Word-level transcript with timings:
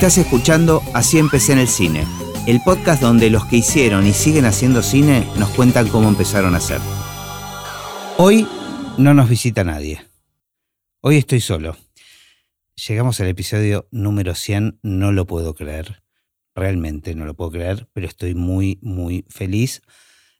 Estás 0.00 0.16
escuchando 0.16 0.80
Así 0.94 1.18
empecé 1.18 1.52
en 1.52 1.58
el 1.58 1.68
cine, 1.68 2.06
el 2.46 2.62
podcast 2.62 3.02
donde 3.02 3.28
los 3.28 3.44
que 3.44 3.56
hicieron 3.56 4.06
y 4.06 4.14
siguen 4.14 4.46
haciendo 4.46 4.82
cine 4.82 5.28
nos 5.38 5.50
cuentan 5.50 5.88
cómo 5.88 6.08
empezaron 6.08 6.54
a 6.54 6.56
hacer. 6.56 6.80
Hoy 8.16 8.48
no 8.96 9.12
nos 9.12 9.28
visita 9.28 9.62
nadie. 9.62 10.00
Hoy 11.02 11.18
estoy 11.18 11.40
solo. 11.40 11.76
Llegamos 12.88 13.20
al 13.20 13.26
episodio 13.26 13.88
número 13.90 14.34
100, 14.34 14.80
no 14.82 15.12
lo 15.12 15.26
puedo 15.26 15.52
creer. 15.52 16.02
Realmente 16.54 17.14
no 17.14 17.26
lo 17.26 17.34
puedo 17.34 17.50
creer, 17.50 17.86
pero 17.92 18.06
estoy 18.06 18.34
muy, 18.34 18.78
muy 18.80 19.26
feliz. 19.28 19.82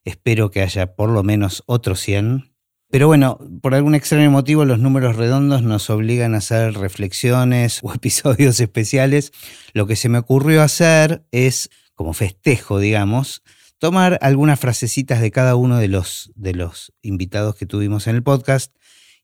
Espero 0.07 0.51
que 0.51 0.63
haya 0.63 0.97
por 0.97 1.11
lo 1.11 1.23
menos 1.23 1.65
otros 1.67 2.01
100 2.01 2.50
pero 2.91 3.07
bueno, 3.07 3.39
por 3.63 3.75
algún 3.75 3.95
extraño 3.95 4.33
motivo 4.33 4.65
los 4.65 4.81
números 4.81 5.15
redondos 5.15 5.63
nos 5.63 5.89
obligan 5.91 6.35
a 6.35 6.39
hacer 6.39 6.75
reflexiones 6.75 7.79
o 7.83 7.93
episodios 7.95 8.59
especiales. 8.59 9.33
Lo 9.73 9.87
que 9.87 9.95
se 9.95 10.09
me 10.09 10.19
ocurrió 10.19 10.63
hacer 10.63 11.25
es, 11.31 11.71
como 11.95 12.15
festejo, 12.15 12.81
digamos, 12.81 13.43
tomar 13.79 14.19
algunas 14.23 14.59
frasecitas 14.59 15.21
de 15.21 15.31
cada 15.31 15.55
uno 15.55 15.79
de 15.79 15.89
los, 15.89 16.33
de 16.35 16.53
los 16.55 16.93
invitados 17.01 17.55
que 17.55 17.65
tuvimos 17.65 18.09
en 18.09 18.17
el 18.17 18.23
podcast 18.25 18.75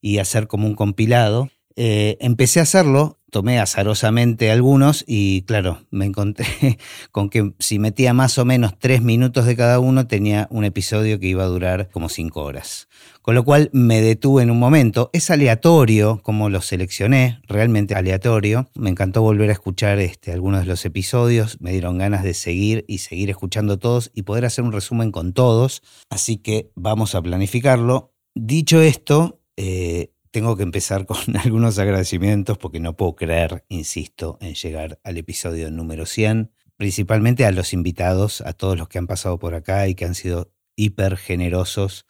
y 0.01 0.19
hacer 0.19 0.47
como 0.47 0.69
un 0.69 0.77
compilado. 0.77 1.51
Eh, 1.79 2.17
empecé 2.21 2.61
a 2.61 2.63
hacerlo, 2.63 3.21
tomé 3.31 3.59
azarosamente 3.59 4.51
algunos 4.51 5.05
y 5.07 5.43
claro, 5.43 5.83
me 5.91 6.07
encontré 6.07 6.47
con 7.13 7.29
que 7.29 7.53
si 7.59 7.79
metía 7.79 8.15
más 8.15 8.39
o 8.39 8.47
menos 8.47 8.79
tres 8.79 9.03
minutos 9.03 9.45
de 9.45 9.57
cada 9.57 9.79
uno 9.79 10.07
tenía 10.07 10.49
un 10.51 10.65
episodio 10.65 11.21
que 11.21 11.27
iba 11.27 11.45
a 11.45 11.49
durar 11.49 11.91
como 11.93 12.09
cinco 12.09 12.43
horas. 12.45 12.89
Con 13.21 13.35
lo 13.35 13.45
cual 13.45 13.69
me 13.75 14.01
detuve 14.01 14.43
en 14.43 14.51
un 14.51 14.59
momento. 14.59 15.11
Es 15.13 15.31
aleatorio 15.31 16.21
como 16.23 16.49
lo 16.49 16.63
seleccioné, 16.63 17.41
realmente 17.47 17.95
aleatorio. 17.95 18.71
Me 18.75 18.89
encantó 18.89 19.21
volver 19.21 19.51
a 19.51 19.53
escuchar 19.53 19.99
este, 19.99 20.33
algunos 20.33 20.61
de 20.61 20.67
los 20.69 20.83
episodios, 20.87 21.61
me 21.61 21.73
dieron 21.73 21.99
ganas 21.99 22.23
de 22.23 22.33
seguir 22.33 22.87
y 22.89 22.99
seguir 22.99 23.29
escuchando 23.29 23.79
todos 23.79 24.11
y 24.15 24.23
poder 24.23 24.47
hacer 24.47 24.65
un 24.65 24.73
resumen 24.73 25.13
con 25.13 25.35
todos. 25.35 25.83
Así 26.09 26.39
que 26.39 26.71
vamos 26.75 27.15
a 27.15 27.21
planificarlo. 27.21 28.15
Dicho 28.35 28.81
esto, 28.81 29.41
eh, 29.57 30.13
tengo 30.37 30.55
que 30.55 30.65
empezar 30.65 31.07
con 31.07 31.17
algunos 31.43 31.79
agradecimientos 31.79 32.59
porque 32.59 32.79
no 32.79 32.95
puedo 32.95 33.17
creer, 33.17 33.65
insisto, 33.71 34.37
en 34.43 34.55
llegar 34.55 35.01
al 35.03 35.17
episodio 35.17 35.71
número 35.71 36.05
100, 36.05 36.53
principalmente 36.77 37.47
a 37.47 37.53
los 37.53 37.73
invitados, 37.73 38.43
a 38.43 38.53
todos 38.53 38.77
los 38.77 38.87
que 38.87 38.99
han 38.99 39.07
pasado 39.07 39.39
por 39.39 39.55
acá 39.55 39.89
y 39.89 39.95
que 39.95 40.05
han 40.05 40.15
sido 40.15 40.53
hiper 40.77 41.17
generosos 41.17 42.05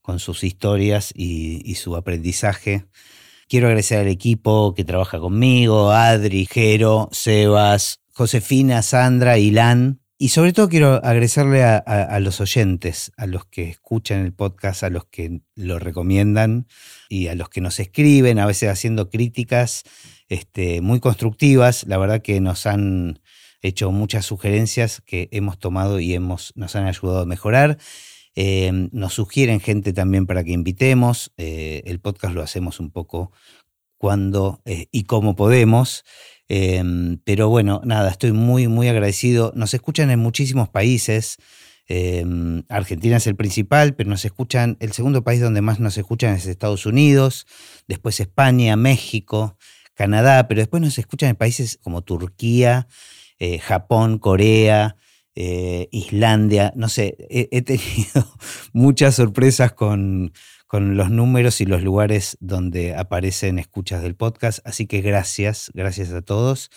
con 0.00 0.20
sus 0.20 0.44
historias 0.44 1.12
y, 1.12 1.74
su 1.74 1.96
aprendizaje. 1.96 2.86
Quiero 3.48 3.66
agradecer 3.66 3.98
al 3.98 4.06
equipo 4.06 4.74
que 4.74 4.84
trabaja 4.84 5.18
conmigo, 5.18 5.90
Adri, 5.90 6.46
Jero, 6.48 7.08
Sebas, 7.10 7.98
Josefina, 8.12 8.82
Sandra, 8.82 9.38
Ilan, 9.38 10.02
y 10.22 10.28
sobre 10.28 10.52
todo 10.52 10.68
quiero 10.68 11.04
agradecerle 11.04 11.64
a, 11.64 12.20
los 12.20 12.40
oyentes, 12.40 13.10
a 13.16 13.26
los 13.26 13.44
que 13.44 13.68
escuchan 13.68 14.20
el 14.20 14.32
podcast, 14.32 14.84
a 14.84 14.88
los 14.88 15.06
que 15.06 15.40
lo 15.56 15.80
recomiendan 15.80 16.68
y 17.12 17.28
a 17.28 17.34
los 17.34 17.50
que 17.50 17.60
nos 17.60 17.78
escriben, 17.78 18.38
a 18.38 18.46
veces 18.46 18.70
haciendo 18.70 19.10
críticas 19.10 19.82
este, 20.30 20.80
muy 20.80 20.98
constructivas. 20.98 21.84
La 21.86 21.98
verdad 21.98 22.22
que 22.22 22.40
nos 22.40 22.64
han 22.64 23.20
hecho 23.60 23.92
muchas 23.92 24.24
sugerencias 24.24 25.02
que 25.04 25.28
hemos 25.30 25.58
tomado 25.58 26.00
y 26.00 26.14
hemos, 26.14 26.54
nos 26.56 26.74
han 26.74 26.86
ayudado 26.86 27.20
a 27.20 27.26
mejorar. 27.26 27.76
Eh, 28.34 28.88
nos 28.92 29.12
sugieren 29.12 29.60
gente 29.60 29.92
también 29.92 30.26
para 30.26 30.42
que 30.42 30.52
invitemos. 30.52 31.34
Eh, 31.36 31.82
el 31.84 32.00
podcast 32.00 32.34
lo 32.34 32.40
hacemos 32.40 32.80
un 32.80 32.90
poco 32.90 33.30
cuando 33.98 34.62
eh, 34.64 34.86
y 34.90 35.04
cómo 35.04 35.36
podemos. 35.36 36.04
Em, 36.48 37.18
pero 37.24 37.50
bueno, 37.50 37.82
nada, 37.84 38.10
estoy 38.10 38.32
muy, 38.32 38.68
muy 38.68 38.88
agradecido. 38.88 39.52
Nos 39.54 39.74
escuchan 39.74 40.10
en 40.10 40.18
muchísimos 40.18 40.70
países. 40.70 41.36
Em, 41.94 42.62
Argentina 42.70 43.18
es 43.18 43.26
el 43.26 43.36
principal, 43.36 43.94
pero 43.94 44.08
nos 44.08 44.24
escuchan, 44.24 44.78
el 44.80 44.92
segundo 44.92 45.24
país 45.24 45.42
donde 45.42 45.60
más 45.60 45.78
nos 45.78 45.98
escuchan 45.98 46.34
es 46.34 46.46
Estados 46.46 46.86
Unidos, 46.86 47.46
después 47.86 48.18
España, 48.18 48.76
México, 48.76 49.58
Canadá, 49.92 50.48
pero 50.48 50.62
después 50.62 50.80
nos 50.80 50.96
escuchan 50.96 51.28
en 51.28 51.36
países 51.36 51.78
como 51.82 52.00
Turquía, 52.00 52.88
eh, 53.38 53.58
Japón, 53.58 54.18
Corea, 54.18 54.96
eh, 55.34 55.90
Islandia, 55.92 56.72
no 56.76 56.88
sé, 56.88 57.14
he 57.28 57.60
tenido 57.60 58.38
muchas 58.72 59.16
sorpresas 59.16 59.72
con, 59.72 60.32
con 60.66 60.96
los 60.96 61.10
números 61.10 61.60
y 61.60 61.66
los 61.66 61.82
lugares 61.82 62.38
donde 62.40 62.96
aparecen 62.96 63.58
escuchas 63.58 64.02
del 64.02 64.14
podcast. 64.14 64.60
Así 64.66 64.86
que 64.86 65.02
gracias, 65.02 65.70
gracias 65.74 66.10
a 66.14 66.22
todos. 66.22 66.70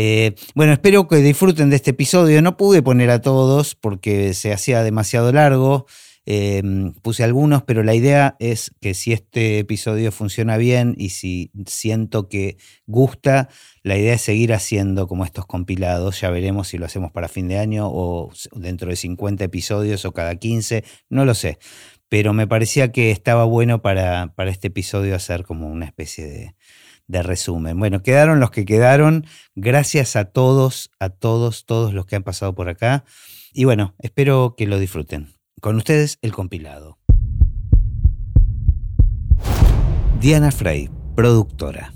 Eh, 0.00 0.36
bueno, 0.54 0.72
espero 0.72 1.08
que 1.08 1.16
disfruten 1.16 1.70
de 1.70 1.76
este 1.76 1.90
episodio. 1.90 2.40
No 2.40 2.56
pude 2.56 2.82
poner 2.82 3.10
a 3.10 3.20
todos 3.20 3.74
porque 3.74 4.32
se 4.32 4.52
hacía 4.52 4.84
demasiado 4.84 5.32
largo. 5.32 5.86
Eh, 6.24 6.62
puse 7.02 7.24
algunos, 7.24 7.64
pero 7.64 7.82
la 7.82 7.96
idea 7.96 8.36
es 8.38 8.70
que 8.80 8.94
si 8.94 9.12
este 9.12 9.58
episodio 9.58 10.12
funciona 10.12 10.56
bien 10.56 10.94
y 10.96 11.08
si 11.08 11.50
siento 11.66 12.28
que 12.28 12.58
gusta, 12.86 13.48
la 13.82 13.98
idea 13.98 14.14
es 14.14 14.22
seguir 14.22 14.52
haciendo 14.52 15.08
como 15.08 15.24
estos 15.24 15.46
compilados. 15.46 16.20
Ya 16.20 16.30
veremos 16.30 16.68
si 16.68 16.78
lo 16.78 16.86
hacemos 16.86 17.10
para 17.10 17.26
fin 17.26 17.48
de 17.48 17.58
año 17.58 17.88
o 17.90 18.30
dentro 18.52 18.90
de 18.90 18.94
50 18.94 19.42
episodios 19.42 20.04
o 20.04 20.12
cada 20.12 20.36
15, 20.36 20.84
no 21.08 21.24
lo 21.24 21.34
sé 21.34 21.58
pero 22.10 22.32
me 22.32 22.46
parecía 22.46 22.90
que 22.90 23.10
estaba 23.10 23.44
bueno 23.44 23.82
para, 23.82 24.32
para 24.34 24.50
este 24.50 24.68
episodio 24.68 25.14
hacer 25.14 25.44
como 25.44 25.68
una 25.68 25.84
especie 25.84 26.24
de, 26.26 26.54
de, 27.08 27.22
resumen. 27.22 27.78
Bueno, 27.78 28.02
quedaron 28.02 28.40
los 28.40 28.50
que 28.50 28.64
quedaron. 28.64 29.26
Gracias 29.54 30.16
a 30.16 30.26
todos, 30.26 30.90
a 31.00 31.10
todos, 31.10 31.66
todos 31.66 31.92
los 31.92 32.06
que 32.06 32.16
han 32.16 32.22
pasado 32.22 32.54
por 32.54 32.68
acá. 32.68 33.04
Y 33.52 33.64
bueno, 33.64 33.94
espero 33.98 34.54
que 34.56 34.66
lo 34.66 34.78
disfruten. 34.78 35.28
Con 35.60 35.76
ustedes, 35.76 36.18
el 36.22 36.32
compilado. 36.32 36.98
Diana 40.20 40.50
Frey, 40.50 40.90
productora. 41.16 41.92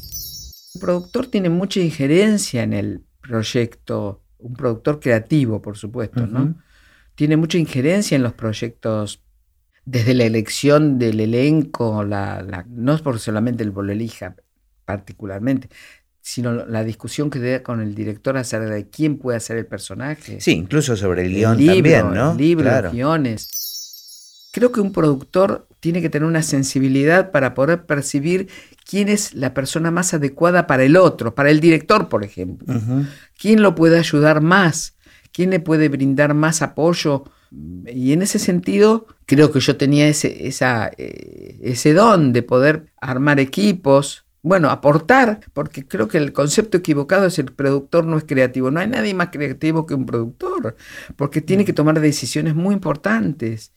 El 0.75 0.81
productor 0.81 1.27
tiene 1.27 1.51
mucha 1.51 1.81
injerencia 1.81 2.63
en 2.63 2.73
el 2.73 3.05
proyecto, 3.21 4.23
un 4.39 4.55
productor 4.55 5.01
creativo, 5.01 5.61
por 5.61 5.77
supuesto, 5.77 6.27
¿no? 6.27 6.57
Tiene 7.15 7.37
mucha 7.37 7.59
injerencia 7.59 8.17
en 8.17 8.23
los 8.23 8.33
proyectos 8.33 9.23
desde 9.85 10.15
la 10.15 10.25
elección 10.25 10.99
del 10.99 11.21
elenco, 11.21 12.05
la, 12.05 12.65
no 12.69 12.95
es 12.95 13.03
por 13.03 13.19
solamente 13.19 13.63
el 13.63 13.71
lo 13.71 13.93
elija 13.93 14.37
particularmente, 14.93 15.69
sino 16.21 16.67
la 16.67 16.85
discusión 16.85 17.31
que 17.31 17.41
da 17.41 17.63
con 17.63 17.81
el 17.81 17.95
director 17.95 18.37
acerca 18.37 18.71
de 18.71 18.89
quién 18.89 19.19
puede 19.19 19.39
hacer 19.39 19.57
el 19.57 19.67
personaje. 19.67 20.41
Sí, 20.41 20.53
incluso 20.53 20.97
sobre 20.97 21.23
el 21.27 21.35
guion 21.35 21.65
también, 21.65 22.13
¿no? 22.13 22.33
El 22.33 22.37
libro, 22.37 22.71
guiones. 22.93 23.49
Creo 24.53 24.71
que 24.71 24.81
un 24.81 24.93
productor 24.93 25.67
tiene 25.81 26.03
que 26.03 26.11
tener 26.11 26.29
una 26.29 26.43
sensibilidad 26.43 27.31
para 27.31 27.55
poder 27.55 27.87
percibir 27.87 28.49
quién 28.89 29.09
es 29.09 29.35
la 29.35 29.55
persona 29.55 29.91
más 29.91 30.13
adecuada 30.13 30.67
para 30.67 30.85
el 30.85 30.97
otro, 30.97 31.35
para 31.35 31.51
el 31.51 31.61
director, 31.61 32.11
por 32.11 32.23
ejemplo. 32.23 32.79
¿Quién 33.41 33.63
lo 33.63 33.75
puede 33.75 33.99
ayudar 33.99 34.43
más? 34.43 34.95
¿Quién 35.33 35.49
le 35.49 35.59
puede 35.59 35.89
brindar 35.89 36.35
más 36.35 36.61
apoyo? 36.61 37.25
Y 37.87 38.13
en 38.13 38.21
ese 38.21 38.39
sentido, 38.39 39.07
creo 39.25 39.51
que 39.51 39.61
yo 39.61 39.77
tenía 39.77 40.07
ese, 40.07 40.47
esa, 40.47 40.91
eh, 40.99 41.59
ese 41.63 41.95
don 41.95 42.33
de 42.35 42.43
poder 42.43 42.93
armar 43.01 43.41
equipos, 43.41 44.27
bueno, 44.43 44.71
aportar, 44.71 45.41
porque 45.53 45.87
creo 45.87 46.09
que 46.09 46.19
el 46.19 46.33
concepto 46.33 46.77
equivocado 46.77 47.27
es 47.27 47.39
el 47.39 47.53
productor 47.53 48.05
no 48.05 48.19
es 48.19 48.25
creativo. 48.25 48.71
No 48.71 48.81
hay 48.81 48.89
nadie 48.89 49.15
más 49.15 49.29
creativo 49.31 49.87
que 49.87 49.95
un 49.95 50.05
productor, 50.05 50.77
porque 51.17 51.41
tiene 51.41 51.65
que 51.65 51.73
tomar 51.73 52.01
decisiones 52.01 52.55
muy 52.55 52.75
importantes. 52.75 53.73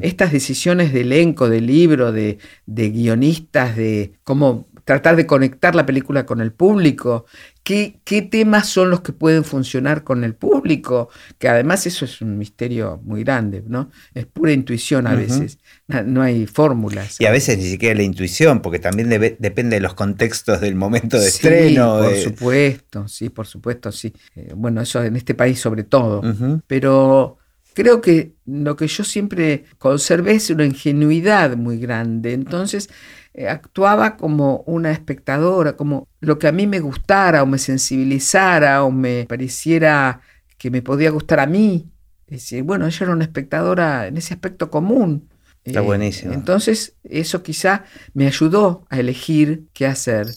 Estas 0.00 0.32
decisiones 0.32 0.90
de 0.90 1.02
elenco, 1.02 1.50
de 1.50 1.60
libro, 1.60 2.12
de, 2.12 2.38
de 2.64 2.88
guionistas, 2.88 3.76
de 3.76 4.14
cómo 4.24 4.69
tratar 4.84 5.16
de 5.16 5.26
conectar 5.26 5.74
la 5.74 5.86
película 5.86 6.26
con 6.26 6.40
el 6.40 6.52
público, 6.52 7.26
¿Qué, 7.62 8.00
qué, 8.04 8.22
temas 8.22 8.68
son 8.68 8.88
los 8.90 9.02
que 9.02 9.12
pueden 9.12 9.44
funcionar 9.44 10.02
con 10.02 10.24
el 10.24 10.34
público, 10.34 11.10
que 11.38 11.46
además 11.46 11.86
eso 11.86 12.06
es 12.06 12.22
un 12.22 12.38
misterio 12.38 13.00
muy 13.04 13.22
grande, 13.22 13.62
¿no? 13.66 13.90
Es 14.14 14.24
pura 14.24 14.52
intuición 14.52 15.06
a 15.06 15.14
veces, 15.14 15.58
no 15.86 16.22
hay 16.22 16.46
fórmulas. 16.46 17.20
Y 17.20 17.26
a 17.26 17.30
veces 17.30 17.58
ni 17.58 17.64
siquiera 17.64 17.94
la 17.94 18.02
intuición, 18.02 18.62
porque 18.62 18.78
también 18.78 19.10
depende 19.10 19.76
de 19.76 19.80
los 19.80 19.92
contextos 19.92 20.60
del 20.62 20.74
momento 20.74 21.20
de 21.20 21.28
estreno. 21.28 21.98
Por 21.98 22.16
supuesto, 22.16 23.08
sí, 23.08 23.28
por 23.28 23.46
supuesto, 23.46 23.92
sí. 23.92 24.12
Eh, 24.34 24.52
bueno, 24.56 24.80
eso 24.80 25.04
en 25.04 25.16
este 25.16 25.34
país 25.34 25.60
sobre 25.60 25.84
todo. 25.84 26.22
Pero 26.66 27.38
creo 27.74 28.00
que 28.00 28.34
lo 28.46 28.74
que 28.74 28.86
yo 28.86 29.04
siempre 29.04 29.64
conservé 29.78 30.32
es 30.32 30.50
una 30.50 30.64
ingenuidad 30.64 31.56
muy 31.56 31.78
grande. 31.78 32.32
Entonces, 32.32 32.88
eh, 33.32 33.48
actuaba 33.48 34.16
como 34.16 34.64
una 34.66 34.90
espectadora, 34.90 35.76
como 35.76 36.08
lo 36.20 36.38
que 36.38 36.48
a 36.48 36.52
mí 36.52 36.66
me 36.66 36.80
gustara 36.80 37.42
o 37.42 37.46
me 37.46 37.58
sensibilizara 37.58 38.82
o 38.84 38.90
me 38.90 39.24
pareciera 39.28 40.20
que 40.58 40.70
me 40.70 40.82
podía 40.82 41.10
gustar 41.10 41.40
a 41.40 41.46
mí. 41.46 41.88
decir, 42.26 42.62
bueno, 42.62 42.86
ella 42.86 42.98
era 43.04 43.12
una 43.12 43.24
espectadora 43.24 44.06
en 44.06 44.16
ese 44.16 44.34
aspecto 44.34 44.70
común. 44.70 45.28
Está 45.64 45.80
eh, 45.80 45.82
buenísimo. 45.84 46.32
Entonces, 46.32 46.96
eso 47.04 47.42
quizá 47.42 47.84
me 48.14 48.26
ayudó 48.26 48.84
a 48.88 48.98
elegir 48.98 49.68
qué 49.72 49.86
hacer. 49.86 50.28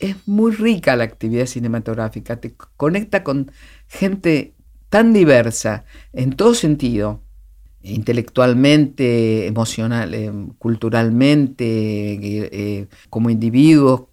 es 0.00 0.16
muy 0.26 0.52
rica 0.52 0.96
la 0.96 1.04
actividad 1.04 1.46
cinematográfica, 1.46 2.36
te 2.36 2.54
conecta 2.76 3.22
con 3.22 3.52
gente 3.88 4.54
tan 4.88 5.12
diversa 5.12 5.84
en 6.12 6.32
todo 6.32 6.54
sentido, 6.54 7.23
intelectualmente, 7.84 9.46
emocional, 9.46 10.14
eh, 10.14 10.32
culturalmente, 10.58 11.64
eh, 12.14 12.48
eh, 12.52 12.86
como 13.10 13.30
individuos. 13.30 14.04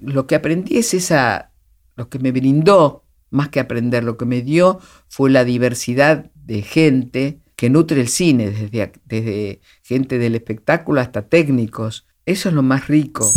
lo 0.00 0.26
que 0.26 0.34
aprendí 0.34 0.76
es 0.76 0.94
esa, 0.94 1.52
lo 1.96 2.08
que 2.08 2.18
me 2.18 2.32
brindó, 2.32 3.04
más 3.30 3.48
que 3.48 3.60
aprender, 3.60 4.04
lo 4.04 4.16
que 4.16 4.26
me 4.26 4.42
dio 4.42 4.78
fue 5.08 5.30
la 5.30 5.44
diversidad 5.44 6.30
de 6.34 6.62
gente 6.62 7.40
que 7.56 7.70
nutre 7.70 8.00
el 8.00 8.08
cine, 8.08 8.50
desde, 8.50 8.92
desde 9.06 9.60
gente 9.82 10.18
del 10.18 10.34
espectáculo 10.34 11.00
hasta 11.00 11.28
técnicos. 11.28 12.06
Eso 12.26 12.48
es 12.48 12.54
lo 12.54 12.62
más 12.62 12.88
rico. 12.88 13.30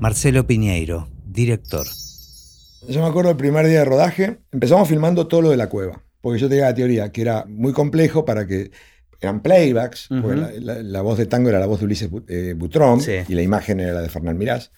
Marcelo 0.00 0.46
Piñeiro, 0.46 1.08
director. 1.26 1.86
Yo 2.88 3.00
me 3.00 3.06
acuerdo 3.06 3.28
del 3.28 3.36
primer 3.36 3.66
día 3.66 3.80
de 3.80 3.84
rodaje, 3.84 4.38
empezamos 4.50 4.88
filmando 4.88 5.28
todo 5.28 5.42
lo 5.42 5.50
de 5.50 5.56
la 5.56 5.68
cueva, 5.68 6.02
porque 6.22 6.40
yo 6.40 6.48
tenía 6.48 6.66
la 6.66 6.74
teoría 6.74 7.12
que 7.12 7.22
era 7.22 7.44
muy 7.46 7.72
complejo 7.74 8.24
para 8.24 8.46
que 8.46 8.70
eran 9.22 9.40
playbacks, 9.40 10.08
la, 10.10 11.00
voz 11.00 11.18
de 11.18 11.26
tango 11.26 11.48
era 11.48 11.58
la 11.60 11.66
voz 11.66 11.80
de 11.80 11.86
Ulises 11.86 12.10
eh, 12.28 12.54
Butrón 12.56 13.00
y 13.28 13.34
la 13.34 13.42
imagen 13.42 13.80
era 13.80 13.92
la 13.92 14.02
de 14.02 14.08
Fernán 14.08 14.36
Mirás, 14.36 14.70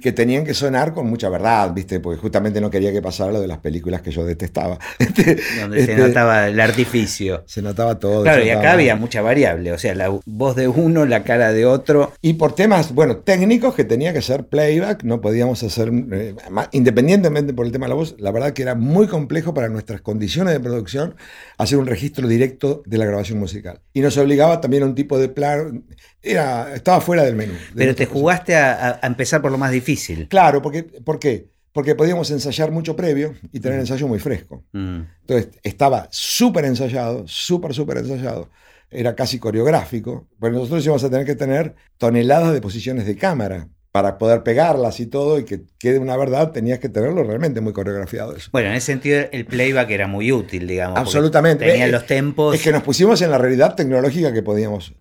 que 0.00 0.12
tenían 0.12 0.44
que 0.44 0.54
sonar 0.54 0.92
con 0.92 1.08
mucha 1.08 1.28
verdad, 1.28 1.72
¿viste? 1.72 2.00
Porque 2.00 2.20
justamente 2.20 2.60
no 2.60 2.70
quería 2.70 2.92
que 2.92 3.00
pasara 3.00 3.32
lo 3.32 3.40
de 3.40 3.46
las 3.46 3.58
películas 3.58 4.02
que 4.02 4.10
yo 4.10 4.24
detestaba. 4.24 4.78
Este, 5.12 5.36
Donde 5.60 5.84
se 5.84 5.92
este, 5.92 6.08
notaba 6.08 6.48
el 6.48 6.58
artificio. 6.60 7.42
Se 7.46 7.60
notaba 7.60 7.98
todo. 7.98 8.22
Claro, 8.22 8.42
y 8.44 8.50
acá 8.50 8.72
había 8.72 8.96
mucha 8.96 9.20
variable, 9.20 9.72
o 9.72 9.78
sea, 9.78 9.94
la 9.94 10.08
voz 10.24 10.56
de 10.56 10.68
uno, 10.68 11.04
la 11.04 11.22
cara 11.22 11.52
de 11.52 11.66
otro. 11.66 12.12
Y 12.22 12.34
por 12.34 12.54
temas, 12.54 12.94
bueno, 12.94 13.18
técnicos 13.18 13.74
que 13.74 13.84
tenía 13.84 14.12
que 14.12 14.22
ser 14.22 14.46
playback, 14.46 15.02
no 15.02 15.20
podíamos 15.20 15.62
hacer, 15.62 15.90
eh, 16.12 16.34
independientemente 16.72 17.52
por 17.52 17.66
el 17.66 17.72
tema 17.72 17.86
de 17.86 17.90
la 17.90 17.94
voz, 17.96 18.14
la 18.18 18.30
verdad 18.30 18.52
que 18.52 18.62
era 18.62 18.74
muy 18.74 19.06
complejo 19.06 19.52
para 19.54 19.68
nuestras 19.68 20.00
condiciones 20.00 20.54
de 20.54 20.60
producción 20.60 21.14
hacer 21.58 21.78
un 21.78 21.86
registro 21.86 22.26
directo 22.28 22.82
de 22.86 22.98
la 22.98 23.04
grabación 23.04 23.38
musical 23.38 23.80
y 23.92 24.00
nos 24.00 24.16
obligaba 24.16 24.60
también 24.60 24.82
a 24.82 24.86
un 24.86 24.94
tipo 24.94 25.18
de 25.18 25.28
plan. 25.28 25.84
Era, 26.22 26.74
estaba 26.74 27.00
fuera 27.00 27.24
del 27.24 27.36
menú. 27.36 27.54
Pero 27.74 27.94
te 27.94 28.06
jugaste 28.06 28.56
a, 28.56 29.00
empezar 29.02 29.42
por 29.42 29.50
lo 29.50 29.58
más 29.58 29.72
difícil. 29.72 30.28
Claro, 30.28 30.62
porque, 30.62 30.82
¿por 30.82 31.18
qué? 31.18 31.50
Porque 31.72 31.94
podíamos 31.94 32.30
ensayar 32.30 32.70
mucho 32.70 32.96
previo 32.96 33.34
y 33.52 33.60
tener 33.60 33.78
mm. 33.78 33.82
ensayo 33.82 34.08
muy 34.08 34.18
fresco. 34.18 34.64
Mm. 34.72 35.00
Entonces 35.20 35.48
estaba 35.62 36.08
súper 36.10 36.64
ensayado, 36.64 37.24
súper, 37.26 37.74
súper 37.74 37.98
ensayado. 37.98 38.50
Era 38.90 39.14
casi 39.14 39.38
coreográfico. 39.38 40.28
Pues 40.38 40.52
nosotros 40.52 40.84
íbamos 40.84 41.04
a 41.04 41.10
tener 41.10 41.26
que 41.26 41.34
tener 41.34 41.74
toneladas 41.98 42.52
de 42.52 42.60
posiciones 42.60 43.06
de 43.06 43.16
cámara 43.16 43.68
para 43.92 44.16
poder 44.16 44.42
pegarlas 44.42 45.00
y 45.00 45.06
todo 45.06 45.38
y 45.38 45.44
que 45.44 45.64
quede 45.78 45.98
una 45.98 46.16
verdad, 46.16 46.50
tenías 46.50 46.78
que 46.78 46.88
tenerlo 46.88 47.22
realmente 47.24 47.60
muy 47.60 47.74
coreografiado 47.74 48.34
eso. 48.34 48.48
Bueno, 48.50 48.70
en 48.70 48.74
ese 48.74 48.86
sentido 48.86 49.22
el 49.30 49.44
playback 49.44 49.90
era 49.90 50.06
muy 50.06 50.32
útil, 50.32 50.66
digamos. 50.66 50.98
Absolutamente. 50.98 51.66
Tenía 51.66 51.86
los 51.88 52.06
tempos. 52.06 52.54
Es 52.54 52.62
que 52.62 52.72
nos 52.72 52.82
pusimos 52.82 53.20
en 53.20 53.30
la 53.30 53.36
realidad 53.36 53.74
tecnológica 53.74 54.32
que 54.32 54.42
podíamos. 54.42 54.94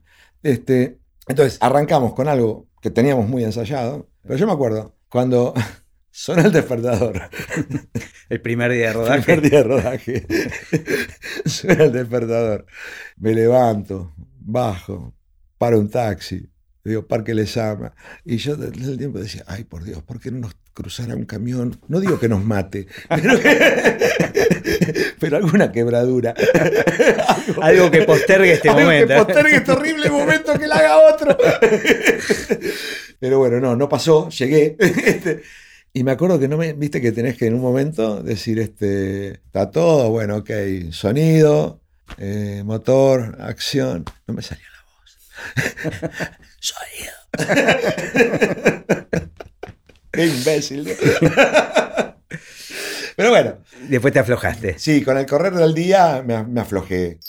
Este, 0.43 0.99
entonces, 1.25 1.57
arrancamos 1.61 2.13
con 2.13 2.27
algo 2.27 2.67
que 2.81 2.91
teníamos 2.91 3.29
muy 3.29 3.45
ensayado, 3.45 4.09
pero 4.23 4.35
yo 4.35 4.45
me 4.45 4.53
acuerdo 4.53 4.93
cuando 5.07 5.53
sonó 6.11 6.41
el 6.41 6.51
despertador. 6.51 7.29
el 8.27 8.41
primer 8.41 8.73
día 8.73 8.87
de 8.87 8.93
rodaje. 8.93 9.17
El 9.17 9.23
primer 9.23 9.41
día 9.49 9.57
de 9.59 9.63
rodaje. 9.63 10.27
suena 11.45 11.85
el 11.85 11.93
despertador. 11.93 12.65
Me 13.15 13.33
levanto, 13.33 14.13
bajo, 14.17 15.13
para 15.57 15.77
un 15.77 15.89
taxi 15.89 16.50
digo, 16.83 17.07
Parque 17.07 17.33
Les 17.33 17.55
Ama. 17.57 17.93
Y 18.25 18.37
yo 18.37 18.55
desde 18.55 18.91
el 18.91 18.97
tiempo 18.97 19.19
decía, 19.19 19.43
ay, 19.47 19.63
por 19.63 19.83
Dios, 19.83 20.01
¿por 20.03 20.19
qué 20.19 20.31
no 20.31 20.39
nos 20.39 20.55
cruzara 20.73 21.15
un 21.15 21.25
camión? 21.25 21.79
No 21.87 21.99
digo 21.99 22.19
que 22.19 22.29
nos 22.29 22.43
mate, 22.43 22.87
pero, 25.19 25.37
alguna 25.37 25.71
quebradura. 25.71 26.33
algo, 27.61 27.91
que 27.91 28.03
postergue 28.03 28.53
este 28.53 28.69
algo 28.69 28.83
momento. 28.83 29.07
que 29.07 29.23
postergue 29.23 29.55
este 29.57 29.71
horrible 29.71 30.09
momento 30.09 30.57
que 30.57 30.67
le 30.67 30.73
haga 30.73 30.97
otro. 31.13 31.37
pero 33.19 33.39
bueno, 33.39 33.59
no, 33.59 33.75
no 33.75 33.87
pasó, 33.87 34.29
llegué. 34.29 34.75
Este, 34.79 35.43
y 35.93 36.03
me 36.03 36.11
acuerdo 36.11 36.39
que 36.39 36.47
no 36.47 36.57
me, 36.57 36.73
viste 36.73 37.01
que 37.01 37.11
tenés 37.11 37.37
que 37.37 37.47
en 37.47 37.55
un 37.55 37.61
momento 37.61 38.23
decir, 38.23 38.59
este, 38.59 39.31
está 39.31 39.71
todo, 39.71 40.09
bueno, 40.09 40.37
ok, 40.37 40.49
sonido, 40.91 41.81
eh, 42.17 42.63
motor, 42.65 43.37
acción. 43.41 44.05
No 44.27 44.33
me 44.33 44.41
salía 44.41 44.65
la 44.73 44.83
voz. 44.83 45.19
Qué 50.11 50.25
imbécil. 50.25 50.95
Pero 53.15 53.29
bueno. 53.29 53.57
Después 53.89 54.13
te 54.13 54.19
aflojaste. 54.19 54.77
Sí, 54.79 55.03
con 55.03 55.17
el 55.17 55.25
correr 55.25 55.53
del 55.53 55.73
día 55.73 56.23
me, 56.25 56.61
aflojé. 56.61 57.19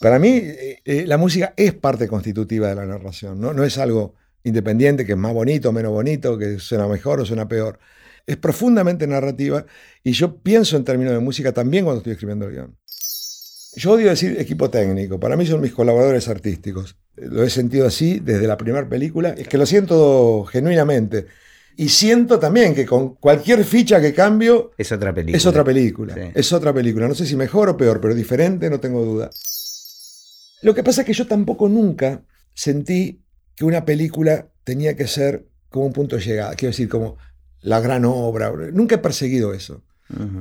Para 0.00 0.18
mí, 0.18 0.28
eh, 0.30 0.82
eh, 0.84 1.04
la 1.06 1.16
música 1.16 1.54
es 1.56 1.74
parte 1.74 2.08
constitutiva 2.08 2.68
de 2.68 2.74
la 2.74 2.84
narración, 2.84 3.40
¿no? 3.40 3.54
No 3.54 3.64
es 3.64 3.78
algo 3.78 4.14
independiente, 4.42 5.06
que 5.06 5.12
es 5.12 5.18
más 5.18 5.32
bonito 5.32 5.70
o 5.70 5.72
menos 5.72 5.92
bonito, 5.92 6.36
que 6.36 6.58
suena 6.58 6.86
mejor 6.86 7.20
o 7.20 7.24
suena 7.24 7.48
peor. 7.48 7.78
Es 8.26 8.36
profundamente 8.36 9.06
narrativa 9.06 9.64
y 10.02 10.12
yo 10.12 10.38
pienso 10.42 10.76
en 10.76 10.84
términos 10.84 11.14
de 11.14 11.20
música 11.20 11.52
también 11.52 11.84
cuando 11.84 11.98
estoy 11.98 12.12
escribiendo 12.12 12.46
el 12.46 12.52
guion. 12.52 12.78
Yo 13.76 13.92
odio 13.92 14.08
decir 14.08 14.36
equipo 14.38 14.70
técnico, 14.70 15.18
para 15.18 15.36
mí 15.36 15.46
son 15.46 15.60
mis 15.60 15.72
colaboradores 15.72 16.28
artísticos. 16.28 16.96
Lo 17.16 17.42
he 17.42 17.50
sentido 17.50 17.86
así 17.86 18.18
desde 18.18 18.46
la 18.46 18.56
primera 18.56 18.88
película, 18.88 19.30
es 19.30 19.48
que 19.48 19.58
lo 19.58 19.66
siento 19.66 20.44
genuinamente. 20.44 21.26
Y 21.76 21.88
siento 21.88 22.38
también 22.38 22.74
que 22.74 22.86
con 22.86 23.16
cualquier 23.16 23.64
ficha 23.64 24.00
que 24.00 24.14
cambio... 24.14 24.72
Es 24.78 24.92
otra 24.92 25.12
película. 25.12 25.36
Es 25.36 25.46
otra 25.46 25.64
película. 25.64 26.14
Es 26.34 26.52
otra 26.52 26.72
película. 26.72 27.08
No 27.08 27.14
sé 27.14 27.26
si 27.26 27.36
mejor 27.36 27.68
o 27.68 27.76
peor, 27.76 28.00
pero 28.00 28.14
diferente, 28.14 28.70
no 28.70 28.78
tengo 28.78 29.04
duda. 29.04 29.30
Lo 30.62 30.74
que 30.74 30.84
pasa 30.84 31.02
es 31.02 31.06
que 31.06 31.12
yo 31.12 31.26
tampoco 31.26 31.68
nunca 31.68 32.22
sentí 32.54 33.20
que 33.56 33.64
una 33.64 33.84
película 33.84 34.48
tenía 34.62 34.96
que 34.96 35.06
ser 35.06 35.46
como 35.68 35.86
un 35.86 35.92
punto 35.92 36.16
de 36.16 36.22
llegada. 36.22 36.54
Quiero 36.54 36.70
decir, 36.70 36.88
como 36.88 37.16
la 37.60 37.80
gran 37.80 38.04
obra. 38.04 38.52
Nunca 38.72 38.96
he 38.96 38.98
perseguido 38.98 39.52
eso 39.52 39.82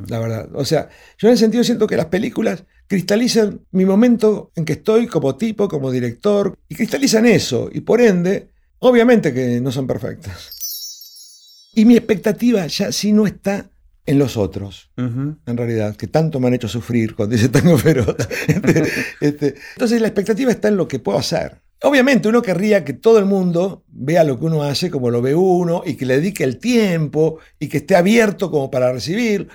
la 0.07 0.19
verdad. 0.19 0.49
O 0.53 0.65
sea, 0.65 0.89
yo 1.17 1.27
en 1.27 1.33
ese 1.33 1.45
sentido 1.45 1.63
siento 1.63 1.87
que 1.87 1.97
las 1.97 2.07
películas 2.07 2.65
cristalizan 2.87 3.61
mi 3.71 3.85
momento 3.85 4.51
en 4.55 4.65
que 4.65 4.73
estoy 4.73 5.07
como 5.07 5.35
tipo, 5.35 5.67
como 5.67 5.91
director, 5.91 6.57
y 6.67 6.75
cristalizan 6.75 7.25
eso, 7.25 7.69
y 7.71 7.81
por 7.81 8.01
ende, 8.01 8.49
obviamente 8.79 9.33
que 9.33 9.61
no 9.61 9.71
son 9.71 9.87
perfectas. 9.87 11.71
Y 11.73 11.85
mi 11.85 11.95
expectativa 11.97 12.67
ya 12.67 12.91
sí 12.91 13.13
no 13.13 13.25
está 13.25 13.69
en 14.05 14.19
los 14.19 14.35
otros, 14.35 14.91
en 14.97 15.37
realidad, 15.45 15.95
que 15.95 16.07
tanto 16.07 16.39
me 16.39 16.47
han 16.47 16.53
hecho 16.53 16.67
sufrir 16.67 17.15
cuando 17.15 17.35
dice 17.35 17.49
tango 17.49 17.77
feroz. 17.77 18.15
Este, 18.47 18.83
este, 19.21 19.55
entonces 19.73 20.01
la 20.01 20.09
expectativa 20.09 20.51
está 20.51 20.67
en 20.67 20.77
lo 20.77 20.87
que 20.87 20.99
puedo 20.99 21.17
hacer. 21.17 21.62
Obviamente 21.85 22.29
uno 22.29 22.41
querría 22.41 22.85
que 22.85 22.93
todo 22.93 23.19
el 23.19 23.25
mundo 23.25 23.83
vea 23.89 24.23
lo 24.23 24.39
que 24.39 24.45
uno 24.45 24.63
hace 24.63 24.89
como 24.89 25.11
lo 25.11 25.21
ve 25.21 25.35
uno 25.35 25.83
y 25.85 25.95
que 25.95 26.05
le 26.05 26.15
dedique 26.15 26.45
el 26.45 26.57
tiempo 26.57 27.39
y 27.59 27.67
que 27.67 27.77
esté 27.77 27.97
abierto 27.97 28.49
como 28.49 28.71
para 28.71 28.93
recibir. 28.93 29.49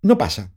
No 0.00 0.16
pasa. 0.16 0.52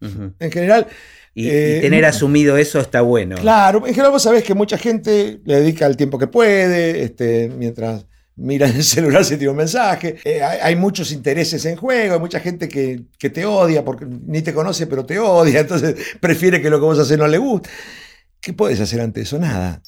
En 0.00 0.52
general... 0.52 0.86
Y, 1.32 1.48
eh, 1.48 1.78
tener 1.80 2.04
asumido 2.04 2.56
eso 2.56 2.80
está 2.80 3.02
bueno. 3.02 3.36
Claro, 3.36 3.86
en 3.86 3.94
general 3.94 4.10
vos 4.10 4.22
sabés 4.22 4.42
que 4.42 4.52
mucha 4.52 4.76
gente 4.76 5.40
le 5.44 5.60
dedica 5.60 5.86
el 5.86 5.96
tiempo 5.96 6.18
que 6.18 6.26
puede, 6.26 7.04
este, 7.04 7.48
mientras 7.56 8.04
mira 8.34 8.66
el 8.66 8.82
celular 8.82 9.24
se 9.24 9.36
tiene 9.36 9.52
un 9.52 9.56
mensaje. 9.56 10.16
Eh, 10.24 10.42
hay, 10.42 10.74
muchos 10.74 11.12
intereses 11.12 11.64
en 11.66 11.76
juego, 11.76 12.14
hay 12.14 12.20
mucha 12.20 12.40
gente 12.40 12.68
que, 12.68 13.04
que, 13.16 13.30
te 13.30 13.46
odia 13.46 13.84
porque 13.84 14.06
ni 14.06 14.42
te 14.42 14.52
conoce 14.52 14.88
pero 14.88 15.06
te 15.06 15.20
odia, 15.20 15.60
entonces 15.60 15.94
prefiere 16.20 16.60
que 16.60 16.68
lo 16.68 16.80
que 16.80 16.84
vos 16.84 16.98
haces 16.98 17.16
no 17.16 17.28
le 17.28 17.38
guste. 17.38 17.70
¿Qué 18.40 18.52
puedes 18.52 18.80
hacer 18.80 19.00
ante 19.00 19.20
eso? 19.20 19.38
Nada. 19.38 19.80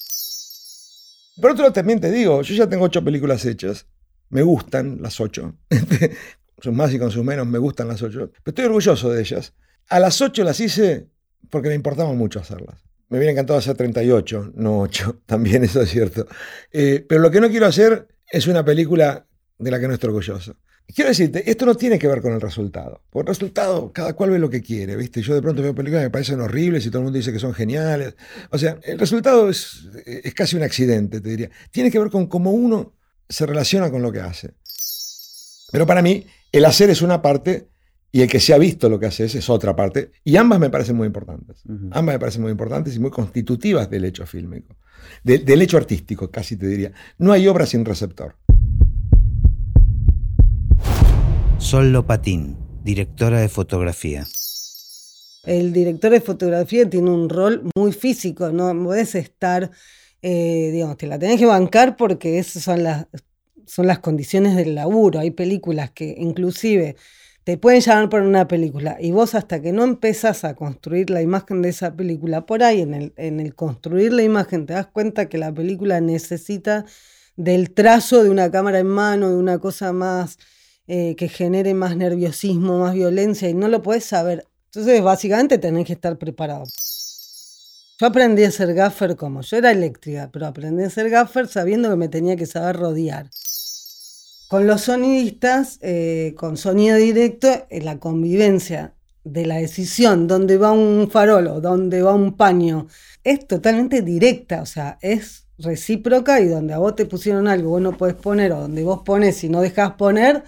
Por 1.40 1.52
otro 1.52 1.62
lado, 1.62 1.72
también 1.72 2.00
te 2.00 2.10
digo, 2.10 2.42
yo 2.42 2.54
ya 2.54 2.68
tengo 2.68 2.84
ocho 2.84 3.02
películas 3.02 3.44
hechas. 3.44 3.86
Me 4.28 4.42
gustan 4.42 4.98
las 5.00 5.20
ocho. 5.20 5.56
son 6.62 6.76
más 6.76 6.92
y 6.92 6.98
con 6.98 7.10
sus 7.10 7.24
menos, 7.24 7.46
me 7.46 7.58
gustan 7.58 7.88
las 7.88 8.02
ocho. 8.02 8.30
Pero 8.30 8.42
estoy 8.46 8.64
orgulloso 8.66 9.10
de 9.10 9.20
ellas. 9.20 9.54
A 9.88 9.98
las 9.98 10.20
ocho 10.20 10.44
las 10.44 10.60
hice 10.60 11.08
porque 11.50 11.68
me 11.68 11.74
importaba 11.74 12.12
mucho 12.12 12.40
hacerlas. 12.40 12.82
Me 13.08 13.18
hubiera 13.18 13.32
encantado 13.32 13.58
hacer 13.58 13.76
38, 13.76 14.52
no 14.54 14.80
8. 14.80 15.22
También 15.26 15.64
eso 15.64 15.82
es 15.82 15.90
cierto. 15.90 16.26
Eh, 16.70 17.04
pero 17.08 17.20
lo 17.20 17.30
que 17.30 17.40
no 17.40 17.50
quiero 17.50 17.66
hacer 17.66 18.08
es 18.30 18.46
una 18.46 18.64
película 18.64 19.26
de 19.58 19.70
la 19.70 19.78
que 19.78 19.88
no 19.88 19.94
estoy 19.94 20.08
orgulloso. 20.08 20.56
Quiero 20.94 21.08
decirte, 21.08 21.50
esto 21.50 21.64
no 21.64 21.74
tiene 21.74 21.98
que 21.98 22.06
ver 22.06 22.20
con 22.20 22.32
el 22.32 22.40
resultado. 22.40 23.02
Por 23.10 23.22
el 23.22 23.28
resultado, 23.28 23.92
cada 23.92 24.12
cual 24.12 24.30
ve 24.30 24.38
lo 24.38 24.50
que 24.50 24.60
quiere, 24.60 24.96
¿viste? 24.96 25.22
Yo 25.22 25.34
de 25.34 25.42
pronto 25.42 25.62
veo 25.62 25.74
películas 25.74 26.02
que 26.02 26.06
me 26.06 26.10
parecen 26.10 26.40
horribles 26.40 26.84
y 26.84 26.90
todo 26.90 26.98
el 26.98 27.04
mundo 27.04 27.16
dice 27.16 27.32
que 27.32 27.38
son 27.38 27.54
geniales. 27.54 28.14
O 28.50 28.58
sea, 28.58 28.78
el 28.82 28.98
resultado 28.98 29.48
es, 29.48 29.88
es 30.04 30.34
casi 30.34 30.56
un 30.56 30.62
accidente, 30.62 31.20
te 31.20 31.30
diría. 31.30 31.50
Tiene 31.70 31.90
que 31.90 31.98
ver 31.98 32.10
con 32.10 32.26
cómo 32.26 32.50
uno 32.50 32.94
se 33.28 33.46
relaciona 33.46 33.90
con 33.90 34.02
lo 34.02 34.12
que 34.12 34.20
hace. 34.20 34.54
Pero 35.70 35.86
para 35.86 36.02
mí, 36.02 36.26
el 36.52 36.64
hacer 36.66 36.90
es 36.90 37.00
una 37.00 37.22
parte 37.22 37.68
y 38.10 38.20
el 38.20 38.28
que 38.28 38.40
se 38.40 38.52
ha 38.52 38.58
visto 38.58 38.90
lo 38.90 39.00
que 39.00 39.06
haces 39.06 39.34
es 39.34 39.48
otra 39.48 39.74
parte. 39.74 40.12
Y 40.22 40.36
ambas 40.36 40.60
me 40.60 40.68
parecen 40.68 40.96
muy 40.96 41.06
importantes. 41.06 41.62
Ambas 41.92 42.14
me 42.14 42.18
parecen 42.18 42.42
muy 42.42 42.50
importantes 42.50 42.94
y 42.94 43.00
muy 43.00 43.10
constitutivas 43.10 43.88
del 43.88 44.04
hecho 44.04 44.26
fílmico. 44.26 44.76
del 45.24 45.62
hecho 45.62 45.78
artístico, 45.78 46.30
casi 46.30 46.56
te 46.56 46.66
diría. 46.66 46.92
No 47.16 47.32
hay 47.32 47.48
obra 47.48 47.64
sin 47.64 47.86
receptor. 47.86 48.36
Sol 51.62 51.92
Lopatín, 51.92 52.56
directora 52.82 53.40
de 53.40 53.48
fotografía. 53.48 54.26
El 55.44 55.72
director 55.72 56.10
de 56.10 56.20
fotografía 56.20 56.90
tiene 56.90 57.10
un 57.10 57.28
rol 57.28 57.62
muy 57.76 57.92
físico, 57.92 58.50
no 58.50 58.74
puedes 58.84 59.14
estar, 59.14 59.70
eh, 60.20 60.70
digamos, 60.72 60.96
te 60.98 61.06
la 61.06 61.18
tenés 61.18 61.38
que 61.38 61.46
bancar 61.46 61.96
porque 61.96 62.38
esas 62.40 62.64
son 62.64 62.82
las, 62.82 63.06
son 63.64 63.86
las 63.86 64.00
condiciones 64.00 64.56
del 64.56 64.74
laburo. 64.74 65.20
Hay 65.20 65.30
películas 65.30 65.92
que 65.92 66.14
inclusive 66.18 66.96
te 67.44 67.56
pueden 67.56 67.80
llamar 67.80 68.08
por 68.08 68.22
una 68.22 68.48
película 68.48 68.98
y 69.00 69.12
vos 69.12 69.34
hasta 69.34 69.62
que 69.62 69.72
no 69.72 69.84
empezás 69.84 70.44
a 70.44 70.54
construir 70.54 71.10
la 71.10 71.22
imagen 71.22 71.62
de 71.62 71.70
esa 71.70 71.94
película, 71.94 72.44
por 72.44 72.64
ahí 72.64 72.82
en 72.82 72.92
el, 72.92 73.12
en 73.16 73.40
el 73.40 73.54
construir 73.54 74.12
la 74.12 74.24
imagen 74.24 74.66
te 74.66 74.74
das 74.74 74.88
cuenta 74.88 75.28
que 75.28 75.38
la 75.38 75.54
película 75.54 76.00
necesita 76.00 76.84
del 77.36 77.72
trazo 77.72 78.24
de 78.24 78.30
una 78.30 78.50
cámara 78.50 78.80
en 78.80 78.88
mano, 78.88 79.30
de 79.30 79.36
una 79.36 79.58
cosa 79.58 79.92
más 79.92 80.38
eh, 80.94 81.16
que 81.16 81.30
genere 81.30 81.72
más 81.72 81.96
nerviosismo, 81.96 82.80
más 82.80 82.92
violencia 82.92 83.48
y 83.48 83.54
no 83.54 83.66
lo 83.68 83.80
puedes 83.80 84.04
saber. 84.04 84.46
Entonces 84.66 85.02
básicamente 85.02 85.56
tenés 85.56 85.86
que 85.86 85.94
estar 85.94 86.18
preparado. 86.18 86.64
Yo 87.98 88.06
aprendí 88.06 88.44
a 88.44 88.50
ser 88.50 88.74
gaffer 88.74 89.16
como 89.16 89.40
yo 89.40 89.56
era 89.56 89.70
eléctrica, 89.70 90.28
pero 90.30 90.46
aprendí 90.46 90.84
a 90.84 90.90
ser 90.90 91.08
gaffer 91.08 91.48
sabiendo 91.48 91.88
que 91.88 91.96
me 91.96 92.08
tenía 92.08 92.36
que 92.36 92.44
saber 92.44 92.76
rodear. 92.76 93.30
Con 94.48 94.66
los 94.66 94.82
sonidistas, 94.82 95.78
eh, 95.80 96.34
con 96.36 96.58
sonido 96.58 96.98
directo, 96.98 97.48
la 97.70 97.98
convivencia 97.98 98.92
de 99.24 99.46
la 99.46 99.56
decisión, 99.56 100.28
dónde 100.28 100.58
va 100.58 100.72
un 100.72 101.10
farolo, 101.10 101.62
dónde 101.62 102.02
va 102.02 102.14
un 102.14 102.36
paño, 102.36 102.86
es 103.24 103.46
totalmente 103.46 104.02
directa, 104.02 104.60
o 104.60 104.66
sea, 104.66 104.98
es 105.00 105.46
recíproca 105.56 106.38
y 106.42 106.48
donde 106.48 106.74
a 106.74 106.78
vos 106.78 106.96
te 106.96 107.06
pusieron 107.06 107.48
algo, 107.48 107.70
vos 107.70 107.80
no 107.80 107.96
podés 107.96 108.16
poner, 108.16 108.52
o 108.52 108.60
donde 108.60 108.84
vos 108.84 109.00
pones 109.06 109.42
y 109.42 109.48
no 109.48 109.62
dejás 109.62 109.92
poner, 109.92 110.44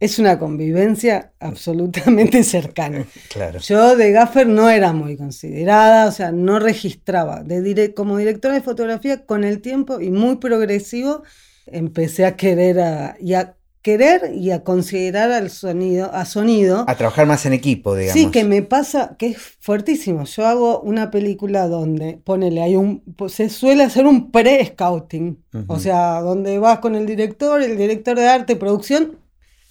es 0.00 0.18
una 0.18 0.38
convivencia 0.38 1.32
absolutamente 1.38 2.42
cercana. 2.44 3.06
Claro. 3.28 3.60
Yo 3.60 3.96
de 3.96 4.10
gaffer 4.12 4.46
no 4.46 4.70
era 4.70 4.92
muy 4.92 5.16
considerada, 5.16 6.06
o 6.06 6.12
sea, 6.12 6.32
no 6.32 6.58
registraba. 6.58 7.42
De 7.42 7.94
como 7.94 8.16
directora 8.16 8.54
de 8.54 8.62
fotografía, 8.62 9.26
con 9.26 9.44
el 9.44 9.60
tiempo 9.60 10.00
y 10.00 10.10
muy 10.10 10.36
progresivo, 10.36 11.22
empecé 11.66 12.24
a 12.24 12.36
querer 12.36 12.80
a, 12.80 13.16
y 13.20 13.34
a 13.34 13.56
querer 13.82 14.32
y 14.34 14.50
a 14.50 14.62
considerar 14.64 15.30
al 15.32 15.50
sonido, 15.50 16.10
a 16.14 16.24
sonido. 16.24 16.84
A 16.86 16.96
trabajar 16.96 17.26
más 17.26 17.44
en 17.44 17.52
equipo, 17.52 17.94
digamos. 17.94 18.20
Sí, 18.20 18.30
que 18.30 18.44
me 18.44 18.62
pasa, 18.62 19.16
que 19.18 19.28
es 19.28 19.38
fuertísimo. 19.60 20.24
Yo 20.24 20.46
hago 20.46 20.80
una 20.80 21.10
película 21.10 21.68
donde, 21.68 22.20
ponele, 22.24 22.62
hay 22.62 22.76
un, 22.76 23.02
se 23.28 23.50
suele 23.50 23.84
hacer 23.84 24.06
un 24.06 24.30
pre-scouting. 24.30 25.44
O 25.66 25.78
sea, 25.78 26.20
donde 26.20 26.58
vas 26.58 26.78
con 26.78 26.94
el 26.94 27.04
director, 27.06 27.62
el 27.62 27.76
director 27.76 28.18
de 28.18 28.28
arte, 28.28 28.56
producción, 28.56 29.18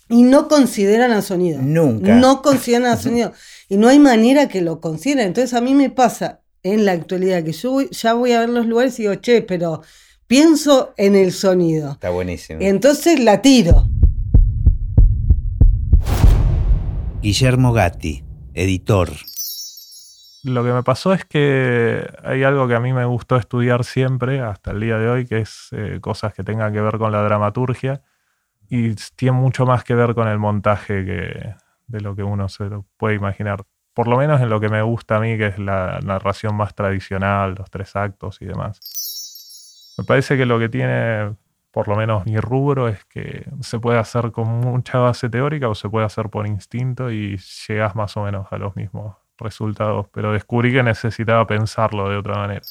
y 0.10 0.24
no 0.24 0.48
consideran 0.48 1.12
al 1.12 1.22
sonido. 1.22 1.62
Nunca. 1.62 2.16
No 2.16 2.42
consideran 2.42 2.88
al 2.88 2.98
sonido. 2.98 3.32
Y 3.70 3.78
no 3.78 3.88
hay 3.88 4.00
manera 4.00 4.48
que 4.48 4.62
lo 4.62 4.82
consideren. 4.82 5.28
Entonces 5.28 5.54
a 5.54 5.62
mí 5.62 5.75
me 5.75 5.92
pasa 5.92 6.42
en 6.63 6.86
la 6.86 6.94
actualidad 6.94 7.44
que 7.44 7.54
yo 7.54 7.82
ya 7.82 8.13
voy 8.13 8.34
a 8.34 8.39
ver 8.39 8.50
los 8.50 8.66
lugares 8.66 9.00
y 9.00 9.04
digo, 9.04 9.16
che, 9.16 9.44
pero 9.44 9.84
pienso 10.25 10.94
en 10.98 11.16
el 11.16 11.32
sonido. 11.32 11.92
Está 11.92 12.10
buenísimo. 12.10 12.60
Entonces 12.62 13.20
la 13.20 13.42
tiro. 13.42 13.88
Guillermo 17.22 17.72
Gatti, 17.72 18.24
editor. 18.56 19.12
Lo 20.44 20.63
que 20.63 20.72
me 20.72 20.84
pasó 20.84 21.13
es 21.13 21.25
que 21.25 22.01
hay 22.24 22.44
algo 22.44 22.68
que 22.68 22.74
a 22.74 22.80
mí 22.80 22.94
me 22.94 23.06
gustó 23.06 23.36
estudiar 23.36 23.84
siempre, 23.84 24.39
hasta 24.39 24.72
el 24.72 24.80
día 24.80 24.98
de 24.98 25.10
hoy, 25.10 25.25
que 25.28 25.39
es 25.39 25.68
eh, 25.72 26.00
cosas 26.01 26.34
que 26.34 26.44
tengan 26.44 26.74
que 26.74 26.80
ver 26.80 26.98
con 26.98 27.12
la 27.12 27.22
dramaturgia 27.22 28.01
y 28.70 28.94
tiene 29.16 29.38
mucho 29.38 29.66
más 29.66 29.84
que 29.84 29.96
ver 29.96 30.14
con 30.14 30.28
el 30.28 30.38
montaje 30.38 31.04
que 31.04 31.56
de 31.88 32.02
lo 32.02 32.16
que 32.16 32.24
uno 32.24 32.48
se 32.48 32.70
puede 32.98 33.16
imaginar. 33.16 33.64
Por 33.94 34.08
lo 34.08 34.18
menos 34.18 34.40
en 34.42 34.50
lo 34.50 34.60
que 34.60 34.70
me 34.70 34.82
gusta 34.82 35.18
a 35.18 35.20
mí, 35.20 35.38
que 35.38 35.48
es 35.48 35.60
la 35.60 36.00
narración 36.04 36.56
más 36.56 36.76
tradicional, 36.76 37.56
los 37.56 37.70
tres 37.70 37.96
actos 37.96 38.42
y 38.42 38.46
demás. 38.46 38.80
Me 39.98 40.04
parece 40.06 40.38
que 40.38 40.46
lo 40.46 40.60
que 40.60 40.70
tiene, 40.70 41.36
por 41.72 41.88
lo 41.88 41.96
menos 41.96 42.26
mi 42.26 42.38
rubro, 42.38 42.88
es 42.88 43.04
que 43.06 43.46
se 43.62 43.80
puede 43.80 43.98
hacer 43.98 44.32
con 44.32 44.48
mucha 44.48 45.00
base 45.00 45.30
teórica 45.30 45.68
o 45.68 45.76
se 45.76 45.90
puede 45.90 46.06
hacer 46.06 46.30
por 46.30 46.48
instinto 46.48 47.12
y 47.12 47.38
llegas 47.68 47.96
más 47.96 48.16
o 48.16 48.24
menos 48.24 48.48
a 48.52 48.58
los 48.58 48.76
mismos 48.76 49.18
resultados. 49.38 50.08
Pero 50.14 50.32
descubrí 50.32 50.72
que 50.72 50.84
necesitaba 50.84 51.46
pensarlo 51.48 52.08
de 52.08 52.18
otra 52.18 52.36
manera. 52.36 52.62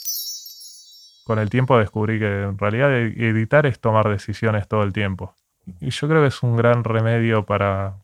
Con 1.24 1.38
el 1.40 1.50
tiempo 1.50 1.76
descubrí 1.76 2.18
que 2.18 2.44
en 2.44 2.56
realidad 2.56 2.94
editar 2.94 3.66
es 3.66 3.80
tomar 3.80 4.08
decisiones 4.08 4.66
todo 4.68 4.82
el 4.84 4.94
tiempo. 4.94 5.34
Y 5.80 5.90
yo 5.90 6.08
creo 6.08 6.22
que 6.22 6.28
es 6.28 6.42
un 6.42 6.56
gran 6.56 6.84
remedio 6.84 7.44
para 7.44 7.94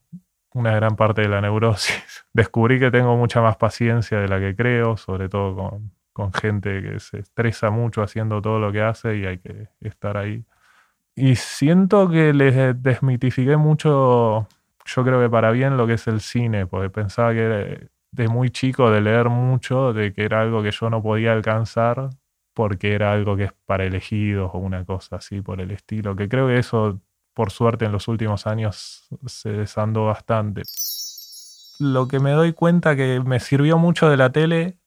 una 0.53 0.75
gran 0.75 0.97
parte 0.97 1.23
de 1.23 1.29
la 1.29 1.41
neurosis. 1.41 2.27
Descubrí 2.33 2.79
que 2.79 2.91
tengo 2.91 3.17
mucha 3.17 3.41
más 3.41 3.57
paciencia 3.57 4.19
de 4.19 4.29
la 4.29 4.39
que 4.39 4.55
creo, 4.55 4.97
sobre 4.97 5.29
todo 5.29 5.57
con 5.57 5.95
con 6.15 6.33
gente 6.33 6.81
que 6.81 7.01
se 7.01 7.19
estresa 7.19 7.71
mucho 7.71 8.01
haciendo 8.01 8.41
todo 8.41 8.59
lo 8.61 8.73
que 8.73 8.81
hace 8.81 9.19
y 9.19 9.27
hay 9.27 9.39
que 9.39 9.69
estar 9.81 10.17
ahí. 10.17 10.45
Y 11.17 11.37
siento 11.37 12.09
que 12.09 12.33
les 12.33 12.81
desmitifiqué 12.83 13.57
mucho, 13.57 14.47
yo 14.87 15.05
creo 15.05 15.21
que 15.21 15.29
para 15.29 15.51
bien, 15.51 15.77
lo 15.77 15.87
que 15.87 15.95
es 15.95 16.07
el 16.07 16.21
cine, 16.21 16.67
porque 16.67 16.89
pensaba 16.89 17.33
que 17.35 17.89
de 18.13 18.29
muy 18.29 18.51
chico 18.51 18.91
de 18.91 19.01
leer 19.01 19.29
mucho, 19.29 19.93
de 19.93 20.13
que 20.13 20.25
era 20.25 20.41
algo 20.41 20.63
que 20.63 20.71
yo 20.71 20.89
no 20.89 21.03
podía 21.03 21.33
alcanzar 21.33 22.11
porque 22.55 22.95
era 22.95 23.13
algo 23.13 23.37
que 23.37 23.45
es 23.45 23.53
para 23.67 23.85
elegidos 23.85 24.53
o 24.55 24.59
una 24.59 24.85
cosa 24.85 25.17
así 25.17 25.41
por 25.41 25.61
el 25.61 25.73
estilo, 25.73 26.15
que 26.15 26.29
creo 26.29 26.47
que 26.47 26.59
eso, 26.59 27.01
por 27.35 27.51
suerte, 27.51 27.85
en 27.85 27.93
los 27.93 28.09
últimos 28.09 28.47
años 28.47 29.09
se 29.27 29.51
desandó 29.51 30.07
bastante. 30.07 30.63
Lo 31.79 32.09
que 32.09 32.21
me 32.21 32.31
doy 32.31 32.53
cuenta 32.53 32.97
que 32.97 33.21
me 33.25 33.41
sirvió 33.41 33.79
mucho 33.79 34.09
de 34.09 34.17
la 34.17 34.31
tele 34.31 34.79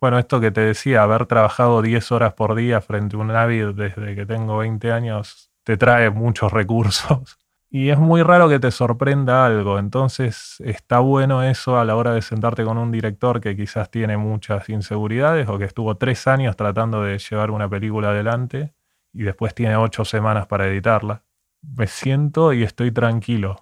bueno, 0.00 0.18
esto 0.20 0.40
que 0.40 0.52
te 0.52 0.60
decía, 0.60 1.02
haber 1.02 1.26
trabajado 1.26 1.82
10 1.82 2.12
horas 2.12 2.34
por 2.34 2.54
día 2.54 2.80
frente 2.80 3.16
a 3.16 3.18
un 3.18 3.28
Navid 3.28 3.70
desde 3.74 4.14
que 4.14 4.26
tengo 4.26 4.58
20 4.58 4.92
años, 4.92 5.50
te 5.64 5.76
trae 5.76 6.10
muchos 6.10 6.52
recursos. 6.52 7.38
Y 7.70 7.90
es 7.90 7.98
muy 7.98 8.22
raro 8.22 8.48
que 8.48 8.58
te 8.58 8.70
sorprenda 8.70 9.44
algo, 9.44 9.78
entonces 9.78 10.56
está 10.64 11.00
bueno 11.00 11.42
eso 11.42 11.78
a 11.78 11.84
la 11.84 11.96
hora 11.96 12.14
de 12.14 12.22
sentarte 12.22 12.64
con 12.64 12.78
un 12.78 12.90
director 12.90 13.42
que 13.42 13.54
quizás 13.54 13.90
tiene 13.90 14.16
muchas 14.16 14.70
inseguridades 14.70 15.46
o 15.50 15.58
que 15.58 15.66
estuvo 15.66 15.94
tres 15.98 16.26
años 16.26 16.56
tratando 16.56 17.02
de 17.02 17.18
llevar 17.18 17.50
una 17.50 17.68
película 17.68 18.08
adelante 18.08 18.72
y 19.12 19.24
después 19.24 19.54
tiene 19.54 19.76
ocho 19.76 20.06
semanas 20.06 20.46
para 20.46 20.66
editarla. 20.66 21.24
Me 21.62 21.86
siento 21.86 22.52
y 22.52 22.62
estoy 22.62 22.92
tranquilo. 22.92 23.56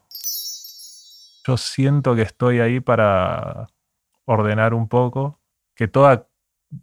Yo 1.46 1.56
siento 1.56 2.14
que 2.14 2.22
estoy 2.22 2.60
ahí 2.60 2.80
para 2.80 3.68
ordenar 4.24 4.74
un 4.74 4.88
poco 4.88 5.40
que 5.74 5.88
toda 5.88 6.28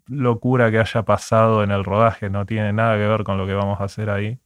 locura 0.08 0.72
que 0.72 0.80
haya 0.80 1.04
pasado 1.04 1.64
en 1.64 1.72
el 1.72 1.84
rodaje 1.84 2.30
no 2.30 2.46
tiene 2.46 2.74
nada 2.74 2.98
que 2.98 3.08
ver 3.08 3.24
con 3.24 3.38
lo 3.38 3.46
que 3.46 3.54
vamos 3.54 3.80
a 3.82 3.86
hacer 3.86 4.10
ahí. 4.10 4.40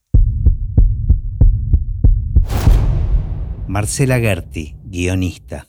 Marcela 3.66 4.18
Gerti, 4.18 4.74
guionista. 4.84 5.66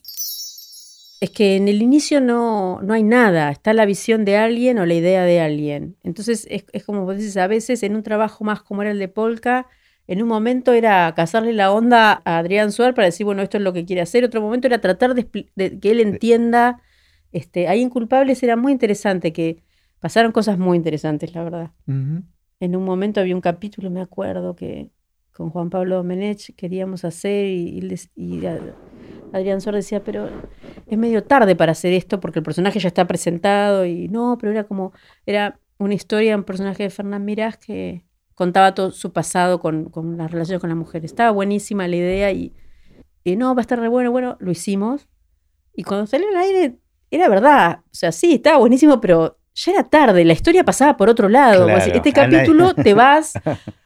Es 1.19 1.31
que 1.31 1.57
en 1.57 1.67
el 1.67 1.81
inicio 1.81 2.21
no, 2.21 2.81
no 2.81 2.93
hay 2.93 3.03
nada, 3.03 3.51
está 3.51 3.73
la 3.73 3.85
visión 3.85 4.23
de 4.23 4.37
alguien 4.37 4.79
o 4.79 4.85
la 4.85 4.93
idea 4.93 5.23
de 5.25 5.41
alguien. 5.41 5.97
Entonces 6.01 6.47
es, 6.49 6.63
como 6.85 7.03
vos 7.03 7.17
dices, 7.17 7.35
a 7.35 7.47
veces 7.47 7.83
en 7.83 7.97
un 7.97 8.03
trabajo 8.03 8.45
más 8.45 8.61
como 8.63 8.83
era 8.83 8.91
el 8.91 8.99
de 8.99 9.09
Polka, 9.09 9.67
en 10.09 10.23
un 10.23 10.27
momento 10.27 10.73
era 10.73 11.13
cazarle 11.15 11.53
la 11.53 11.71
onda 11.71 12.23
a 12.25 12.39
Adrián 12.39 12.71
Suárez 12.71 12.95
para 12.95 13.05
decir, 13.05 13.27
bueno, 13.27 13.43
esto 13.43 13.57
es 13.57 13.63
lo 13.63 13.73
que 13.73 13.85
quiere 13.85 14.01
hacer. 14.01 14.23
Otro 14.23 14.41
momento 14.41 14.65
era 14.65 14.81
tratar 14.81 15.13
de 15.13 15.27
que 15.27 15.91
él 15.91 15.99
entienda 15.99 16.81
este, 17.31 17.67
hay 17.67 17.81
inculpables, 17.81 18.41
era 18.41 18.55
muy 18.55 18.71
interesante, 18.71 19.31
que 19.31 19.63
pasaron 19.99 20.31
cosas 20.31 20.57
muy 20.57 20.77
interesantes, 20.77 21.35
la 21.35 21.43
verdad. 21.43 21.71
En 21.85 22.75
un 22.75 22.83
momento 22.83 23.19
había 23.19 23.35
un 23.35 23.41
capítulo, 23.41 23.91
me 23.91 24.01
acuerdo, 24.01 24.55
que 24.55 24.89
con 25.31 25.51
Juan 25.51 25.69
Pablo 25.69 25.97
Domenech 25.97 26.55
queríamos 26.55 27.05
hacer 27.05 27.45
y, 27.45 28.41
Adrián 29.31 29.61
Sor 29.61 29.75
decía, 29.75 30.03
pero 30.03 30.27
es 30.87 30.97
medio 30.97 31.23
tarde 31.23 31.55
para 31.55 31.73
hacer 31.73 31.93
esto 31.93 32.19
porque 32.19 32.39
el 32.39 32.43
personaje 32.43 32.79
ya 32.79 32.87
está 32.87 33.05
presentado 33.05 33.85
y 33.85 34.07
no, 34.07 34.39
pero 34.39 34.51
era 34.53 34.63
como, 34.63 34.91
era 35.27 35.59
una 35.77 35.93
historia, 35.93 36.35
un 36.35 36.45
personaje 36.45 36.81
de 36.81 36.89
Fernán 36.89 37.25
Mirás 37.25 37.57
que 37.57 38.08
contaba 38.39 38.73
todo 38.73 38.89
su 38.91 39.11
pasado 39.11 39.59
con, 39.59 39.89
con 39.89 40.17
las 40.17 40.31
relaciones 40.31 40.61
con 40.61 40.69
la 40.69 40.75
mujer. 40.75 41.03
Estaba 41.03 41.29
buenísima 41.31 41.87
la 41.89 41.95
idea 41.97 42.31
y, 42.31 42.53
y 43.25 43.35
no, 43.35 43.53
va 43.53 43.59
a 43.59 43.63
estar 43.63 43.77
re 43.79 43.89
bueno, 43.89 44.11
bueno, 44.11 44.37
lo 44.39 44.49
hicimos. 44.51 45.07
Y 45.75 45.83
cuando 45.83 46.07
salió 46.07 46.27
al 46.29 46.37
aire 46.37 46.77
era 47.11 47.27
verdad. 47.27 47.81
O 47.85 47.89
sea, 47.95 48.11
sí, 48.13 48.35
estaba 48.35 48.57
buenísimo, 48.57 49.01
pero 49.01 49.37
ya 49.55 49.73
era 49.73 49.83
tarde, 49.83 50.23
la 50.23 50.31
historia 50.33 50.63
pasaba 50.63 50.95
por 50.95 51.09
otro 51.09 51.27
lado. 51.27 51.65
este 51.97 52.13
capítulo 52.13 52.73
te 52.83 52.93
vas, 52.93 53.33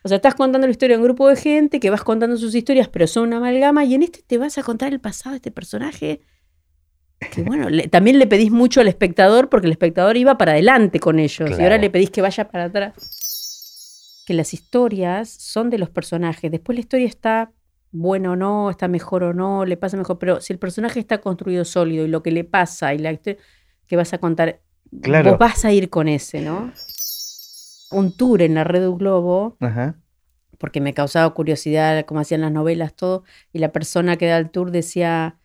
o 0.03 0.07
sea, 0.07 0.17
estás 0.17 0.35
contando 0.35 0.67
la 0.67 0.71
historia 0.71 0.95
de 0.97 1.01
un 1.01 1.05
grupo 1.07 1.27
de 1.27 1.35
gente 1.35 1.79
que 1.79 1.89
vas 1.89 2.03
contando 2.03 2.37
sus 2.37 2.53
historias, 2.53 2.89
pero 2.89 3.07
son 3.07 3.23
una 3.29 3.37
amalgama, 3.37 3.83
y 3.85 3.95
en 3.95 4.03
este 4.03 4.21
te 4.21 4.37
vas 4.37 4.57
a 4.59 4.63
contar 4.63 4.93
el 4.93 4.99
pasado 4.99 5.31
de 5.31 5.37
este 5.37 5.51
personaje 5.51 6.21
que 7.31 7.41
bueno, 7.43 7.69
le- 7.69 7.87
también 7.87 8.19
le 8.19 8.27
pedís 8.27 8.51
mucho 8.51 8.81
al 8.81 8.87
espectador 8.89 9.47
porque 9.49 9.67
el 9.67 9.71
espectador 9.71 10.17
iba 10.17 10.37
para 10.37 10.51
adelante 10.51 10.99
con 10.99 11.19
ellos 11.19 11.49
y 11.57 11.63
ahora 11.63 11.77
le 11.77 11.89
pedís 11.89 12.09
que 12.11 12.21
vaya 12.21 12.49
para 12.49 12.65
atrás. 12.65 12.93
Que 14.25 14.33
las 14.33 14.53
historias 14.53 15.29
son 15.29 15.69
de 15.69 15.77
los 15.77 15.89
personajes. 15.89 16.49
Después 16.51 16.75
la 16.75 16.81
historia 16.81 17.07
está 17.07 17.51
buena 17.91 18.31
o 18.31 18.35
no, 18.35 18.69
está 18.69 18.87
mejor 18.87 19.23
o 19.23 19.33
no, 19.33 19.65
le 19.65 19.77
pasa 19.77 19.97
mejor, 19.97 20.17
pero 20.17 20.41
si 20.41 20.51
el 20.53 20.59
personaje 20.59 20.99
está 20.99 21.19
construido 21.21 21.63
sólido 21.65 22.05
y 22.05 22.07
lo 22.07 22.23
que 22.23 22.31
le 22.31 22.43
pasa 22.43 22.93
y 22.93 22.97
la 22.97 23.11
historia 23.11 23.39
que 23.87 23.95
vas 23.95 24.13
a 24.13 24.17
contar, 24.17 24.61
Claro. 25.01 25.31
vos 25.31 25.39
vas 25.39 25.63
a 25.65 25.71
ir 25.71 25.89
con 25.89 26.07
ese, 26.07 26.41
¿no? 26.41 26.71
Un 27.91 28.15
tour 28.15 28.41
en 28.41 28.55
la 28.55 28.63
red 28.63 28.89
Globo 28.91 29.57
Ajá. 29.59 29.95
porque 30.57 30.81
me 30.81 30.93
causaba 30.93 31.31
curiosidad 31.33 32.03
cómo 32.05 32.19
hacían 32.21 32.41
las 32.41 32.51
novelas, 32.51 32.95
todo, 32.95 33.23
y 33.51 33.59
la 33.59 33.71
persona 33.71 34.17
que 34.17 34.25
da 34.27 34.37
el 34.37 34.49
tour 34.49 34.71
decía, 34.71 35.37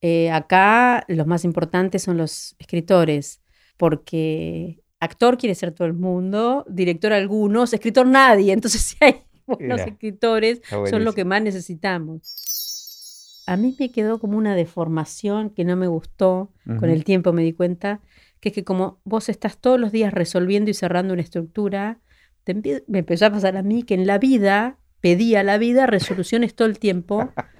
eh, 0.00 0.30
acá 0.30 1.04
los 1.08 1.26
más 1.26 1.44
importantes 1.44 2.02
son 2.02 2.16
los 2.18 2.54
escritores, 2.60 3.40
porque 3.76 4.80
actor 5.06 5.38
quiere 5.38 5.54
ser 5.54 5.72
todo 5.72 5.86
el 5.86 5.94
mundo, 5.94 6.64
director 6.68 7.12
algunos, 7.12 7.72
escritor 7.72 8.06
nadie, 8.06 8.52
entonces 8.52 8.80
si 8.82 8.96
hay 9.00 9.22
buenos 9.46 9.78
Mira, 9.78 9.90
escritores, 9.90 10.60
son 10.90 11.04
lo 11.04 11.12
que 11.12 11.24
más 11.24 11.42
necesitamos. 11.42 13.42
A 13.46 13.56
mí 13.56 13.76
me 13.78 13.90
quedó 13.90 14.18
como 14.18 14.36
una 14.36 14.56
deformación 14.56 15.50
que 15.50 15.64
no 15.64 15.76
me 15.76 15.86
gustó, 15.86 16.50
con 16.78 16.90
el 16.90 17.04
tiempo 17.04 17.32
me 17.32 17.44
di 17.44 17.52
cuenta, 17.52 18.00
que 18.40 18.48
es 18.48 18.54
que 18.54 18.64
como 18.64 19.00
vos 19.04 19.28
estás 19.28 19.58
todos 19.58 19.78
los 19.78 19.92
días 19.92 20.12
resolviendo 20.12 20.70
y 20.70 20.74
cerrando 20.74 21.14
una 21.14 21.22
estructura, 21.22 22.00
te 22.44 22.54
me 22.86 22.98
empezó 22.98 23.26
a 23.26 23.30
pasar 23.30 23.56
a 23.56 23.62
mí 23.62 23.84
que 23.84 23.94
en 23.94 24.06
la 24.06 24.18
vida 24.18 24.78
pedía 25.00 25.40
a 25.40 25.44
la 25.44 25.58
vida 25.58 25.86
resoluciones 25.86 26.54
todo 26.54 26.68
el 26.68 26.78
tiempo. 26.78 27.32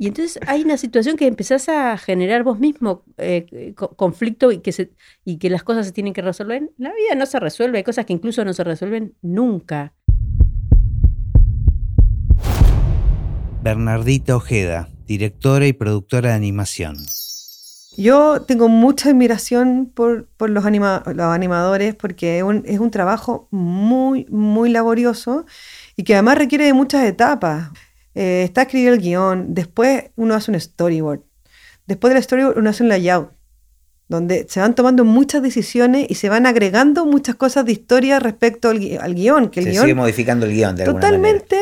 Y 0.00 0.06
entonces 0.06 0.38
hay 0.46 0.62
una 0.62 0.76
situación 0.76 1.16
que 1.16 1.26
empezás 1.26 1.68
a 1.68 1.98
generar 1.98 2.44
vos 2.44 2.60
mismo 2.60 3.02
eh, 3.16 3.72
co- 3.76 3.96
conflicto 3.96 4.52
y 4.52 4.58
que, 4.58 4.70
se, 4.70 4.92
y 5.24 5.38
que 5.38 5.50
las 5.50 5.64
cosas 5.64 5.86
se 5.86 5.92
tienen 5.92 6.12
que 6.12 6.22
resolver. 6.22 6.70
La 6.78 6.90
vida 6.94 7.16
no 7.16 7.26
se 7.26 7.40
resuelve, 7.40 7.78
hay 7.78 7.84
cosas 7.84 8.06
que 8.06 8.12
incluso 8.12 8.44
no 8.44 8.52
se 8.52 8.62
resuelven 8.62 9.14
nunca. 9.22 9.92
Bernardita 13.62 14.36
Ojeda, 14.36 14.88
directora 15.08 15.66
y 15.66 15.72
productora 15.72 16.30
de 16.30 16.36
animación. 16.36 16.96
Yo 17.96 18.42
tengo 18.42 18.68
mucha 18.68 19.10
admiración 19.10 19.90
por, 19.92 20.28
por 20.36 20.48
los, 20.50 20.64
anima- 20.64 21.02
los 21.06 21.26
animadores 21.26 21.96
porque 21.96 22.38
es 22.38 22.44
un, 22.44 22.62
es 22.66 22.78
un 22.78 22.92
trabajo 22.92 23.48
muy, 23.50 24.26
muy 24.30 24.70
laborioso 24.70 25.44
y 25.96 26.04
que 26.04 26.14
además 26.14 26.38
requiere 26.38 26.66
de 26.66 26.72
muchas 26.72 27.04
etapas. 27.04 27.70
Eh, 28.14 28.42
está 28.44 28.62
escribir 28.62 28.88
el 28.94 28.98
guion, 29.00 29.54
después 29.54 30.04
uno 30.16 30.34
hace 30.34 30.50
un 30.50 30.58
storyboard, 30.60 31.20
después 31.86 32.12
del 32.14 32.22
storyboard 32.22 32.58
uno 32.58 32.70
hace 32.70 32.82
un 32.82 32.88
layout, 32.88 33.30
donde 34.08 34.46
se 34.48 34.60
van 34.60 34.74
tomando 34.74 35.04
muchas 35.04 35.42
decisiones 35.42 36.06
y 36.08 36.14
se 36.14 36.28
van 36.28 36.46
agregando 36.46 37.04
muchas 37.04 37.34
cosas 37.36 37.64
de 37.66 37.72
historia 37.72 38.18
respecto 38.18 38.70
al, 38.70 38.98
al 39.00 39.14
guion. 39.14 39.50
Que 39.50 39.60
el 39.60 39.66
Se 39.66 39.70
guion 39.72 39.82
sigue 39.84 39.94
modificando 39.94 40.46
el 40.46 40.52
guion 40.52 40.74
de 40.76 40.84
alguna 40.84 41.00
Totalmente. 41.00 41.58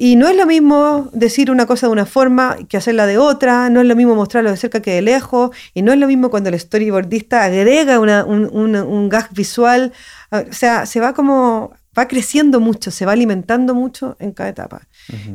Y 0.00 0.14
no 0.16 0.28
es 0.28 0.36
lo 0.36 0.46
mismo 0.46 1.08
decir 1.12 1.50
una 1.50 1.66
cosa 1.66 1.86
de 1.88 1.92
una 1.92 2.06
forma 2.06 2.56
que 2.68 2.76
hacerla 2.76 3.06
de 3.06 3.18
otra, 3.18 3.68
no 3.68 3.80
es 3.80 3.86
lo 3.86 3.96
mismo 3.96 4.14
mostrarlo 4.14 4.50
de 4.50 4.56
cerca 4.56 4.80
que 4.80 4.92
de 4.92 5.02
lejos, 5.02 5.50
y 5.74 5.82
no 5.82 5.92
es 5.92 5.98
lo 5.98 6.06
mismo 6.06 6.30
cuando 6.30 6.50
el 6.50 6.58
storyboardista 6.58 7.42
agrega 7.44 7.98
una- 7.98 8.24
un, 8.24 8.48
un- 8.52 8.76
un 8.76 9.08
gag 9.08 9.28
visual. 9.32 9.92
Ah, 10.30 10.44
O 10.48 10.52
sea, 10.52 10.86
se 10.86 11.00
va 11.00 11.14
como, 11.14 11.72
va 11.98 12.06
creciendo 12.06 12.60
mucho, 12.60 12.90
se 12.92 13.06
va 13.06 13.12
alimentando 13.12 13.74
mucho 13.74 14.16
en 14.20 14.30
cada 14.32 14.50
etapa. 14.50 14.82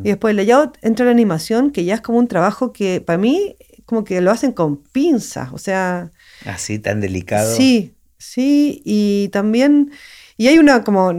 Y 0.03 0.09
después 0.09 0.31
el 0.31 0.37
layout 0.37 0.77
entra 0.81 1.05
la 1.05 1.11
animación, 1.11 1.71
que 1.71 1.83
ya 1.85 1.95
es 1.95 2.01
como 2.01 2.19
un 2.19 2.27
trabajo 2.27 2.71
que 2.73 3.01
para 3.01 3.17
mí 3.17 3.55
como 3.85 4.03
que 4.03 4.21
lo 4.21 4.31
hacen 4.31 4.51
con 4.53 4.77
pinzas, 4.77 5.49
o 5.51 5.57
sea... 5.57 6.11
Así 6.45 6.79
tan 6.79 7.01
delicado. 7.01 7.53
Sí, 7.55 7.93
sí, 8.17 8.81
y 8.85 9.29
también, 9.29 9.91
y 10.37 10.47
hay 10.47 10.57
una 10.57 10.83
como, 10.83 11.11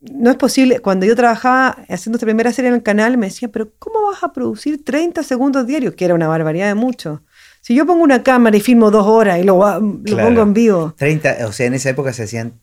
no 0.00 0.30
es 0.30 0.36
posible, 0.36 0.80
cuando 0.80 1.06
yo 1.06 1.14
trabajaba 1.14 1.76
haciendo 1.88 2.16
esta 2.16 2.26
primera 2.26 2.52
serie 2.52 2.68
en 2.70 2.74
el 2.74 2.82
canal, 2.82 3.16
me 3.16 3.26
decían, 3.26 3.50
pero 3.52 3.70
¿cómo 3.78 4.02
vas 4.10 4.22
a 4.24 4.32
producir 4.32 4.84
30 4.84 5.22
segundos 5.22 5.66
diarios? 5.66 5.94
Que 5.94 6.04
era 6.06 6.14
una 6.14 6.26
barbaridad 6.26 6.66
de 6.68 6.74
mucho. 6.74 7.22
Si 7.60 7.74
yo 7.74 7.86
pongo 7.86 8.02
una 8.02 8.22
cámara 8.22 8.56
y 8.56 8.60
filmo 8.60 8.90
dos 8.90 9.06
horas 9.06 9.38
y 9.38 9.42
lo, 9.44 9.56
gua- 9.58 9.78
lo 9.80 10.02
Claro. 10.02 10.28
pongo 10.28 10.42
en 10.42 10.54
vivo. 10.54 10.94
30, 10.96 11.46
o 11.46 11.52
sea, 11.52 11.66
en 11.66 11.74
esa 11.74 11.90
época 11.90 12.12
se 12.12 12.22
hacían 12.24 12.54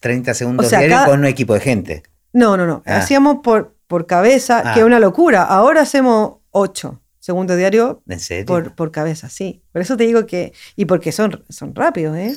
30 0.00 0.34
segundos 0.34 0.66
O 0.66 0.68
sea, 0.68 0.78
diarios 0.80 0.98
cada- 1.00 1.10
con 1.10 1.20
un 1.20 1.26
equipo 1.26 1.54
de 1.54 1.60
gente. 1.60 2.02
No, 2.32 2.56
no, 2.56 2.66
no, 2.66 2.82
Ah. 2.86 2.98
hacíamos 2.98 3.38
por, 3.42 3.74
por 3.90 4.06
cabeza, 4.06 4.62
Ah. 4.64 4.72
que 4.72 4.80
es 4.80 4.86
una 4.86 5.00
locura. 5.00 5.42
Ahora 5.42 5.80
hacemos 5.82 6.36
8 6.52 7.00
segundos 7.18 7.56
diarios 7.58 7.96
¿En 8.08 8.20
serio? 8.20 8.46
Por, 8.46 8.74
por 8.76 8.92
cabeza, 8.92 9.28
sí. 9.28 9.62
Por 9.72 9.82
eso 9.82 9.96
te 9.96 10.04
digo 10.04 10.24
que. 10.26 10.52
Y 10.76 10.84
porque 10.84 11.10
son, 11.12 11.44
son 11.48 11.74
rápidos, 11.74 12.16
¿eh? 12.16 12.34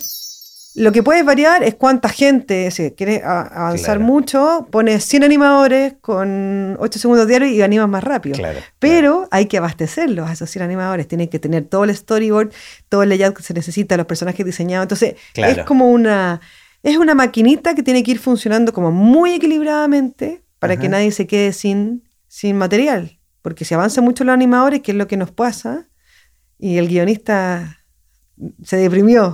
Lo 0.76 0.92
que 0.92 1.04
puedes 1.04 1.24
variar 1.24 1.62
es 1.64 1.76
cuánta 1.76 2.10
gente, 2.10 2.72
si 2.72 2.90
quieres 2.92 3.24
avanzar 3.24 3.98
Claro. 3.98 4.00
mucho, 4.02 4.68
pones 4.72 5.06
100 5.06 5.24
animadores 5.24 5.94
con 6.02 6.76
8 6.80 6.98
segundos 6.98 7.28
diarios 7.28 7.52
y 7.52 7.62
animas 7.62 7.88
más 7.88 8.04
rápido. 8.04 8.36
Claro. 8.36 8.60
Pero 8.80 9.28
hay 9.30 9.46
que 9.46 9.60
abastecerlos 9.60 10.28
a 10.28 10.34
esos 10.34 10.50
100 10.50 10.64
animadores. 10.64 11.08
Tienen 11.08 11.28
que 11.28 11.38
tener 11.38 11.66
todo 11.66 11.84
el 11.84 11.96
storyboard, 11.96 12.52
todo 12.90 13.04
el 13.04 13.10
layout 13.10 13.36
que 13.38 13.44
se 13.44 13.54
necesita, 13.54 13.96
los 13.98 14.08
personajes 14.08 14.44
diseñados. 14.44 14.86
Entonces, 14.86 15.14
es 15.36 15.60
como 15.66 15.92
una. 15.92 16.42
Es 16.82 16.98
una 16.98 17.14
maquinita 17.16 17.76
que 17.76 17.84
tiene 17.84 18.02
que 18.04 18.12
ir 18.12 18.20
funcionando 18.20 18.74
como 18.74 18.92
muy 18.92 19.36
equilibradamente 19.36 20.43
para 20.64 20.78
que 20.78 20.88
nadie 20.88 21.12
se 21.12 21.28
quede 21.28 21.52
sin, 21.52 22.08
sin 22.30 22.56
material. 22.56 23.20
Porque 23.42 23.66
si 23.66 23.74
avanza 23.74 24.00
mucho 24.00 24.24
los 24.24 24.34
animadores, 24.34 24.80
que 24.80 24.94
es 24.94 24.98
lo 24.98 25.10
que 25.10 25.18
nos 25.18 25.30
pasa, 25.30 25.90
y 26.58 26.78
el 26.78 26.88
guionista 26.88 27.84
se 28.64 28.78
deprimió. 28.78 29.34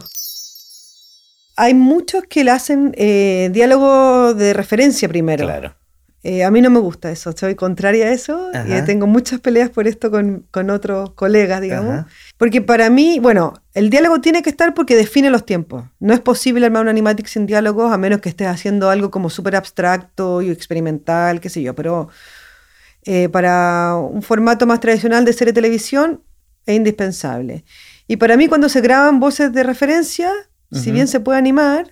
Hay 1.56 1.76
muchos 1.76 2.24
que 2.24 2.44
le 2.44 2.50
hacen 2.50 2.96
eh, 2.98 3.52
diálogo 3.54 4.34
de 4.34 4.54
referencia 4.54 5.08
primero. 5.08 5.46
Claro. 5.46 5.76
Eh, 6.22 6.44
a 6.44 6.52
mí 6.52 6.62
no 6.62 6.70
me 6.70 6.80
gusta 6.80 7.10
eso, 7.12 7.32
soy 7.32 7.56
contraria 7.56 8.08
a 8.08 8.12
eso 8.12 8.52
y 8.68 8.82
tengo 8.82 9.08
muchas 9.08 9.40
peleas 9.40 9.70
por 9.70 9.88
esto 9.88 10.12
con, 10.12 10.46
con 10.52 10.70
otros 10.70 11.14
colegas, 11.14 11.62
digamos. 11.62 11.94
Ajá. 11.94 12.08
Porque 12.38 12.62
para 12.62 12.90
mí, 12.90 13.20
bueno, 13.22 13.54
el 13.74 13.90
diálogo 13.90 14.20
tiene 14.20 14.42
que 14.42 14.50
estar 14.50 14.74
porque 14.74 14.98
define 14.98 15.30
los 15.30 15.46
tiempos. 15.46 15.86
No 16.00 16.14
es 16.14 16.20
posible 16.20 16.66
armar 16.66 16.82
una 16.82 16.92
animatic 16.92 17.26
sin 17.28 17.46
diálogos 17.46 17.94
a 17.94 17.98
menos 17.98 18.20
que 18.20 18.28
estés 18.28 18.48
haciendo 18.48 18.90
algo 18.90 19.12
como 19.12 19.30
súper 19.30 19.56
abstracto 19.56 20.42
y 20.42 20.50
experimental, 20.50 21.40
qué 21.40 21.50
sé 21.50 21.62
yo, 21.62 21.74
pero 21.74 22.10
eh, 23.06 23.30
para 23.30 23.96
un 23.96 24.22
formato 24.22 24.68
más 24.68 24.82
tradicional 24.82 25.24
de 25.24 25.32
serie 25.32 25.54
de 25.54 25.62
televisión 25.62 26.22
es 26.66 26.76
indispensable. 26.76 27.64
Y 28.08 28.18
para 28.18 28.36
mí 28.36 28.50
cuando 28.50 28.68
se 28.68 28.82
graban 28.82 29.22
voces 29.22 29.54
de 29.54 29.64
referencia, 29.64 30.34
si 30.72 30.92
bien 30.92 31.08
se 31.08 31.20
puede 31.20 31.40
animar, 31.40 31.92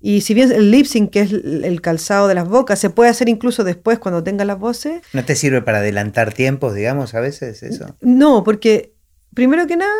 y 0.00 0.22
si 0.22 0.32
bien 0.32 0.50
el 0.50 0.70
lip 0.70 0.86
sync, 0.86 1.10
que 1.10 1.20
es 1.20 1.32
el 1.32 1.80
calzado 1.82 2.26
de 2.26 2.34
las 2.34 2.48
bocas, 2.48 2.78
se 2.78 2.88
puede 2.88 3.10
hacer 3.10 3.28
incluso 3.28 3.64
después 3.64 3.98
cuando 3.98 4.24
tenga 4.24 4.44
las 4.44 4.58
voces, 4.58 5.02
¿No 5.12 5.24
te 5.24 5.36
sirve 5.36 5.60
para 5.60 5.78
adelantar 5.78 6.32
tiempos, 6.32 6.74
digamos, 6.74 7.14
a 7.14 7.20
veces 7.20 7.62
eso? 7.62 7.94
no, 8.00 8.42
porque 8.42 8.94
primero 9.34 9.66
que 9.66 9.76
nada, 9.76 9.92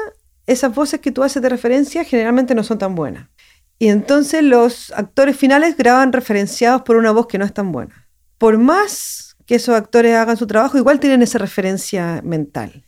esas 0.47 0.75
voces 0.75 1.01
que 1.01 1.13
tú 1.13 1.23
haces 1.23 1.43
de 1.43 1.49
referencia 1.49 2.05
generalmente 2.05 2.55
no 2.55 2.65
son 2.65 2.79
tan 2.79 2.95
buenas. 2.95 3.29
Y 3.79 3.89
entonces 3.89 4.43
los 4.43 4.93
actores 4.97 5.37
finales 5.37 5.77
graban 5.77 6.13
referenciados 6.13 6.83
por 6.83 6.97
una 6.97 7.13
voz 7.13 7.27
que 7.27 7.39
no 7.39 7.45
es 7.45 7.55
tan 7.55 7.73
buena. 7.73 8.09
Por 8.37 8.59
más 8.59 9.37
que 9.47 9.55
esos 9.55 9.75
actores 9.75 10.15
hagan 10.17 10.37
su 10.37 10.47
trabajo, 10.47 10.77
igual 10.79 11.01
tienen 11.01 11.23
esa 11.23 11.39
referencia 11.39 12.21
mental. 12.25 12.85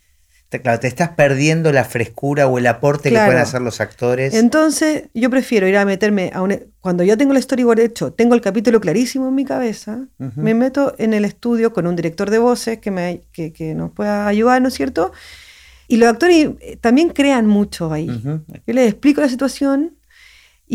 Claro, 0.60 0.80
te 0.80 0.88
estás 0.88 1.10
perdiendo 1.10 1.72
la 1.72 1.84
frescura 1.84 2.46
o 2.46 2.58
el 2.58 2.66
aporte 2.66 3.10
que 3.10 3.16
pueden 3.16 3.38
hacer 3.38 3.62
los 3.62 3.80
actores. 3.80 4.34
Entonces, 4.34 5.04
yo 5.14 5.30
prefiero 5.30 5.66
ir 5.66 5.76
a 5.76 5.84
meterme 5.84 6.30
a 6.34 6.42
un... 6.42 6.58
Cuando 6.80 7.04
yo 7.04 7.16
tengo 7.16 7.32
el 7.32 7.42
storyboard 7.42 7.80
hecho, 7.80 8.12
tengo 8.12 8.34
el 8.34 8.40
capítulo 8.40 8.80
clarísimo 8.80 9.28
en 9.28 9.34
mi 9.34 9.44
cabeza, 9.44 10.06
me 10.18 10.54
meto 10.54 10.94
en 10.98 11.14
el 11.14 11.24
estudio 11.24 11.72
con 11.72 11.86
un 11.86 11.96
director 11.96 12.30
de 12.30 12.38
voces 12.38 12.78
que, 12.78 12.90
me, 12.90 13.22
que, 13.32 13.52
que 13.52 13.74
nos 13.74 13.92
pueda 13.92 14.26
ayudar, 14.26 14.60
¿no 14.60 14.68
es 14.68 14.74
cierto? 14.74 15.12
Y 15.88 15.96
los 15.96 16.08
actores 16.08 16.50
eh, 16.60 16.76
también 16.80 17.10
crean 17.10 17.46
mucho 17.46 17.92
ahí. 17.92 18.06
Yo 18.06 18.74
les 18.74 18.88
explico 18.88 19.20
la 19.20 19.28
situación 19.28 19.96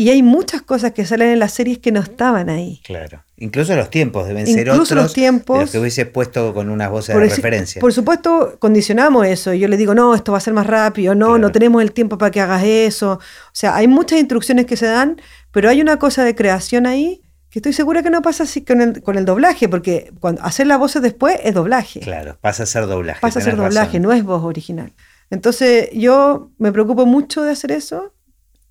y 0.00 0.10
hay 0.10 0.22
muchas 0.22 0.62
cosas 0.62 0.92
que 0.92 1.04
salen 1.04 1.30
en 1.30 1.40
las 1.40 1.52
series 1.52 1.78
que 1.78 1.90
no 1.90 1.98
estaban 1.98 2.48
ahí. 2.50 2.80
Claro. 2.84 3.24
Incluso 3.36 3.74
los 3.74 3.90
tiempos 3.90 4.28
deben 4.28 4.46
ser 4.46 4.60
Incluso 4.68 4.82
otros 4.94 5.02
los 5.02 5.12
tiempos. 5.12 5.56
de 5.58 5.62
los 5.64 5.70
que 5.72 5.78
hubiese 5.80 6.06
puesto 6.06 6.54
con 6.54 6.70
unas 6.70 6.88
voces 6.88 7.16
de 7.16 7.20
referencia. 7.20 7.80
por 7.80 7.92
supuesto, 7.92 8.58
condicionamos 8.60 9.26
eso. 9.26 9.52
Yo 9.54 9.66
le 9.66 9.76
digo, 9.76 9.96
no, 9.96 10.14
esto 10.14 10.30
va 10.30 10.38
a 10.38 10.40
ser 10.40 10.54
más 10.54 10.68
rápido, 10.68 11.16
no, 11.16 11.26
Claro. 11.26 11.38
no 11.38 11.50
tenemos 11.50 11.82
el 11.82 11.90
tiempo 11.90 12.16
para 12.16 12.30
que 12.30 12.40
hagas 12.40 12.62
eso. 12.62 13.14
O 13.14 13.20
sea, 13.52 13.74
hay 13.74 13.88
muchas 13.88 14.20
instrucciones 14.20 14.66
que 14.66 14.76
se 14.76 14.86
dan, 14.86 15.20
pero 15.50 15.68
hay 15.68 15.80
una 15.80 15.98
cosa 15.98 16.22
de 16.22 16.36
creación 16.36 16.86
ahí 16.86 17.20
que 17.50 17.58
estoy 17.58 17.72
segura 17.72 18.00
que 18.04 18.10
no 18.10 18.22
pasa 18.22 18.44
así 18.44 18.64
con 18.64 18.80
el, 18.80 19.02
con 19.02 19.18
el 19.18 19.24
doblaje, 19.24 19.68
porque 19.68 20.12
cuando 20.20 20.42
hacer 20.44 20.68
las 20.68 20.78
voces 20.78 21.02
después 21.02 21.40
es 21.42 21.54
doblaje. 21.54 21.98
Claro, 21.98 22.38
pasa 22.40 22.62
a 22.62 22.66
ser 22.66 22.86
doblaje. 22.86 23.20
Pasa 23.20 23.40
a 23.40 23.42
ser 23.42 23.56
doblaje, 23.56 23.86
razón. 23.98 24.02
no 24.02 24.12
es 24.12 24.22
voz 24.22 24.44
original. 24.44 24.92
Entonces, 25.30 25.88
yo 25.92 26.52
me 26.58 26.70
preocupo 26.70 27.04
mucho 27.04 27.42
de 27.42 27.50
hacer 27.50 27.72
eso 27.72 28.12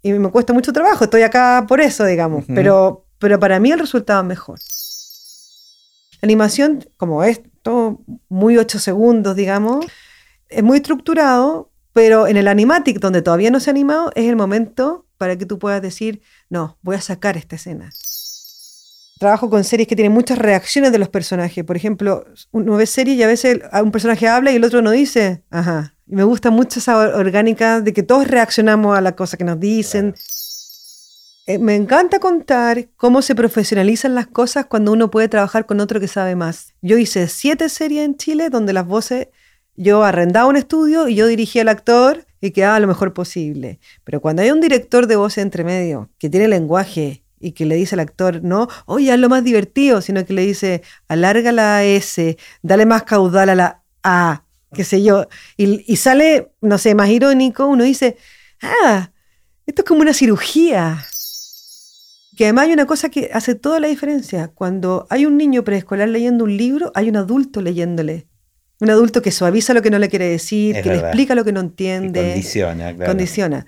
y 0.07 0.19
me 0.19 0.29
cuesta 0.31 0.53
mucho 0.53 0.73
trabajo. 0.73 1.03
Estoy 1.03 1.21
acá 1.21 1.65
por 1.67 1.81
eso, 1.81 2.05
digamos, 2.05 2.45
pero, 2.47 3.05
pero 3.19 3.39
para 3.39 3.59
mí 3.59 3.71
el 3.71 3.79
resultado 3.79 4.21
es 4.21 4.27
mejor. 4.27 4.59
La 6.21 6.27
animación, 6.27 6.83
como 6.97 7.23
es 7.23 7.41
todo 7.61 8.01
muy 8.29 8.57
8 8.57 8.79
segundos, 8.79 9.35
digamos, 9.35 9.85
es 10.49 10.63
muy 10.63 10.77
estructurado, 10.77 11.71
Pero 11.97 12.27
en 12.27 12.37
el 12.37 12.47
animatic, 12.47 12.99
donde 12.99 13.23
todavía 13.23 13.49
no 13.49 13.59
se 13.59 13.71
ha 13.71 13.73
animado, 13.73 14.11
es 14.13 14.29
el 14.29 14.35
momento 14.35 15.07
para 15.17 15.35
que 15.35 15.47
tú 15.47 15.57
puedas 15.57 15.81
decir, 15.81 16.21
no, 16.47 16.77
voy 16.83 16.95
a 16.95 17.01
sacar 17.01 17.37
esta 17.37 17.55
escena. 17.55 17.91
Trabajo 19.17 19.49
con 19.49 19.63
series 19.63 19.87
que 19.87 19.95
tienen 19.95 20.11
muchas 20.11 20.37
reacciones 20.37 20.91
de 20.91 20.99
los 20.99 21.09
personajes. 21.09 21.63
Por 21.65 21.75
ejemplo, 21.75 22.23
uno 22.51 22.75
ve 22.75 22.85
series 22.85 23.17
y 23.17 23.23
a 23.23 23.27
veces 23.27 23.61
un 23.81 23.91
personaje 23.91 24.27
habla 24.27 24.51
y 24.51 24.57
el 24.57 24.63
otro 24.63 24.83
no 24.83 24.91
dice, 24.91 25.43
ajá. 25.49 25.95
Y 26.07 26.15
me 26.15 26.23
gusta 26.23 26.49
mucho 26.51 26.79
esa 26.79 26.97
orgánica 26.97 27.81
de 27.81 27.93
que 27.93 28.03
todos 28.03 28.27
reaccionamos 28.27 28.97
a 28.97 29.01
la 29.01 29.15
cosa 29.15 29.37
que 29.37 29.43
nos 29.43 29.59
dicen. 29.59 30.15
Eh, 31.45 31.59
me 31.59 31.75
encanta 31.75 32.19
contar 32.19 32.89
cómo 32.97 33.21
se 33.21 33.35
profesionalizan 33.35 34.15
las 34.15 34.27
cosas 34.27 34.65
cuando 34.65 34.91
uno 34.91 35.11
puede 35.11 35.27
trabajar 35.27 35.65
con 35.65 35.79
otro 35.79 35.99
que 35.99 36.07
sabe 36.07 36.35
más. 36.35 36.73
Yo 36.81 36.97
hice 36.97 37.27
siete 37.27 37.69
series 37.69 38.05
en 38.05 38.17
Chile 38.17 38.49
donde 38.49 38.73
las 38.73 38.85
voces 38.85 39.27
yo 39.75 40.03
arrendaba 40.03 40.49
un 40.49 40.55
estudio 40.57 41.07
y 41.07 41.15
yo 41.15 41.27
dirigía 41.27 41.61
al 41.61 41.69
actor 41.69 42.25
y 42.41 42.51
quedaba 42.51 42.79
lo 42.79 42.87
mejor 42.87 43.13
posible. 43.13 43.79
Pero 44.03 44.21
cuando 44.21 44.41
hay 44.41 44.51
un 44.51 44.61
director 44.61 45.07
de 45.07 45.15
voz 45.15 45.37
entre 45.37 45.63
medio 45.63 46.09
que 46.17 46.29
tiene 46.29 46.47
lenguaje 46.47 47.23
y 47.39 47.51
que 47.51 47.65
le 47.65 47.75
dice 47.75 47.95
al 47.95 47.99
actor, 47.99 48.43
no, 48.43 48.67
oye, 48.85 49.11
haz 49.11 49.19
lo 49.19 49.29
más 49.29 49.43
divertido, 49.43 50.01
sino 50.01 50.25
que 50.25 50.33
le 50.33 50.41
dice, 50.41 50.81
alarga 51.07 51.51
la 51.51 51.83
S, 51.83 52.37
dale 52.61 52.85
más 52.85 53.03
caudal 53.03 53.49
a 53.49 53.55
la 53.55 53.83
A, 54.03 54.43
qué 54.77 54.83
sé 54.85 55.03
yo, 55.03 55.27
y, 55.57 55.83
y 55.91 55.95
sale, 55.97 56.51
no 56.61 56.77
sé, 56.77 56.95
más 56.95 57.09
irónico, 57.09 57.67
uno 57.67 57.83
dice, 57.83 58.15
ah, 58.61 59.11
esto 59.65 59.81
es 59.81 59.85
como 59.87 59.99
una 60.01 60.13
cirugía. 60.13 61.03
Que 62.37 62.45
además 62.45 62.67
hay 62.67 62.73
una 62.73 62.85
cosa 62.85 63.09
que 63.09 63.31
hace 63.33 63.55
toda 63.55 63.79
la 63.79 63.87
diferencia. 63.87 64.49
Cuando 64.49 65.07
hay 65.09 65.25
un 65.25 65.37
niño 65.37 65.63
preescolar 65.63 66.07
leyendo 66.07 66.43
un 66.43 66.55
libro, 66.55 66.91
hay 66.93 67.09
un 67.09 67.17
adulto 67.17 67.61
leyéndole. 67.61 68.27
Un 68.79 68.91
adulto 68.91 69.23
que 69.23 69.31
suaviza 69.31 69.73
lo 69.73 69.81
que 69.81 69.89
no 69.89 69.97
le 69.97 70.07
quiere 70.07 70.29
decir, 70.29 70.77
Es 70.77 70.83
que 70.83 70.89
le 70.89 70.99
explica 70.99 71.33
lo 71.33 71.43
que 71.43 71.51
no 71.51 71.59
entiende. 71.61 72.21
Y 72.21 72.31
condiciona, 72.33 72.93
claro. 72.95 73.11
Condiciona. 73.11 73.65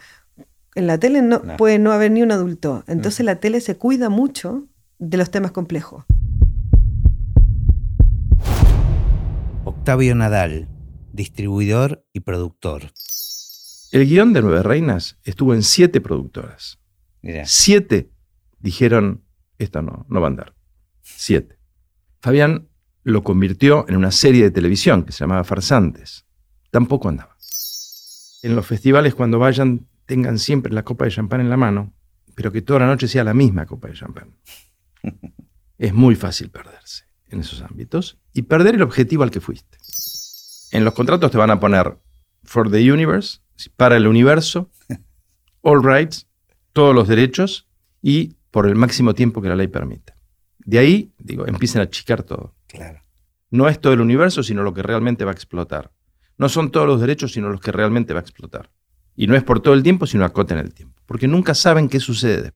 En 0.75 0.85
la 0.85 0.99
tele 0.99 1.23
no, 1.23 1.41
No. 1.43 1.57
puede 1.57 1.79
no 1.79 1.91
haber 1.91 2.11
ni 2.11 2.21
un 2.21 2.31
adulto. 2.31 2.83
Entonces 2.87 3.25
la 3.25 3.37
tele 3.37 3.59
se 3.59 3.75
cuida 3.75 4.09
mucho 4.09 4.67
de 4.99 5.17
los 5.17 5.31
temas 5.31 5.51
complejos. 5.51 6.05
Octavio 9.65 10.15
Nadal, 10.15 10.67
distribuidor 11.19 12.05
y 12.13 12.21
productor. 12.21 12.93
El 13.91 14.07
guion 14.07 14.31
de 14.31 14.41
Nueve 14.41 14.63
Reinas 14.63 15.19
estuvo 15.25 15.53
en 15.53 15.63
siete 15.63 15.99
productoras. 15.99 16.79
Mirá. 17.21 17.43
Siete 17.45 18.09
dijeron, 18.59 19.25
esto 19.57 19.81
no, 19.81 20.05
no 20.07 20.21
va 20.21 20.27
a 20.27 20.29
andar. 20.29 20.55
Siete. 21.01 21.59
Fabián 22.21 22.69
lo 23.03 23.21
convirtió 23.23 23.85
en 23.89 23.97
una 23.97 24.11
serie 24.11 24.43
de 24.43 24.51
televisión 24.51 25.03
que 25.03 25.11
se 25.11 25.19
llamaba 25.19 25.43
Farsantes. 25.43 26.25
Tampoco 26.71 27.09
andaba. 27.09 27.35
En 28.41 28.55
los 28.55 28.65
festivales, 28.65 29.13
cuando 29.13 29.39
vayan, 29.39 29.89
tengan 30.05 30.39
siempre 30.39 30.71
la 30.71 30.83
copa 30.83 31.03
de 31.03 31.11
champán 31.11 31.41
en 31.41 31.49
la 31.49 31.57
mano, 31.57 31.93
pero 32.33 32.53
que 32.53 32.61
toda 32.61 32.79
la 32.79 32.87
noche 32.87 33.09
sea 33.09 33.25
la 33.25 33.33
misma 33.33 33.65
copa 33.65 33.89
de 33.89 33.95
champán. 33.95 34.37
Es 35.77 35.93
muy 35.93 36.15
fácil 36.15 36.49
perderse 36.49 37.05
en 37.29 37.39
esos 37.39 37.61
ámbitos 37.61 38.19
y 38.33 38.41
perder 38.41 38.75
el 38.75 38.81
objetivo 38.81 39.23
al 39.23 39.31
que 39.31 39.39
fuiste. 39.39 39.77
En 40.71 40.85
los 40.85 40.93
contratos 40.93 41.31
te 41.31 41.37
van 41.37 41.51
a 41.51 41.59
poner 41.59 41.97
for 42.43 42.69
the 42.69 42.91
universe, 42.91 43.39
para 43.75 43.97
el 43.97 44.07
universo, 44.07 44.69
all 45.61 45.83
rights, 45.83 46.27
todos 46.73 46.95
los 46.95 47.07
derechos 47.07 47.67
y 48.01 48.35
por 48.51 48.67
el 48.67 48.75
máximo 48.75 49.13
tiempo 49.13 49.41
que 49.41 49.49
la 49.49 49.55
ley 49.55 49.67
permita. 49.67 50.15
De 50.59 50.79
ahí, 50.79 51.13
digo, 51.17 51.47
empiezan 51.47 51.81
a 51.81 51.85
achicar 51.85 52.23
todo. 52.23 52.55
Claro. 52.67 53.01
No 53.51 53.67
es 53.67 53.79
todo 53.79 53.93
el 53.93 54.01
universo, 54.01 54.43
sino 54.43 54.63
lo 54.63 54.73
que 54.73 54.83
realmente 54.83 55.25
va 55.25 55.31
a 55.31 55.33
explotar. 55.33 55.91
No 56.37 56.49
son 56.49 56.71
todos 56.71 56.87
los 56.87 57.01
derechos, 57.01 57.33
sino 57.33 57.49
los 57.49 57.59
que 57.59 57.71
realmente 57.71 58.13
va 58.13 58.19
a 58.19 58.21
explotar. 58.21 58.69
Y 59.15 59.27
no 59.27 59.35
es 59.35 59.43
por 59.43 59.59
todo 59.61 59.73
el 59.73 59.83
tiempo, 59.83 60.07
sino 60.07 60.23
acoten 60.23 60.59
el 60.59 60.73
tiempo. 60.73 61.01
Porque 61.05 61.27
nunca 61.27 61.53
saben 61.53 61.89
qué 61.89 61.99
sucede. 61.99 62.51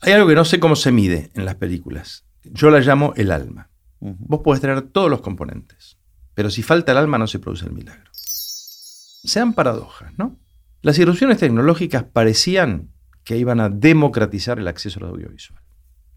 Hay 0.00 0.12
algo 0.12 0.28
que 0.28 0.34
no 0.34 0.44
sé 0.44 0.60
cómo 0.60 0.76
se 0.76 0.92
mide 0.92 1.30
en 1.34 1.44
las 1.44 1.56
películas. 1.56 2.24
Yo 2.44 2.70
la 2.70 2.80
llamo 2.80 3.12
el 3.16 3.32
alma. 3.32 3.70
Vos 3.98 4.40
podés 4.44 4.60
tener 4.60 4.82
todos 4.82 5.10
los 5.10 5.20
componentes, 5.20 5.98
pero 6.36 6.50
si 6.50 6.62
falta 6.62 6.92
el 6.92 6.98
alma 6.98 7.16
no 7.16 7.26
se 7.26 7.38
produce 7.38 7.64
el 7.64 7.72
milagro. 7.72 8.10
Sean 8.12 9.54
paradojas, 9.54 10.12
¿no? 10.18 10.36
Las 10.82 10.98
irrupciones 10.98 11.38
tecnológicas 11.38 12.04
parecían 12.04 12.90
que 13.24 13.38
iban 13.38 13.58
a 13.58 13.70
democratizar 13.70 14.58
el 14.58 14.68
acceso 14.68 15.00
al 15.00 15.10
audiovisual, 15.12 15.62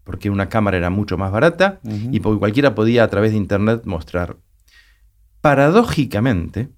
porque 0.04 0.28
una 0.28 0.50
cámara 0.50 0.76
era 0.76 0.90
mucho 0.90 1.16
más 1.16 1.32
barata 1.32 1.80
y 1.82 2.20
porque 2.20 2.38
cualquiera 2.38 2.74
podía 2.74 3.02
a 3.02 3.08
través 3.08 3.30
de 3.30 3.38
Internet 3.38 3.86
mostrar. 3.86 4.36
Paradójicamente, 5.40 6.68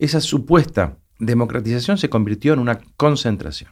esa 0.00 0.20
supuesta 0.20 0.98
democratización 1.20 1.98
se 1.98 2.10
convirtió 2.10 2.52
en 2.52 2.58
una 2.58 2.80
concentración. 2.96 3.70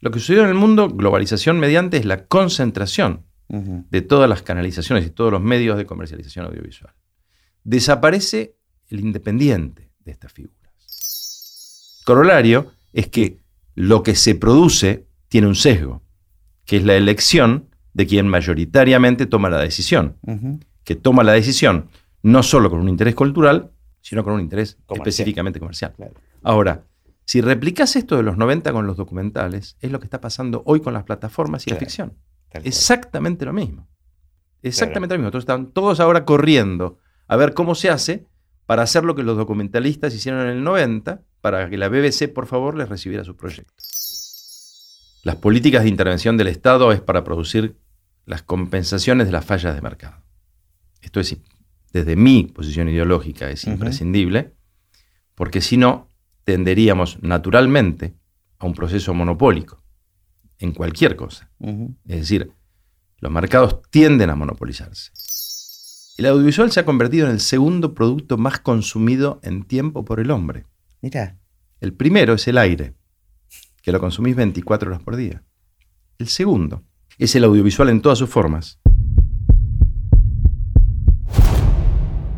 Lo 0.00 0.10
que 0.10 0.18
sucedió 0.18 0.42
en 0.42 0.50
el 0.50 0.56
mundo, 0.56 0.90
globalización 0.90 1.58
mediante, 1.58 1.96
es 1.96 2.04
la 2.04 2.26
concentración 2.26 3.24
de 3.48 4.02
todas 4.02 4.28
las 4.28 4.42
canalizaciones 4.42 5.06
y 5.06 5.10
todos 5.10 5.32
los 5.32 5.40
medios 5.40 5.78
de 5.78 5.86
comercialización 5.86 6.44
audiovisual. 6.44 6.92
Desaparece 7.64 8.56
el 8.88 9.00
independiente 9.00 9.90
de 10.04 10.12
estas 10.12 10.32
figuras. 10.32 12.02
Corolario 12.04 12.72
es 12.92 13.08
que 13.08 13.38
lo 13.74 14.02
que 14.02 14.14
se 14.14 14.34
produce 14.34 15.06
tiene 15.28 15.46
un 15.46 15.54
sesgo, 15.54 16.02
que 16.64 16.76
es 16.76 16.84
la 16.84 16.94
elección 16.94 17.68
de 17.94 18.06
quien 18.06 18.28
mayoritariamente 18.28 19.26
toma 19.26 19.50
la 19.50 19.60
decisión, 19.60 20.16
que 20.84 20.96
toma 20.96 21.22
la 21.22 21.32
decisión 21.32 21.88
no 22.22 22.42
solo 22.42 22.70
con 22.70 22.80
un 22.80 22.88
interés 22.88 23.14
cultural, 23.14 23.72
sino 24.00 24.24
con 24.24 24.34
un 24.34 24.40
interés 24.40 24.76
Comercial. 24.86 25.08
específicamente 25.08 25.58
comercial. 25.58 25.92
Claro. 25.96 26.14
Ahora, 26.42 26.84
si 27.24 27.40
replicas 27.40 27.96
esto 27.96 28.16
de 28.16 28.22
los 28.22 28.36
90 28.36 28.72
con 28.72 28.86
los 28.86 28.96
documentales, 28.96 29.76
es 29.80 29.90
lo 29.92 30.00
que 30.00 30.06
está 30.06 30.20
pasando 30.20 30.62
hoy 30.66 30.80
con 30.80 30.92
las 30.92 31.04
plataformas 31.04 31.66
y 31.66 31.70
la 31.70 31.76
ficción. 31.76 32.14
Exactamente 32.64 33.44
lo 33.44 33.52
mismo. 33.52 33.88
Exactamente 34.62 35.14
lo 35.14 35.18
mismo. 35.18 35.28
Entonces 35.28 35.44
están 35.44 35.72
todos 35.72 36.00
ahora 36.00 36.24
corriendo 36.24 36.98
a 37.32 37.36
ver 37.36 37.54
cómo 37.54 37.74
se 37.74 37.88
hace 37.88 38.26
para 38.66 38.82
hacer 38.82 39.04
lo 39.04 39.14
que 39.14 39.22
los 39.22 39.38
documentalistas 39.38 40.14
hicieron 40.14 40.42
en 40.42 40.48
el 40.48 40.64
90, 40.64 41.22
para 41.40 41.70
que 41.70 41.78
la 41.78 41.88
BBC, 41.88 42.28
por 42.28 42.44
favor, 42.44 42.76
les 42.76 42.90
recibiera 42.90 43.24
sus 43.24 43.36
proyectos. 43.36 45.18
Las 45.24 45.36
políticas 45.36 45.82
de 45.82 45.88
intervención 45.88 46.36
del 46.36 46.48
Estado 46.48 46.92
es 46.92 47.00
para 47.00 47.24
producir 47.24 47.78
las 48.26 48.42
compensaciones 48.42 49.28
de 49.28 49.32
las 49.32 49.46
fallas 49.46 49.74
de 49.74 49.80
mercado. 49.80 50.22
Esto 51.00 51.20
es, 51.20 51.38
desde 51.90 52.16
mi 52.16 52.44
posición 52.44 52.90
ideológica, 52.90 53.48
es 53.48 53.64
imprescindible, 53.64 54.52
porque 55.34 55.62
si 55.62 55.78
no, 55.78 56.10
tenderíamos 56.44 57.18
naturalmente 57.22 58.14
a 58.58 58.66
un 58.66 58.74
proceso 58.74 59.14
monopólico 59.14 59.82
en 60.58 60.72
cualquier 60.72 61.16
cosa. 61.16 61.50
Es 62.06 62.20
decir, 62.20 62.52
los 63.20 63.32
mercados 63.32 63.80
tienden 63.88 64.28
a 64.28 64.36
monopolizarse. 64.36 65.12
El 66.18 66.26
audiovisual 66.26 66.70
se 66.70 66.80
ha 66.80 66.84
convertido 66.84 67.26
en 67.26 67.32
el 67.32 67.40
segundo 67.40 67.94
producto 67.94 68.36
más 68.36 68.60
consumido 68.60 69.40
en 69.42 69.64
tiempo 69.64 70.04
por 70.04 70.20
el 70.20 70.30
hombre. 70.30 70.66
Mirá. 71.00 71.38
El 71.80 71.94
primero 71.94 72.34
es 72.34 72.46
el 72.48 72.58
aire, 72.58 72.94
que 73.82 73.92
lo 73.92 73.98
consumís 73.98 74.36
24 74.36 74.90
horas 74.90 75.02
por 75.02 75.16
día. 75.16 75.42
El 76.18 76.28
segundo 76.28 76.84
es 77.16 77.34
el 77.34 77.44
audiovisual 77.44 77.88
en 77.88 78.02
todas 78.02 78.18
sus 78.18 78.28
formas. 78.28 78.78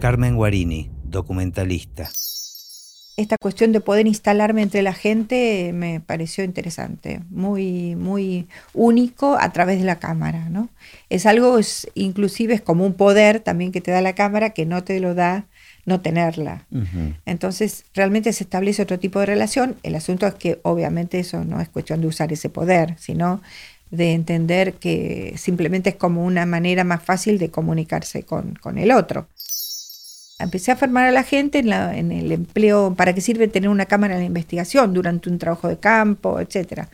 Carmen 0.00 0.36
Guarini, 0.36 0.90
documentalista. 1.02 2.10
Esta 3.16 3.38
cuestión 3.38 3.72
de 3.72 3.80
poder 3.80 4.06
instalarme 4.06 4.62
entre 4.62 4.82
la 4.82 4.92
gente 4.92 5.70
me 5.72 6.00
pareció 6.00 6.42
interesante, 6.42 7.20
muy, 7.30 7.94
muy 7.94 8.48
único 8.72 9.36
a 9.38 9.52
través 9.52 9.78
de 9.78 9.84
la 9.84 10.00
cámara, 10.00 10.48
¿no? 10.48 10.68
Es 11.10 11.24
algo, 11.26 11.58
es, 11.58 11.88
inclusive 11.94 12.54
es 12.54 12.60
como 12.60 12.84
un 12.84 12.94
poder 12.94 13.40
también 13.40 13.70
que 13.70 13.80
te 13.80 13.92
da 13.92 14.00
la 14.00 14.14
cámara 14.14 14.50
que 14.50 14.66
no 14.66 14.82
te 14.82 14.98
lo 14.98 15.14
da 15.14 15.46
no 15.86 16.00
tenerla. 16.00 16.66
Entonces, 17.26 17.84
realmente 17.94 18.32
se 18.32 18.44
establece 18.44 18.82
otro 18.82 18.98
tipo 18.98 19.20
de 19.20 19.26
relación. 19.26 19.76
El 19.82 19.94
asunto 19.94 20.26
es 20.26 20.34
que 20.34 20.58
obviamente 20.62 21.18
eso 21.18 21.44
no 21.44 21.60
es 21.60 21.68
cuestión 21.68 22.00
de 22.00 22.06
usar 22.06 22.32
ese 22.32 22.48
poder, 22.48 22.96
sino 22.98 23.42
de 23.90 24.12
entender 24.12 24.74
que 24.74 25.34
simplemente 25.36 25.90
es 25.90 25.96
como 25.96 26.24
una 26.24 26.46
manera 26.46 26.84
más 26.84 27.02
fácil 27.02 27.38
de 27.38 27.50
comunicarse 27.50 28.22
con, 28.22 28.54
con 28.54 28.78
el 28.78 28.92
otro. 28.92 29.28
Empecé 30.38 30.72
a 30.72 30.76
formar 30.76 31.06
a 31.06 31.12
la 31.12 31.22
gente 31.22 31.58
en, 31.60 31.68
la- 31.70 31.96
en 31.96 32.10
el 32.12 32.32
empleo, 32.32 32.94
para 32.94 33.12
qué 33.14 33.20
sirve 33.20 33.48
tener 33.48 33.70
una 33.70 33.86
cámara 33.86 34.18
la 34.18 34.24
investigación 34.24 34.92
durante 34.92 35.30
un 35.30 35.38
trabajo 35.38 35.68
de 35.68 35.78
campo, 35.78 36.40
etcétera. 36.40 36.88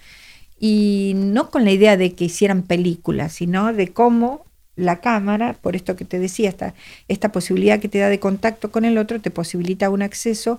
Y 0.59 1.12
no 1.16 1.50
con 1.50 1.64
la 1.64 1.70
idea 1.72 1.96
de 1.96 2.12
que 2.14 2.24
hicieran 2.26 2.62
películas, 2.62 3.33
sino 3.33 3.72
de 3.72 3.88
cómo 3.92 4.44
la 4.76 5.00
cámara, 5.00 5.55
por 5.55 5.74
esto 5.74 5.96
que 5.96 6.05
te 6.05 6.18
decía, 6.18 6.48
esta, 6.50 6.74
esta 7.09 7.33
posibilidad 7.33 7.81
que 7.81 7.88
te 7.88 7.98
da 7.98 8.09
de 8.09 8.20
contacto 8.20 8.70
con 8.70 8.85
el 8.85 8.98
otro, 8.98 9.20
te 9.20 9.31
posibilita 9.31 9.88
un 9.90 10.03
acceso 10.03 10.59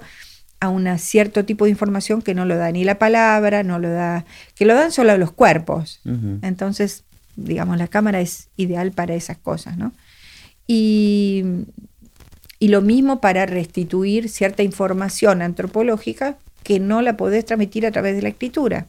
a 0.59 0.69
un 0.69 0.87
cierto 0.99 1.45
tipo 1.45 1.65
de 1.65 1.71
información 1.71 2.21
que 2.21 2.33
no 2.35 2.45
lo 2.45 2.55
da 2.55 2.71
ni 2.71 2.83
la 2.83 2.99
palabra, 2.99 3.63
no 3.63 3.79
lo 3.79 3.89
da, 3.89 4.25
que 4.55 4.65
lo 4.65 4.73
dan 4.75 4.91
solo 4.91 5.15
los 5.17 5.31
cuerpos. 5.31 6.01
Entonces, 6.43 7.03
digamos, 7.35 7.77
la 7.77 7.87
cámara 7.87 8.21
es 8.21 8.49
ideal 8.57 8.91
para 8.91 9.13
esas 9.15 9.37
cosas, 9.37 9.77
¿no? 9.77 9.91
Y 10.67 11.43
Y 12.61 12.67
lo 12.67 12.83
mismo 12.83 13.21
para 13.21 13.47
restituir 13.47 14.29
cierta 14.29 14.61
información 14.61 15.41
antropológica 15.41 16.37
que 16.61 16.79
no 16.79 17.01
la 17.01 17.17
podés 17.17 17.43
transmitir 17.43 17.87
a 17.87 17.91
través 17.91 18.15
de 18.15 18.21
la 18.21 18.29
escritura. 18.29 18.85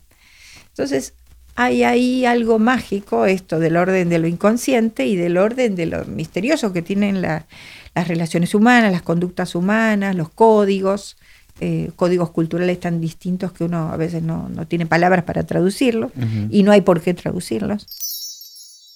Entonces, 0.69 1.15
hay 1.55 1.83
ahí 1.83 2.27
algo 2.27 2.59
mágico, 2.59 3.25
esto 3.25 3.59
del 3.59 3.79
orden 3.79 4.11
de 4.11 4.19
lo 4.19 4.27
inconsciente 4.27 5.07
y 5.07 5.17
del 5.17 5.39
orden 5.39 5.75
de 5.75 5.87
lo 5.87 6.05
misterioso 6.05 6.75
que 6.75 6.83
tienen 6.83 7.23
las 7.23 7.47
relaciones 7.95 8.55
humanas, 8.55 8.93
las 8.93 9.01
conductas 9.01 9.55
humanas, 9.55 10.17
los 10.17 10.29
códigos, 10.29 11.17
eh, 11.61 11.93
códigos 11.97 12.31
culturales 12.31 12.79
tan 12.79 13.01
distintos 13.01 13.53
que 13.53 13.65
uno 13.65 13.91
a 13.91 13.97
veces 13.97 14.23
no, 14.23 14.51
tiene 14.69 14.85
palabras 14.85 15.25
para 15.25 15.45
traducirlos 15.45 16.13
y 16.51 16.63
no 16.63 16.73
hay 16.73 16.83
por 16.83 17.01
qué 17.01 17.15
traducirlos. 17.15 17.87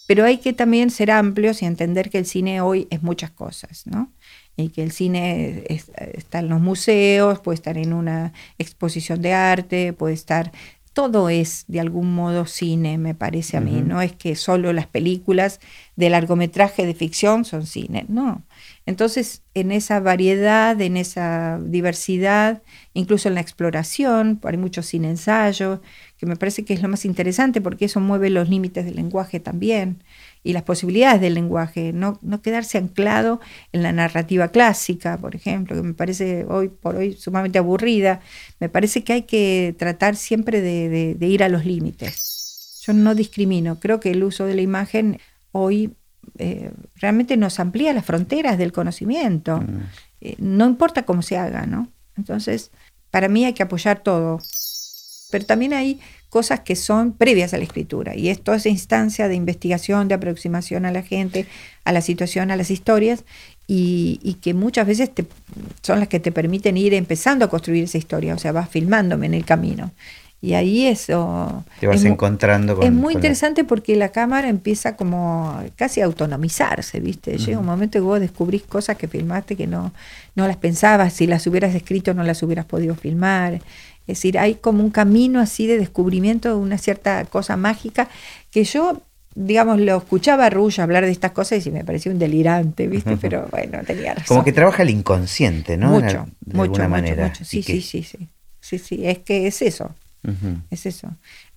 Pero 0.06 0.26
hay 0.26 0.36
que 0.36 0.52
también 0.52 0.90
ser 0.90 1.10
amplios 1.10 1.62
y 1.62 1.64
entender 1.64 2.10
que 2.10 2.18
el 2.18 2.26
cine 2.26 2.60
hoy 2.60 2.86
es 2.90 3.02
muchas 3.02 3.30
cosas, 3.30 3.86
¿no? 3.86 4.12
Y 4.56 4.70
que 4.70 4.82
el 4.82 4.90
cine 4.90 5.64
está 5.68 6.38
en 6.38 6.48
los 6.48 6.60
museos, 6.60 7.40
puede 7.40 7.56
estar 7.56 7.76
en 7.76 7.92
una 7.92 8.32
exposición 8.58 9.20
de 9.20 9.34
arte, 9.34 9.92
puede 9.92 10.14
estar 10.14 10.50
todo 10.96 11.28
es 11.28 11.66
de 11.68 11.78
algún 11.78 12.14
modo 12.14 12.46
cine, 12.46 12.96
me 12.96 13.14
parece 13.14 13.58
a 13.58 13.60
mí. 13.60 13.82
No 13.84 14.00
es 14.00 14.12
que 14.12 14.34
solo 14.34 14.72
las 14.72 14.86
películas 14.86 15.60
de 15.94 16.08
largometraje 16.08 16.86
de 16.86 16.94
ficción 16.94 17.44
son 17.44 17.66
cine, 17.66 18.06
no. 18.08 18.46
Entonces, 18.86 19.42
en 19.52 19.72
esa 19.72 20.00
variedad, 20.00 20.80
en 20.80 20.96
esa 20.96 21.60
diversidad, 21.62 22.62
incluso 22.94 23.28
en 23.28 23.34
la 23.34 23.42
exploración, 23.42 24.40
hay 24.42 24.56
mucho 24.56 24.82
cine 24.82 25.10
ensayo, 25.10 25.82
que 26.16 26.24
me 26.24 26.36
parece 26.36 26.64
que 26.64 26.72
es 26.72 26.80
lo 26.80 26.88
más 26.88 27.04
interesante 27.04 27.60
porque 27.60 27.84
eso 27.84 28.00
mueve 28.00 28.30
los 28.30 28.48
límites 28.48 28.86
del 28.86 28.96
lenguaje 28.96 29.38
también 29.38 30.02
y 30.46 30.52
las 30.52 30.62
posibilidades 30.62 31.20
del 31.20 31.34
lenguaje, 31.34 31.92
no, 31.92 32.20
no 32.22 32.40
quedarse 32.40 32.78
anclado 32.78 33.40
en 33.72 33.82
la 33.82 33.90
narrativa 33.92 34.46
clásica, 34.48 35.18
por 35.18 35.34
ejemplo, 35.34 35.74
que 35.74 35.82
me 35.82 35.92
parece 35.92 36.46
hoy 36.48 36.68
por 36.68 36.94
hoy 36.94 37.14
sumamente 37.14 37.58
aburrida. 37.58 38.20
Me 38.60 38.68
parece 38.68 39.02
que 39.02 39.12
hay 39.12 39.22
que 39.22 39.74
tratar 39.76 40.14
siempre 40.14 40.60
de, 40.60 41.16
ir 41.20 41.42
a 41.42 41.48
los 41.48 41.64
límites. 41.64 42.78
Yo 42.82 42.92
no 42.92 43.16
discrimino, 43.16 43.80
creo 43.80 43.98
que 43.98 44.12
el 44.12 44.22
uso 44.22 44.44
de 44.44 44.54
la 44.54 44.62
imagen 44.62 45.18
hoy 45.50 45.94
eh, 46.38 46.70
realmente 46.94 47.36
nos 47.36 47.58
amplía 47.58 47.92
las 47.92 48.04
fronteras 48.04 48.56
del 48.56 48.70
conocimiento. 48.70 49.58
Mm. 49.58 49.80
Eh, 50.20 50.36
no 50.38 50.66
importa 50.66 51.02
cómo 51.04 51.22
se 51.22 51.38
haga, 51.38 51.66
¿no? 51.66 51.88
Entonces, 52.16 52.70
para 53.10 53.28
mí 53.28 53.44
hay 53.44 53.52
que 53.52 53.64
apoyar 53.64 53.98
todo. 54.04 54.38
Pero 55.30 55.44
también 55.44 55.72
hay 55.72 56.00
cosas 56.28 56.60
que 56.60 56.76
son 56.76 57.12
previas 57.12 57.54
a 57.54 57.58
la 57.58 57.64
escritura. 57.64 58.14
Y 58.14 58.28
esto 58.28 58.52
es 58.54 58.66
instancia 58.66 59.28
de 59.28 59.34
investigación, 59.34 60.08
de 60.08 60.14
aproximación 60.14 60.84
a 60.84 60.92
la 60.92 61.02
gente, 61.02 61.46
a 61.84 61.92
la 61.92 62.00
situación, 62.00 62.50
a 62.50 62.56
las 62.56 62.70
historias, 62.70 63.24
y, 63.66 64.38
que 64.42 64.54
muchas 64.54 64.86
veces 64.86 65.10
son 65.82 65.98
las 65.98 66.08
que 66.08 66.20
te 66.20 66.30
permiten 66.30 66.76
ir 66.76 66.94
empezando 66.94 67.44
a 67.44 67.48
construir 67.48 67.84
esa 67.84 67.98
historia, 67.98 68.34
o 68.34 68.38
sea, 68.38 68.52
vas 68.52 68.68
filmándome 68.68 69.26
en 69.26 69.34
el 69.34 69.44
camino. 69.44 69.92
Y 70.42 70.52
ahí 70.52 70.86
eso... 70.86 71.64
Te 71.80 71.86
vas 71.86 72.04
encontrando 72.04 72.76
con... 72.76 72.84
Es 72.84 72.92
muy 72.92 73.14
interesante 73.14 73.64
porque 73.64 73.96
la 73.96 74.10
cámara 74.10 74.48
empieza 74.48 74.94
como 74.94 75.60
casi 75.74 76.02
a 76.02 76.04
autonomizarse, 76.04 77.00
¿viste? 77.00 77.38
Llega 77.38 77.58
un 77.58 77.66
momento 77.66 77.98
que 77.98 78.02
vos 78.02 78.20
descubrís 78.20 78.62
cosas 78.62 78.96
que 78.96 79.08
filmaste 79.08 79.56
que 79.56 79.66
no, 79.66 79.92
no 80.34 80.46
las 80.46 80.58
pensabas, 80.58 81.14
si 81.14 81.26
las 81.26 81.46
hubieras 81.46 81.74
escrito 81.74 82.12
no 82.14 82.22
las 82.22 82.42
hubieras 82.42 82.66
podido 82.66 82.94
filmar. 82.94 83.60
Es 84.06 84.18
decir, 84.18 84.38
hay 84.38 84.54
como 84.56 84.84
un 84.84 84.90
camino 84.90 85.40
así 85.40 85.66
de 85.66 85.78
descubrimiento 85.78 86.48
de 86.48 86.54
una 86.54 86.78
cierta 86.78 87.24
cosa 87.24 87.56
mágica 87.56 88.08
que 88.50 88.62
yo, 88.64 89.02
digamos, 89.34 89.80
lo 89.80 89.96
escuchaba 89.96 90.46
a 90.46 90.50
Rush 90.50 90.80
hablar 90.80 91.04
de 91.04 91.10
estas 91.10 91.32
cosas 91.32 91.66
y 91.66 91.70
me 91.70 91.84
parecía 91.84 92.12
un 92.12 92.18
delirante, 92.18 92.86
¿viste? 92.86 93.16
Pero 93.20 93.48
bueno, 93.50 93.80
tenía 93.84 94.14
razón. 94.14 94.26
Como 94.28 94.44
que 94.44 94.52
trabaja 94.52 94.82
el 94.82 94.90
inconsciente, 94.90 95.76
¿no? 95.76 95.88
Mucho, 95.88 96.28
de 96.40 96.56
mucho, 96.56 96.62
alguna 96.62 96.88
manera. 96.88 97.34
Sí, 97.34 97.62
sí, 97.62 97.80
sí, 97.80 98.02
sí. 98.02 98.28
Sí, 98.60 98.78
sí, 98.78 99.06
es 99.06 99.18
que 99.18 99.46
es 99.46 99.62
eso. 99.62 99.94
Es 100.70 100.86
eso. 100.86 101.08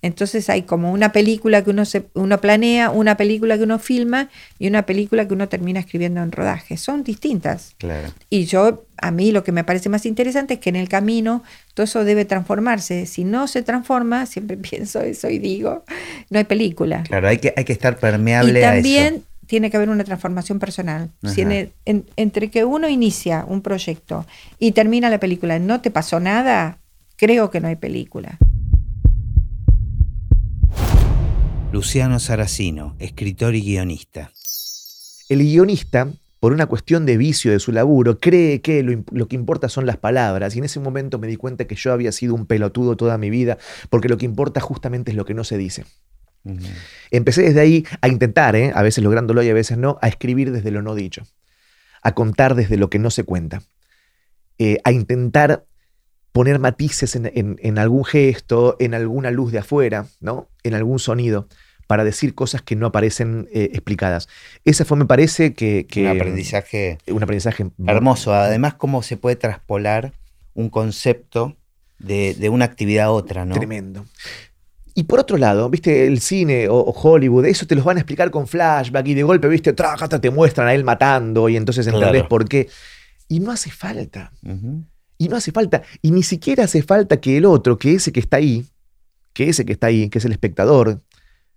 Entonces 0.02 0.48
hay 0.48 0.62
como 0.62 0.92
una 0.92 1.12
película 1.12 1.62
que 1.62 1.70
uno, 1.70 1.84
se, 1.84 2.06
uno 2.14 2.40
planea, 2.40 2.90
una 2.90 3.16
película 3.16 3.58
que 3.58 3.64
uno 3.64 3.78
filma 3.78 4.28
y 4.58 4.68
una 4.68 4.86
película 4.86 5.26
que 5.26 5.34
uno 5.34 5.48
termina 5.48 5.80
escribiendo 5.80 6.22
en 6.22 6.32
rodaje. 6.32 6.76
Son 6.76 7.02
distintas. 7.02 7.74
Claro. 7.78 8.08
Y 8.30 8.44
yo, 8.44 8.84
a 8.98 9.10
mí 9.10 9.32
lo 9.32 9.44
que 9.44 9.52
me 9.52 9.64
parece 9.64 9.88
más 9.88 10.06
interesante 10.06 10.54
es 10.54 10.60
que 10.60 10.70
en 10.70 10.76
el 10.76 10.88
camino 10.88 11.42
todo 11.74 11.84
eso 11.84 12.04
debe 12.04 12.24
transformarse. 12.24 13.06
Si 13.06 13.24
no 13.24 13.48
se 13.48 13.62
transforma, 13.62 14.26
siempre 14.26 14.56
pienso 14.56 15.00
eso 15.00 15.28
y 15.28 15.38
digo, 15.38 15.84
no 16.30 16.38
hay 16.38 16.44
película. 16.44 17.02
Claro, 17.02 17.28
hay 17.28 17.38
que, 17.38 17.52
hay 17.56 17.64
que 17.64 17.72
estar 17.72 17.98
permeable 17.98 18.58
y 18.58 18.62
también, 18.62 19.24
tiene 19.50 19.68
que 19.68 19.76
haber 19.76 19.90
una 19.90 20.04
transformación 20.04 20.60
personal. 20.60 21.10
Si 21.24 21.44
entre 21.84 22.50
que 22.50 22.64
uno 22.64 22.88
inicia 22.88 23.44
un 23.48 23.62
proyecto 23.62 24.24
y 24.60 24.70
termina 24.70 25.10
la 25.10 25.18
película, 25.18 25.58
no 25.58 25.80
te 25.80 25.90
pasó 25.90 26.20
nada, 26.20 26.78
creo 27.16 27.50
que 27.50 27.58
no 27.58 27.66
hay 27.66 27.74
película. 27.74 28.38
Luciano 31.72 32.18
Saracino, 32.18 32.96
escritor 32.98 33.54
y 33.54 33.62
guionista. 33.62 34.32
El 35.28 35.38
guionista, 35.38 36.08
por 36.40 36.52
una 36.52 36.66
cuestión 36.66 37.06
de 37.06 37.16
vicio 37.16 37.52
de 37.52 37.60
su 37.60 37.70
laburo, 37.70 38.18
cree 38.18 38.60
que 38.60 38.82
lo, 38.82 39.28
que 39.28 39.36
importa 39.36 39.68
son 39.68 39.86
las 39.86 39.96
palabras. 39.96 40.56
Y 40.56 40.58
en 40.58 40.64
ese 40.64 40.80
momento 40.80 41.20
me 41.20 41.28
di 41.28 41.36
cuenta 41.36 41.66
que 41.66 41.76
yo 41.76 41.92
había 41.92 42.10
sido 42.10 42.34
un 42.34 42.46
pelotudo 42.46 42.96
toda 42.96 43.18
mi 43.18 43.30
vida, 43.30 43.56
porque 43.88 44.08
lo 44.08 44.18
que 44.18 44.24
importa 44.24 44.60
justamente 44.60 45.12
es 45.12 45.16
lo 45.16 45.24
que 45.24 45.34
no 45.34 45.44
se 45.44 45.58
dice. 45.58 45.84
Empecé 47.12 47.42
desde 47.42 47.60
ahí 47.60 47.86
a 48.00 48.08
intentar, 48.08 48.56
¿eh? 48.56 48.72
a 48.74 48.82
veces 48.82 49.04
lográndolo 49.04 49.40
y 49.44 49.48
a 49.48 49.54
veces 49.54 49.78
no, 49.78 49.96
a 50.02 50.08
escribir 50.08 50.50
desde 50.50 50.72
lo 50.72 50.82
no 50.82 50.96
dicho, 50.96 51.22
a 52.02 52.12
contar 52.14 52.56
desde 52.56 52.78
lo 52.78 52.90
que 52.90 52.98
no 52.98 53.10
se 53.10 53.22
cuenta, 53.22 53.62
eh, 54.58 54.78
a 54.82 54.90
intentar 54.90 55.66
poner 56.32 56.58
matices 56.58 57.16
en, 57.16 57.78
algún 57.78 58.04
gesto, 58.04 58.76
en 58.78 58.94
alguna 58.94 59.30
luz 59.30 59.52
de 59.52 59.58
afuera, 59.58 60.06
¿no? 60.20 60.48
en 60.62 60.74
algún 60.74 60.98
sonido, 60.98 61.48
para 61.86 62.04
decir 62.04 62.34
cosas 62.34 62.62
que 62.62 62.76
no 62.76 62.86
aparecen 62.86 63.48
eh, 63.52 63.70
explicadas. 63.72 64.28
Esa 64.64 64.84
fue, 64.84 64.96
me 64.96 65.06
parece, 65.06 65.54
que... 65.54 65.86
un 65.96 66.06
aprendizaje... 66.06 66.98
Un 67.08 67.22
aprendizaje... 67.22 67.70
Hermoso. 67.86 68.32
Además, 68.32 68.74
cómo 68.74 69.02
se 69.02 69.16
puede 69.16 69.36
traspolar 69.36 70.12
un 70.54 70.68
concepto 70.68 71.56
de, 71.98 72.48
una 72.50 72.64
actividad 72.64 73.06
a 73.06 73.10
otra, 73.10 73.44
¿no? 73.44 73.54
Tremendo. 73.54 74.06
Y 74.94 75.04
por 75.04 75.20
otro 75.20 75.36
lado, 75.36 75.68
viste, 75.70 76.06
el 76.06 76.20
cine 76.20 76.68
o, 76.68 76.82
Hollywood, 76.90 77.46
eso 77.46 77.66
te 77.66 77.74
los 77.74 77.84
van 77.84 77.96
a 77.96 78.00
explicar 78.00 78.30
con 78.30 78.46
flashback 78.46 79.06
y 79.08 79.14
de 79.14 79.22
golpe, 79.22 79.48
viste, 79.48 79.72
te 79.72 80.30
muestran 80.30 80.68
a 80.68 80.74
él 80.74 80.84
matando 80.84 81.48
y 81.48 81.56
entonces 81.56 81.86
entendés 81.86 82.24
por 82.24 82.48
qué. 82.48 82.68
Y 83.28 83.40
no 83.40 83.52
hace 83.52 83.70
falta. 83.70 84.32
Y 85.20 85.28
no 85.28 85.36
hace 85.36 85.52
falta, 85.52 85.82
y 86.00 86.12
ni 86.12 86.22
siquiera 86.22 86.64
hace 86.64 86.82
falta 86.82 87.20
que 87.20 87.36
el 87.36 87.44
otro, 87.44 87.76
que 87.76 87.92
ese 87.92 88.10
que 88.10 88.20
está 88.20 88.38
ahí, 88.38 88.66
que 89.34 89.50
ese 89.50 89.66
que 89.66 89.74
está 89.74 89.88
ahí, 89.88 90.08
que 90.08 90.16
es 90.16 90.24
el 90.24 90.32
espectador, 90.32 91.02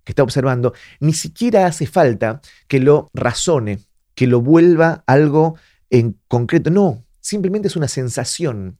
que 0.04 0.12
está 0.12 0.21
observando, 0.21 0.73
ni 0.99 1.13
siquiera 1.13 1.65
hace 1.65 1.86
falta 1.86 2.41
que 2.67 2.82
lo 2.82 3.10
razone, 3.13 3.80
que 4.15 4.28
lo 4.28 4.41
vuelva 4.41 5.06
algo 5.08 5.56
en 5.89 6.19
concreto. 6.28 6.71
No, 6.71 7.06
simplemente 7.21 7.69
es 7.69 7.78
una 7.78 7.88
sensación 7.88 8.80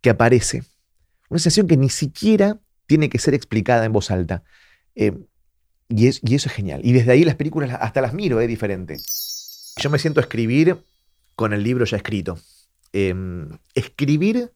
que 0.00 0.08
aparece. 0.08 0.62
Una 1.28 1.38
sensación 1.38 1.66
que 1.66 1.76
ni 1.76 1.90
siquiera 1.90 2.58
tiene 2.86 3.10
que 3.10 3.18
ser 3.18 3.34
explicada 3.34 3.84
en 3.84 3.92
voz 3.92 4.10
alta. 4.10 4.44
Eh, 4.94 5.12
y, 5.90 6.06
eso 6.06 6.48
es 6.48 6.52
genial. 6.52 6.80
Y 6.84 6.92
desde 6.94 7.12
ahí 7.12 7.22
las 7.22 7.34
películas 7.34 7.76
hasta 7.78 8.00
las 8.00 8.14
miro, 8.14 8.40
es 8.40 8.48
diferente. 8.48 8.96
Yo 9.76 9.90
me 9.90 9.98
siento 9.98 10.20
a 10.20 10.22
escribir 10.22 10.78
con 11.34 11.52
el 11.52 11.62
libro 11.62 11.84
ya 11.84 11.98
escrito. 11.98 12.38
Em, 12.98 13.50
escribir 13.74 14.52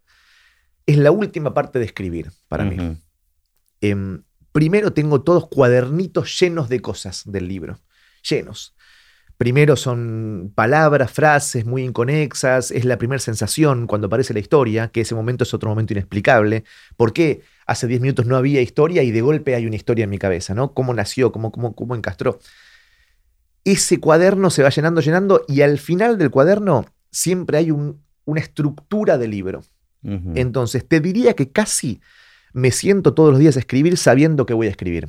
es 0.87 0.96
la 0.96 1.11
última 1.11 1.53
parte 1.53 1.79
de 1.79 1.85
escribir 1.85 2.33
para 2.48 2.64
mí. 2.64 2.96
Em, 3.83 4.22
primero 4.50 4.94
tengo 4.94 5.20
todos 5.20 5.46
cuadernitos 5.48 6.40
llenos 6.40 6.70
de 6.70 6.81
cosas 6.81 7.24
del 7.26 7.48
libro, 7.48 7.81
llenos. 8.26 8.74
Primero 9.37 9.76
son 9.76 10.53
palabras, 10.55 11.12
frases 11.12 11.66
muy 11.66 11.83
inconexas, 11.83 12.70
es 12.70 12.87
la 12.87 12.96
primera 12.96 13.18
sensación 13.18 13.87
cuando 13.87 14.07
aparece 14.07 14.33
la 14.33 14.40
historia, 14.40 14.88
que 14.88 15.03
ese 15.03 15.14
momento 15.14 15.44
es 15.44 15.53
otro 15.53 15.68
momento 15.68 15.92
inexplicable. 15.92 16.64
¿Por 16.96 17.12
qué 17.12 17.42
hace 17.66 17.87
10 17.88 18.00
minutos 18.00 18.24
no 18.24 18.38
había 18.38 18.62
historia 18.62 19.03
y 19.03 19.11
de 19.11 19.20
golpe 19.20 19.55
hay 19.55 19.66
una 19.66 19.76
historia 19.76 20.05
en 20.05 20.11
mi 20.11 20.18
cabeza? 20.18 20.55
¿no? 20.55 20.72
¿Cómo 20.72 20.94
nació? 20.94 21.31
¿Cómo, 21.31 21.53
cómo, 21.53 21.74
cómo 21.74 21.94
encastró? 21.94 22.38
Ese 23.64 24.00
cuaderno 24.00 24.48
se 24.48 24.62
va 24.62 24.70
llenando, 24.70 25.03
llenando 25.03 25.44
y 25.46 25.61
al 25.61 25.79
final 25.79 26.16
del 26.16 26.31
cuaderno 26.31 26.87
siempre 27.11 27.59
hay 27.59 27.70
un, 27.70 28.00
una 28.24 28.40
estructura 28.40 29.18
de 29.18 29.28
libro. 29.28 29.62
Entonces, 30.02 30.88
te 30.88 31.00
diría 31.00 31.35
que 31.35 31.50
casi 31.50 32.00
me 32.52 32.70
siento 32.70 33.12
todos 33.12 33.30
los 33.30 33.38
días 33.38 33.56
a 33.56 33.61
escribir 33.61 33.96
sabiendo 33.98 34.46
que 34.46 34.54
voy 34.54 34.66
a 34.66 34.70
escribir. 34.70 35.09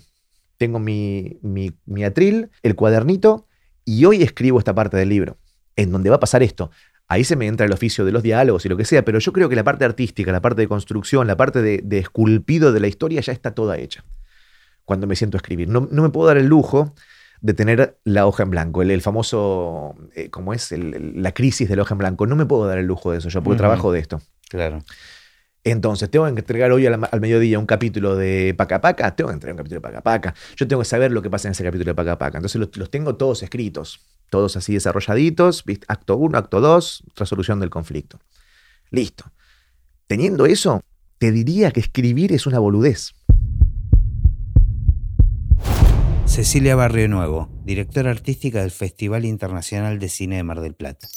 Tengo 0.57 0.79
mi, 0.79 1.39
mi, 1.41 2.03
atril, 2.03 2.49
el 2.61 2.75
cuadernito, 2.75 3.47
y 3.85 4.05
hoy 4.05 4.21
escribo 4.21 4.59
esta 4.59 4.75
parte 4.75 4.97
del 4.97 5.09
libro, 5.09 5.37
en 5.75 5.91
donde 5.91 6.09
va 6.09 6.17
a 6.17 6.19
pasar 6.19 6.43
esto. 6.43 6.71
Ahí 7.07 7.23
se 7.23 7.35
me 7.35 7.47
entra 7.47 7.65
el 7.65 7.71
oficio 7.73 8.05
de 8.05 8.11
los 8.11 8.21
diálogos 8.21 8.65
y 8.65 8.69
lo 8.69 8.77
que 8.77 8.85
sea, 8.85 9.03
pero 9.03 9.19
yo 9.19 9.33
creo 9.33 9.49
que 9.49 9.55
la 9.55 9.63
parte 9.63 9.85
artística, 9.85 10.31
la 10.31 10.41
parte 10.41 10.61
de 10.61 10.67
construcción, 10.67 11.25
la 11.25 11.35
parte 11.35 11.61
de, 11.61 11.97
esculpido 11.97 12.71
de 12.71 12.79
la 12.79 12.87
historia 12.87 13.21
ya 13.21 13.33
está 13.33 13.51
toda 13.55 13.77
hecha 13.77 14.03
cuando 14.85 15.07
me 15.07 15.15
siento 15.15 15.37
a 15.37 15.39
escribir. 15.39 15.67
No, 15.67 15.87
no 15.91 16.03
me 16.03 16.09
puedo 16.09 16.27
dar 16.27 16.37
el 16.37 16.47
lujo 16.47 16.93
de 17.41 17.53
tener 17.53 17.97
la 18.03 18.27
hoja 18.27 18.43
en 18.43 18.51
blanco, 18.51 18.81
el, 18.81 18.91
el 18.91 19.01
famoso, 19.01 19.95
eh, 20.15 20.29
¿cómo 20.29 20.53
es? 20.53 20.71
El- 20.71 20.93
el- 20.93 21.23
la 21.23 21.33
crisis 21.33 21.67
de 21.67 21.75
la 21.75 21.81
hoja 21.81 21.95
en 21.95 21.99
blanco. 21.99 22.27
No 22.27 22.35
me 22.35 22.45
puedo 22.45 22.67
dar 22.67 22.77
el 22.77 22.85
lujo 22.85 23.11
de 23.11 23.17
eso, 23.17 23.29
yo 23.29 23.41
porque 23.43 23.57
trabajo 23.57 23.91
de 23.91 23.99
esto. 23.99 24.21
Claro. 24.49 24.83
Entonces, 25.63 26.09
tengo 26.09 26.25
que 26.25 26.31
entregar 26.39 26.71
hoy 26.71 26.87
al, 26.87 26.99
al 27.11 27.21
mediodía 27.21 27.59
un 27.59 27.67
capítulo 27.67 28.15
de 28.15 28.55
Paca 28.57 28.81
Paca, 28.81 29.15
tengo 29.15 29.29
que 29.29 29.35
entregar 29.35 29.53
un 29.53 29.57
capítulo 29.57 29.77
de 29.79 29.81
Paca 29.81 30.01
Paca. 30.01 30.33
Yo 30.55 30.67
tengo 30.67 30.81
que 30.81 30.87
saber 30.87 31.11
lo 31.11 31.21
que 31.21 31.29
pasa 31.29 31.47
en 31.47 31.51
ese 31.51 31.63
capítulo 31.63 31.91
de 31.91 31.95
Paca 31.95 32.17
Paca. 32.17 32.37
Entonces, 32.39 32.59
los, 32.59 32.75
los 32.77 32.89
tengo 32.89 33.15
todos 33.15 33.43
escritos, 33.43 33.99
todos 34.31 34.55
así 34.57 34.73
desarrolladitos, 34.73 35.63
acto 35.87 36.17
1, 36.17 36.37
acto 36.37 36.61
2, 36.61 37.03
resolución 37.15 37.59
del 37.59 37.69
conflicto. 37.69 38.19
Listo. 38.89 39.25
Teniendo 40.07 40.45
eso, 40.47 40.81
te 41.19 41.31
diría 41.31 41.71
que 41.71 41.79
escribir 41.79 42.33
es 42.33 42.47
una 42.47 42.57
boludez. 42.57 43.11
Cecilia 46.31 46.77
Barrio 46.77 47.09
Nuevo, 47.09 47.49
directora 47.65 48.09
artística 48.09 48.61
del 48.61 48.71
Festival 48.71 49.25
Internacional 49.25 49.99
de 49.99 50.07
Cine 50.07 50.37
de 50.37 50.43
Mar 50.43 50.61
del 50.61 50.73
Plata. 50.73 51.09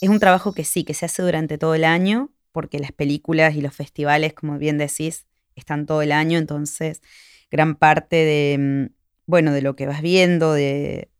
Es 0.00 0.08
un 0.08 0.18
trabajo 0.18 0.54
que 0.54 0.64
sí, 0.64 0.82
que 0.82 0.94
se 0.94 1.04
hace 1.04 1.20
durante 1.20 1.58
todo 1.58 1.74
el 1.74 1.84
año, 1.84 2.30
porque 2.52 2.78
las 2.78 2.90
películas 2.90 3.54
y 3.54 3.60
los 3.60 3.74
festivales, 3.74 4.32
como 4.32 4.56
bien 4.56 4.78
decís, 4.78 5.26
están 5.56 5.84
todo 5.84 6.00
el 6.00 6.10
año, 6.10 6.38
entonces 6.38 7.02
gran 7.50 7.74
parte 7.74 8.16
de, 8.16 8.56
mm, 8.58 8.94
bueno, 9.26 9.52
de 9.52 9.60
lo 9.60 9.76
que 9.76 9.86
vas 9.86 10.00
viendo, 10.00 10.54
de, 10.54 11.10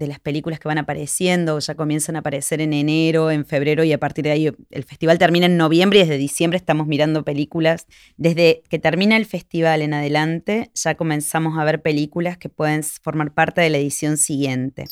de 0.00 0.06
las 0.06 0.18
películas 0.18 0.58
que 0.58 0.66
van 0.66 0.78
apareciendo, 0.78 1.58
ya 1.58 1.74
comienzan 1.74 2.16
a 2.16 2.20
aparecer 2.20 2.62
en 2.62 2.72
enero, 2.72 3.30
en 3.30 3.44
febrero 3.44 3.84
y 3.84 3.92
a 3.92 3.98
partir 3.98 4.24
de 4.24 4.30
ahí 4.30 4.50
el 4.70 4.84
festival 4.84 5.18
termina 5.18 5.44
en 5.44 5.58
noviembre 5.58 5.98
y 5.98 6.02
desde 6.02 6.16
diciembre 6.16 6.56
estamos 6.56 6.86
mirando 6.86 7.22
películas. 7.22 7.86
Desde 8.16 8.62
que 8.70 8.78
termina 8.78 9.18
el 9.18 9.26
festival 9.26 9.82
en 9.82 9.92
adelante 9.92 10.70
ya 10.74 10.94
comenzamos 10.94 11.58
a 11.58 11.64
ver 11.64 11.82
películas 11.82 12.38
que 12.38 12.48
pueden 12.48 12.82
formar 12.82 13.34
parte 13.34 13.60
de 13.60 13.68
la 13.68 13.76
edición 13.76 14.16
siguiente. 14.16 14.86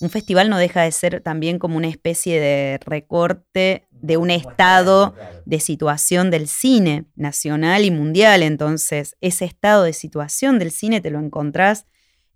Un 0.00 0.10
festival 0.10 0.50
no 0.50 0.58
deja 0.58 0.82
de 0.82 0.90
ser 0.90 1.20
también 1.20 1.60
como 1.60 1.76
una 1.76 1.88
especie 1.88 2.40
de 2.40 2.80
recorte 2.84 3.86
de 3.92 4.16
un 4.16 4.30
estado 4.30 5.14
de 5.46 5.60
situación 5.60 6.32
del 6.32 6.48
cine 6.48 7.04
nacional 7.14 7.84
y 7.84 7.92
mundial. 7.92 8.42
Entonces, 8.42 9.16
ese 9.20 9.44
estado 9.44 9.84
de 9.84 9.92
situación 9.92 10.58
del 10.58 10.72
cine 10.72 11.00
te 11.00 11.10
lo 11.10 11.20
encontrás 11.20 11.86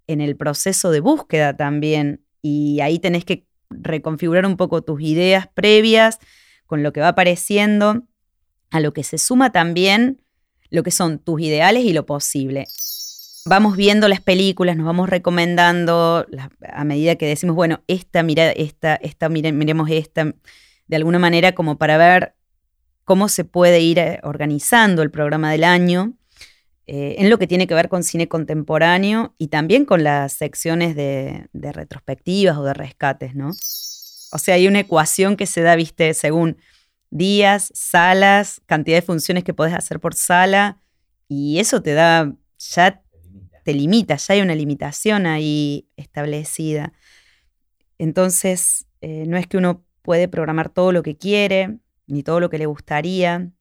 en 0.06 0.20
el 0.20 0.36
proceso 0.36 0.90
de 0.90 1.00
búsqueda 1.00 1.56
también. 1.56 2.24
Y 2.42 2.80
ahí 2.80 2.98
tenés 2.98 3.24
que 3.24 3.46
reconfigurar 3.70 4.46
un 4.46 4.56
poco 4.56 4.82
tus 4.82 5.00
ideas 5.00 5.48
previas 5.52 6.18
con 6.66 6.82
lo 6.82 6.92
que 6.92 7.00
va 7.00 7.08
apareciendo, 7.08 8.02
a 8.70 8.80
lo 8.80 8.92
que 8.92 9.02
se 9.04 9.18
suma 9.18 9.50
también 9.50 10.22
lo 10.70 10.82
que 10.82 10.90
son 10.92 11.18
tus 11.18 11.40
ideales 11.40 11.84
y 11.84 11.92
lo 11.92 12.06
posible. 12.06 12.66
Vamos 13.44 13.76
viendo 13.76 14.06
las 14.06 14.20
películas, 14.20 14.76
nos 14.76 14.86
vamos 14.86 15.08
recomendando 15.08 16.26
a 16.62 16.84
medida 16.84 17.16
que 17.16 17.26
decimos, 17.26 17.56
bueno, 17.56 17.82
esta, 17.88 18.22
mira, 18.22 18.50
esta, 18.52 18.94
esta, 18.96 19.28
mire- 19.28 19.52
miremos 19.52 19.90
esta, 19.90 20.32
de 20.86 20.96
alguna 20.96 21.18
manera 21.18 21.52
como 21.52 21.76
para 21.76 21.96
ver 21.96 22.34
cómo 23.04 23.28
se 23.28 23.44
puede 23.44 23.80
ir 23.80 23.98
eh, 23.98 24.20
organizando 24.22 25.02
el 25.02 25.10
programa 25.10 25.50
del 25.50 25.64
año 25.64 26.12
eh, 26.92 27.22
en 27.22 27.30
lo 27.30 27.38
que 27.38 27.46
tiene 27.46 27.68
que 27.68 27.74
ver 27.74 27.88
con 27.88 28.02
cine 28.02 28.26
contemporáneo 28.26 29.32
y 29.38 29.46
también 29.46 29.84
con 29.84 30.02
las 30.02 30.32
secciones 30.32 30.96
de, 30.96 31.46
de 31.52 31.70
retrospectivas 31.70 32.58
o 32.58 32.64
de 32.64 32.74
rescates, 32.74 33.36
¿no? 33.36 33.50
O 34.32 34.38
sea, 34.38 34.56
hay 34.56 34.66
una 34.66 34.80
ecuación 34.80 35.36
que 35.36 35.46
se 35.46 35.60
da, 35.62 35.76
viste, 35.76 36.14
según 36.14 36.56
días, 37.08 37.70
salas, 37.76 38.60
cantidad 38.66 38.96
de 38.96 39.02
funciones 39.02 39.44
que 39.44 39.54
podés 39.54 39.74
hacer 39.74 40.00
por 40.00 40.16
sala, 40.16 40.82
y 41.28 41.60
eso 41.60 41.80
te 41.80 41.92
da, 41.92 42.34
ya 42.58 43.00
te 43.62 43.72
limita, 43.72 44.16
ya 44.16 44.34
hay 44.34 44.40
una 44.40 44.56
limitación 44.56 45.26
ahí 45.26 45.86
establecida. 45.96 46.92
Entonces, 47.98 48.88
eh, 49.00 49.26
no 49.28 49.36
es 49.36 49.46
que 49.46 49.58
uno 49.58 49.84
puede 50.02 50.26
programar 50.26 50.70
todo 50.70 50.90
lo 50.90 51.04
que 51.04 51.16
quiere, 51.16 51.78
ni 52.08 52.24
todo 52.24 52.40
lo 52.40 52.50
que 52.50 52.58
le 52.58 52.66
gustaría. 52.66 53.52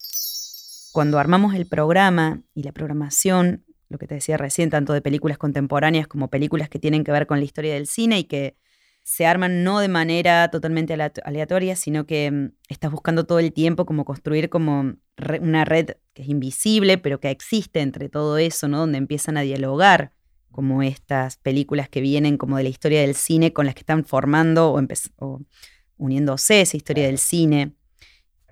Cuando 0.92 1.20
armamos 1.20 1.54
el 1.56 1.66
programa 1.68 2.42
y 2.54 2.64
la 2.64 2.72
programación, 2.72 3.66
lo 3.90 3.98
que 3.98 4.08
te 4.08 4.16
decía 4.16 4.38
recién, 4.38 4.70
tanto 4.70 4.94
de 4.94 5.02
películas 5.02 5.38
contemporáneas 5.38 6.08
como 6.08 6.30
películas 6.30 6.70
que 6.70 6.80
tienen 6.80 7.04
que 7.04 7.12
ver 7.12 7.28
con 7.28 7.40
la 7.40 7.46
historia 7.46 7.74
del 7.74 7.88
cine 7.88 8.20
y 8.20 8.24
que 8.26 8.56
se 9.04 9.26
arman 9.26 9.64
no 9.64 9.80
de 9.80 9.88
manera 9.88 10.50
totalmente 10.52 10.94
alea- 10.94 11.12
aleatoria, 11.24 11.76
sino 11.76 12.06
que 12.06 12.30
mm, 12.32 12.52
estás 12.70 12.92
buscando 12.92 13.26
todo 13.26 13.40
el 13.40 13.54
tiempo 13.54 13.86
como 13.86 14.06
construir 14.06 14.50
como 14.50 14.94
re- 15.18 15.40
una 15.40 15.66
red 15.66 15.92
que 16.14 16.22
es 16.24 16.30
invisible, 16.30 16.98
pero 16.98 17.20
que 17.20 17.30
existe 17.32 17.82
entre 17.82 18.10
todo 18.10 18.38
eso, 18.38 18.68
¿no? 18.68 18.80
Donde 18.80 18.98
empiezan 19.00 19.38
a 19.38 19.42
dialogar 19.42 20.12
como 20.52 20.84
estas 20.84 21.38
películas 21.38 21.90
que 21.90 22.02
vienen 22.02 22.38
como 22.38 22.58
de 22.58 22.64
la 22.64 22.70
historia 22.70 23.02
del 23.02 23.16
cine 23.16 23.54
con 23.54 23.66
las 23.66 23.76
que 23.76 23.82
están 23.82 24.06
formando 24.06 24.72
o, 24.74 24.82
o 25.18 25.42
uniéndose 25.98 26.62
esa 26.62 26.78
historia 26.78 27.06
del 27.08 27.18
cine. 27.18 27.74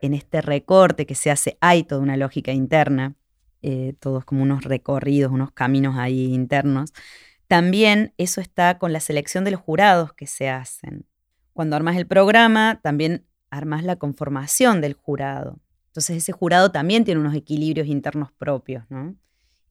En 0.01 0.13
este 0.13 0.41
recorte 0.41 1.05
que 1.05 1.15
se 1.15 1.31
hace 1.31 1.57
hay 1.62 1.83
toda 1.83 2.01
una 2.01 2.17
lógica 2.17 2.51
interna, 2.51 3.15
eh, 3.62 3.93
todos 3.99 4.25
como 4.25 4.43
unos 4.43 4.63
recorridos, 4.63 5.31
unos 5.31 5.51
caminos 5.51 5.97
ahí 5.97 6.33
internos. 6.33 6.93
También 7.47 8.13
eso 8.17 8.41
está 8.41 8.77
con 8.77 8.93
la 8.93 8.99
selección 8.99 9.43
de 9.43 9.51
los 9.51 9.62
jurados 9.62 10.13
que 10.13 10.27
se 10.27 10.49
hacen. 10.49 11.05
Cuando 11.53 11.75
armas 11.75 11.95
el 11.97 12.05
programa, 12.05 12.79
también 12.83 13.25
armas 13.49 13.83
la 13.83 13.95
conformación 13.95 14.81
del 14.81 14.93
jurado. 14.93 15.60
Entonces 15.88 16.17
ese 16.17 16.31
jurado 16.31 16.71
también 16.71 17.05
tiene 17.05 17.21
unos 17.21 17.33
equilibrios 17.33 17.88
internos 17.88 18.31
propios, 18.31 18.83
¿no? 18.89 19.15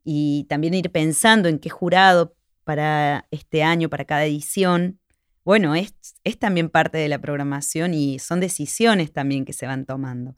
Y 0.02 0.46
también 0.48 0.74
ir 0.74 0.90
pensando 0.90 1.48
en 1.48 1.58
qué 1.58 1.68
jurado 1.68 2.34
para 2.64 3.26
este 3.30 3.62
año, 3.62 3.88
para 3.88 4.04
cada 4.04 4.24
edición, 4.24 4.98
bueno, 5.46 5.76
es, 5.76 5.94
también 6.40 6.68
parte 6.68 6.98
de 6.98 7.09
la 7.09 7.20
programación 7.20 7.94
y 7.94 8.18
son 8.18 8.40
decisiones 8.40 9.12
también 9.12 9.44
que 9.44 9.52
se 9.52 9.64
van 9.64 9.87
tomando. 9.87 10.35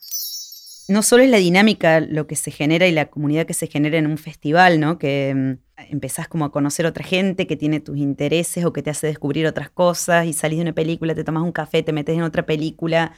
No 0.86 1.02
solo 1.02 1.22
es 1.22 1.30
la 1.30 1.38
dinámica 1.38 2.00
lo 2.00 2.26
que 2.26 2.36
se 2.36 2.50
genera 2.50 2.86
y 2.86 2.92
la 2.92 3.06
comunidad 3.06 3.46
que 3.46 3.54
se 3.54 3.68
genera 3.68 3.96
en 3.96 4.06
un 4.06 4.18
festival, 4.18 4.80
¿no? 4.80 4.98
Que 4.98 5.34
mm, 5.34 5.82
empezás 5.90 6.28
como 6.28 6.44
a 6.44 6.52
conocer 6.52 6.84
otra 6.84 7.04
gente 7.04 7.46
que 7.46 7.56
tiene 7.56 7.80
tus 7.80 7.96
intereses 7.96 8.66
o 8.66 8.74
que 8.74 8.82
te 8.82 8.90
hace 8.90 9.06
descubrir 9.06 9.46
otras 9.46 9.70
cosas 9.70 10.26
y 10.26 10.34
salís 10.34 10.58
de 10.58 10.64
una 10.64 10.74
película, 10.74 11.14
te 11.14 11.24
tomas 11.24 11.42
un 11.42 11.52
café, 11.52 11.82
te 11.82 11.94
metes 11.94 12.14
en 12.14 12.22
otra 12.22 12.44
película, 12.44 13.14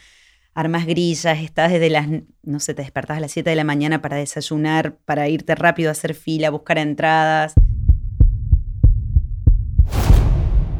armas 0.54 0.86
grillas, 0.86 1.40
estás 1.40 1.72
desde 1.72 1.90
las, 1.90 2.06
no 2.44 2.60
sé, 2.60 2.72
te 2.72 2.82
despertás 2.82 3.16
a 3.16 3.20
las 3.20 3.32
7 3.32 3.50
de 3.50 3.56
la 3.56 3.64
mañana 3.64 4.00
para 4.00 4.16
desayunar, 4.16 4.96
para 5.06 5.28
irte 5.28 5.56
rápido 5.56 5.88
a 5.88 5.92
hacer 5.92 6.14
fila, 6.14 6.50
buscar 6.50 6.78
entradas. 6.78 7.54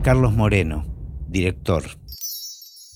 Carlos 0.02 0.32
Moreno, 0.32 0.99
director. 1.30 1.84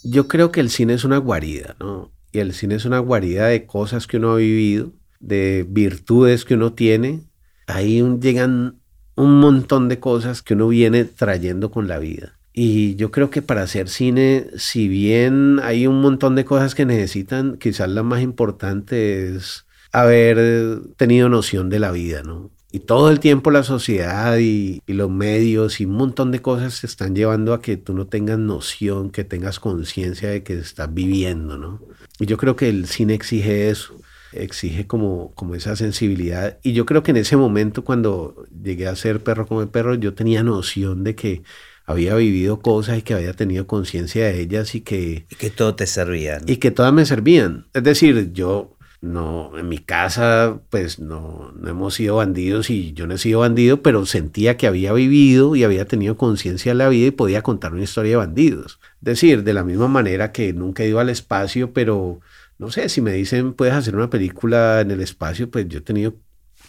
Yo 0.02 0.28
creo 0.28 0.52
que 0.52 0.60
el 0.60 0.70
cine 0.70 0.94
es 0.94 1.04
una 1.04 1.18
guarida, 1.18 1.76
¿no? 1.80 2.12
Y 2.32 2.40
el 2.40 2.52
cine 2.52 2.74
es 2.74 2.84
una 2.84 2.98
guarida 2.98 3.46
de 3.46 3.64
cosas 3.64 4.06
que 4.06 4.16
uno 4.16 4.32
ha 4.32 4.36
vivido, 4.36 4.92
de 5.20 5.64
virtudes 5.68 6.44
que 6.44 6.54
uno 6.54 6.72
tiene. 6.72 7.22
Ahí 7.66 8.02
llegan 8.20 8.80
un 9.16 9.40
montón 9.40 9.88
de 9.88 10.00
cosas 10.00 10.42
que 10.42 10.54
uno 10.54 10.68
viene 10.68 11.04
trayendo 11.04 11.70
con 11.70 11.88
la 11.88 11.98
vida. 11.98 12.38
Y 12.52 12.96
yo 12.96 13.10
creo 13.10 13.30
que 13.30 13.42
para 13.42 13.62
hacer 13.62 13.88
cine, 13.88 14.46
si 14.56 14.88
bien 14.88 15.60
hay 15.62 15.86
un 15.86 16.00
montón 16.00 16.34
de 16.34 16.44
cosas 16.44 16.74
que 16.74 16.86
necesitan, 16.86 17.56
quizás 17.56 17.88
la 17.88 18.02
más 18.02 18.22
importante 18.22 19.34
es 19.34 19.66
haber 19.90 20.80
tenido 20.96 21.28
noción 21.28 21.68
de 21.70 21.78
la 21.78 21.92
vida, 21.92 22.22
¿no? 22.22 22.50
Y 22.74 22.80
todo 22.80 23.08
el 23.08 23.20
tiempo 23.20 23.52
la 23.52 23.62
sociedad 23.62 24.36
y, 24.38 24.82
y 24.84 24.94
los 24.94 25.08
medios 25.08 25.80
y 25.80 25.84
un 25.84 25.92
montón 25.92 26.32
de 26.32 26.42
cosas 26.42 26.80
te 26.80 26.88
están 26.88 27.14
llevando 27.14 27.54
a 27.54 27.62
que 27.62 27.76
tú 27.76 27.94
no 27.94 28.08
tengas 28.08 28.36
noción, 28.36 29.10
que 29.10 29.22
tengas 29.22 29.60
conciencia 29.60 30.28
de 30.28 30.42
que 30.42 30.58
estás 30.58 30.92
viviendo, 30.92 31.56
¿no? 31.56 31.80
Y 32.18 32.26
yo 32.26 32.36
creo 32.36 32.56
que 32.56 32.68
el 32.68 32.88
cine 32.88 33.14
exige 33.14 33.70
eso, 33.70 33.94
exige 34.32 34.88
como, 34.88 35.32
como 35.36 35.54
esa 35.54 35.76
sensibilidad. 35.76 36.58
Y 36.64 36.72
yo 36.72 36.84
creo 36.84 37.04
que 37.04 37.12
en 37.12 37.18
ese 37.18 37.36
momento 37.36 37.84
cuando 37.84 38.44
llegué 38.60 38.88
a 38.88 38.96
ser 38.96 39.22
perro 39.22 39.46
como 39.46 39.64
perro, 39.68 39.94
yo 39.94 40.14
tenía 40.14 40.42
noción 40.42 41.04
de 41.04 41.14
que 41.14 41.44
había 41.86 42.16
vivido 42.16 42.58
cosas 42.58 42.98
y 42.98 43.02
que 43.02 43.14
había 43.14 43.34
tenido 43.34 43.68
conciencia 43.68 44.24
de 44.24 44.40
ellas 44.40 44.74
y 44.74 44.80
que, 44.80 45.26
Y 45.30 45.36
que 45.36 45.50
todo 45.50 45.76
te 45.76 45.86
servía. 45.86 46.40
¿no? 46.40 46.46
y 46.48 46.56
que 46.56 46.72
todas 46.72 46.92
me 46.92 47.06
servían. 47.06 47.68
Es 47.72 47.84
decir, 47.84 48.32
yo 48.32 48.76
no, 49.04 49.56
en 49.58 49.68
mi 49.68 49.78
casa, 49.78 50.60
pues 50.70 50.98
no, 50.98 51.52
no 51.56 51.68
hemos 51.68 51.94
sido 51.94 52.16
bandidos 52.16 52.70
y 52.70 52.94
yo 52.94 53.06
no 53.06 53.14
he 53.14 53.18
sido 53.18 53.40
bandido, 53.40 53.82
pero 53.82 54.06
sentía 54.06 54.56
que 54.56 54.66
había 54.66 54.94
vivido 54.94 55.54
y 55.56 55.62
había 55.62 55.84
tenido 55.84 56.16
conciencia 56.16 56.72
de 56.72 56.78
la 56.78 56.88
vida 56.88 57.08
y 57.08 57.10
podía 57.10 57.42
contar 57.42 57.74
una 57.74 57.82
historia 57.82 58.12
de 58.12 58.16
bandidos. 58.16 58.80
Es 59.00 59.04
decir, 59.04 59.44
de 59.44 59.52
la 59.52 59.62
misma 59.62 59.88
manera 59.88 60.32
que 60.32 60.54
nunca 60.54 60.82
he 60.82 60.88
ido 60.88 61.00
al 61.00 61.10
espacio, 61.10 61.74
pero 61.74 62.20
no 62.58 62.70
sé, 62.70 62.88
si 62.88 63.02
me 63.02 63.12
dicen 63.12 63.52
puedes 63.52 63.74
hacer 63.74 63.94
una 63.94 64.08
película 64.08 64.80
en 64.80 64.90
el 64.90 65.02
espacio, 65.02 65.50
pues 65.50 65.68
yo 65.68 65.80
he 65.80 65.82
tenido 65.82 66.14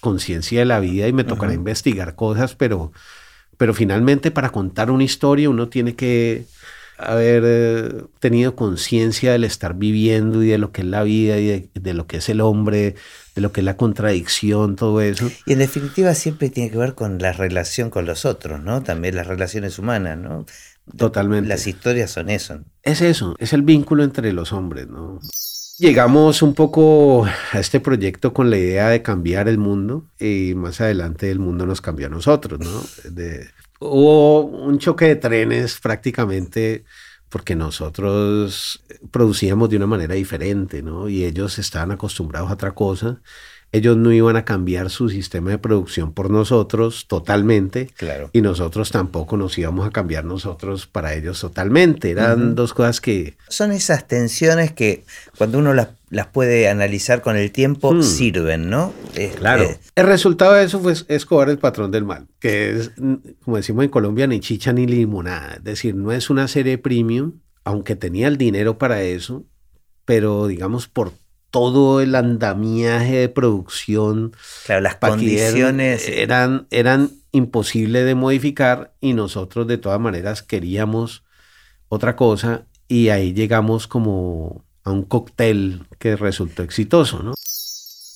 conciencia 0.02 0.60
de 0.60 0.66
la 0.66 0.82
vida 0.82 1.08
y 1.08 1.14
me 1.14 1.24
tocará 1.24 1.54
Ajá. 1.54 1.60
investigar 1.60 2.16
cosas, 2.16 2.54
pero, 2.54 2.92
pero 3.58 3.74
finalmente 3.74 4.30
para 4.30 4.50
contar 4.50 4.92
una 4.92 5.06
historia 5.06 5.50
uno 5.50 5.70
tiene 5.70 5.96
que 5.96 6.44
haber 6.98 7.44
eh, 7.46 8.04
tenido 8.20 8.56
conciencia 8.56 9.32
del 9.32 9.44
estar 9.44 9.76
viviendo 9.76 10.44
y 10.44 10.48
de 10.48 10.58
lo 10.58 10.72
que 10.72 10.82
es 10.82 10.88
la 10.88 11.04
vida 11.04 11.38
y 11.38 11.46
de, 11.48 11.70
de 11.74 11.94
lo 11.94 12.08
que 12.08 12.18
es 12.18 12.30
el 12.30 12.42
hombre, 12.42 12.96
de 13.36 13.42
lo 13.42 13.52
que 13.52 13.62
es 13.62 13.66
la 13.66 13.78
contradicción, 13.78 14.76
todo 14.76 15.02
eso. 15.02 15.30
Y 15.46 15.54
en 15.54 15.60
definitiva 15.60 16.14
siempre 16.16 16.50
tiene 16.50 16.72
que 16.72 16.78
ver 16.78 16.96
con 16.96 17.18
la 17.20 17.34
relación 17.34 17.90
con 17.90 18.06
los 18.06 18.26
otros, 18.26 18.62
¿no? 18.64 18.84
También 18.84 19.16
las 19.16 19.28
relaciones 19.28 19.78
humanas, 19.80 20.18
¿no? 20.18 20.46
Totalmente. 20.98 21.50
Las 21.50 21.66
historias 21.68 22.12
son 22.12 22.30
eso. 22.30 22.60
Es 22.84 23.02
eso, 23.02 23.36
es 23.40 23.54
el 23.54 23.64
vínculo 23.64 24.04
entre 24.04 24.32
los 24.34 24.54
hombres, 24.54 24.88
¿no? 24.88 25.20
Llegamos 25.78 26.42
un 26.42 26.54
poco 26.54 27.26
a 27.52 27.60
este 27.60 27.82
proyecto 27.82 28.34
con 28.34 28.50
la 28.50 28.58
idea 28.58 28.88
de 28.88 29.02
cambiar 29.02 29.50
el 29.50 29.58
mundo 29.58 30.06
y 30.18 30.54
más 30.56 30.80
adelante 30.80 31.30
el 31.30 31.40
mundo 31.40 31.66
nos 31.66 31.82
cambió 31.82 32.08
a 32.08 32.10
nosotros, 32.10 32.60
¿no? 32.62 32.82
De- 33.12 33.48
hubo 33.80 34.42
un 34.46 34.80
choque 34.80 35.06
de 35.06 35.16
trenes 35.16 35.80
prácticamente 35.80 36.86
porque 37.30 37.56
nosotros 37.56 38.84
producíamos 39.12 39.70
de 39.70 39.78
una 39.78 39.88
manera 39.88 40.16
diferente, 40.16 40.82
¿no? 40.82 41.10
Y 41.10 41.26
ellos 41.26 41.60
estaban 41.60 41.92
acostumbrados 41.92 42.50
a 42.50 42.54
otra 42.54 42.74
cosa. 42.74 43.22
Ellos 43.76 43.98
no 43.98 44.12
iban 44.14 44.36
a 44.38 44.46
cambiar 44.46 44.90
su 44.90 45.10
sistema 45.10 45.50
de 45.52 45.58
producción 45.58 46.14
por 46.14 46.30
nosotros 46.32 47.08
totalmente 47.08 47.88
Claro. 47.98 48.30
y 48.32 48.42
nosotros 48.42 48.90
tampoco 48.92 49.36
nos 49.36 49.58
íbamos 49.58 49.86
a 49.86 49.92
cambiar 49.92 50.24
nosotros 50.24 50.88
para 50.88 51.14
ellos 51.14 51.42
totalmente. 51.42 52.10
Eran 52.12 52.56
dos 52.56 52.74
cosas 52.74 53.02
que 53.02 53.36
Son 53.50 53.72
esas 53.72 54.08
tensiones 54.08 54.72
que 54.72 55.04
cuando 55.38 55.60
uno 55.60 55.74
las, 55.74 55.90
las 56.10 56.28
puede 56.28 56.70
analizar 56.70 57.22
con 57.22 57.36
el 57.36 57.52
tiempo 57.52 57.94
Hmm. 57.94 58.02
sirven, 58.04 58.70
¿no? 58.70 58.94
Este, 59.16 59.38
Claro. 59.40 59.68
El 59.96 60.06
resultado 60.06 60.54
de 60.54 60.64
eso 60.64 60.80
fue 60.80 60.94
Escobar 61.10 61.50
el 61.50 61.58
patrón 61.58 61.92
del 61.92 62.06
mal, 62.06 62.28
que 62.40 62.70
es, 62.78 62.92
como 63.44 63.58
decimos 63.58 63.84
en 63.84 63.90
Colombia, 63.90 64.26
ni 64.28 64.40
chicha 64.40 64.72
ni 64.72 64.86
limonada. 64.88 65.56
Es 65.56 65.64
decir, 65.64 65.96
no 65.96 66.12
es 66.14 66.30
una 66.30 66.48
serie 66.48 66.78
premium, 66.78 67.34
aunque 67.66 67.96
tenía 67.96 68.28
el 68.30 68.38
dinero 68.38 68.78
para 68.78 69.02
eso, 69.02 69.44
pero 70.06 70.48
digamos 70.48 70.88
por 70.88 71.12
todo 71.56 72.02
el 72.02 72.16
andamiaje 72.16 73.16
de 73.16 73.30
producción, 73.30 74.34
Claro, 74.66 74.82
las 74.82 74.96
condiciones. 74.98 76.10
eran, 76.10 76.68
eran 76.70 77.12
imposibles 77.32 78.06
de 78.06 78.14
modificar 78.14 78.94
y 79.00 79.14
nosotros 79.14 79.66
de 79.66 79.78
todas 79.78 80.02
maneras 80.02 80.44
queríamos 80.44 81.24
otra 81.88 82.18
cosa 82.18 82.66
y 82.90 83.08
ahí 83.08 83.34
llegamos 83.34 83.88
como 83.88 84.66
a 84.84 84.92
un 84.92 85.04
cóctel 85.04 85.84
que 85.98 86.18
resultó 86.18 86.62
exitoso, 86.62 87.24
¿no? 87.24 87.36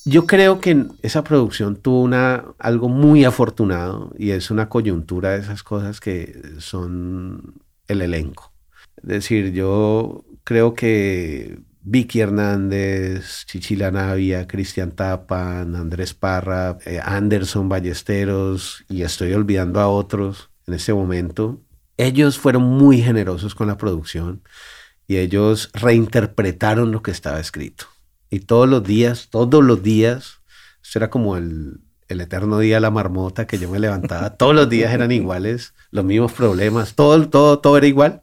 Yo 0.03 0.27
creo 0.27 0.59
que 0.59 0.87
esa 1.01 1.23
producción 1.23 1.77
tuvo 1.77 2.01
una, 2.01 2.43
algo 2.59 2.89
muy 2.89 3.23
afortunado 3.23 4.11
y 4.17 4.31
es 4.31 4.51
una 4.51 4.67
coyuntura 4.67 5.29
de 5.29 5.39
esas 5.39 5.63
cosas 5.63 6.01
que 6.01 6.41
son 6.57 7.53
el 7.87 8.01
elenco. 8.01 8.51
Es 8.97 9.07
decir, 9.07 9.53
yo 9.53 10.25
creo 10.43 10.73
que 10.73 11.59
Vicky 11.81 12.19
Hernández, 12.19 13.45
Chichila 13.45 13.91
Navia, 13.91 14.47
Cristian 14.47 14.91
Tapan, 14.91 15.75
Andrés 15.75 16.13
Parra, 16.13 16.77
eh, 16.85 16.99
Anderson 17.03 17.69
Ballesteros, 17.69 18.83
y 18.89 19.03
estoy 19.03 19.33
olvidando 19.33 19.79
a 19.79 19.87
otros 19.87 20.49
en 20.67 20.73
este 20.75 20.93
momento, 20.93 21.61
ellos 21.97 22.37
fueron 22.37 22.63
muy 22.63 23.01
generosos 23.01 23.55
con 23.55 23.67
la 23.67 23.77
producción 23.77 24.43
y 25.07 25.17
ellos 25.17 25.71
reinterpretaron 25.73 26.91
lo 26.91 27.01
que 27.01 27.11
estaba 27.11 27.39
escrito. 27.39 27.85
Y 28.29 28.41
todos 28.41 28.69
los 28.69 28.83
días, 28.83 29.29
todos 29.31 29.63
los 29.63 29.81
días, 29.81 30.41
eso 30.83 30.99
era 30.99 31.09
como 31.09 31.35
el, 31.35 31.79
el 32.07 32.21
eterno 32.21 32.59
día 32.59 32.75
de 32.75 32.81
la 32.81 32.91
marmota 32.91 33.47
que 33.47 33.57
yo 33.57 33.69
me 33.69 33.79
levantaba, 33.79 34.35
todos 34.35 34.53
los 34.53 34.69
días 34.69 34.93
eran 34.93 35.11
iguales, 35.11 35.73
los 35.91 36.05
mismos 36.05 36.33
problemas, 36.33 36.93
todo, 36.93 37.27
todo, 37.29 37.59
todo 37.59 37.77
era 37.77 37.87
igual. 37.87 38.21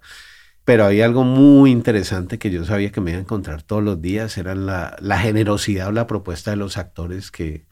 Pero 0.66 0.84
había 0.84 1.04
algo 1.04 1.22
muy 1.22 1.70
interesante 1.70 2.38
que 2.40 2.50
yo 2.50 2.64
sabía 2.64 2.90
que 2.90 3.00
me 3.00 3.12
iba 3.12 3.18
a 3.18 3.22
encontrar 3.22 3.62
todos 3.62 3.84
los 3.84 4.02
días, 4.02 4.36
era 4.36 4.54
la, 4.56 4.96
la 5.00 5.18
generosidad 5.20 5.86
o 5.88 5.92
la 5.92 6.08
propuesta 6.08 6.50
de 6.50 6.56
los 6.56 6.76
actores 6.76 7.30
que 7.30 7.64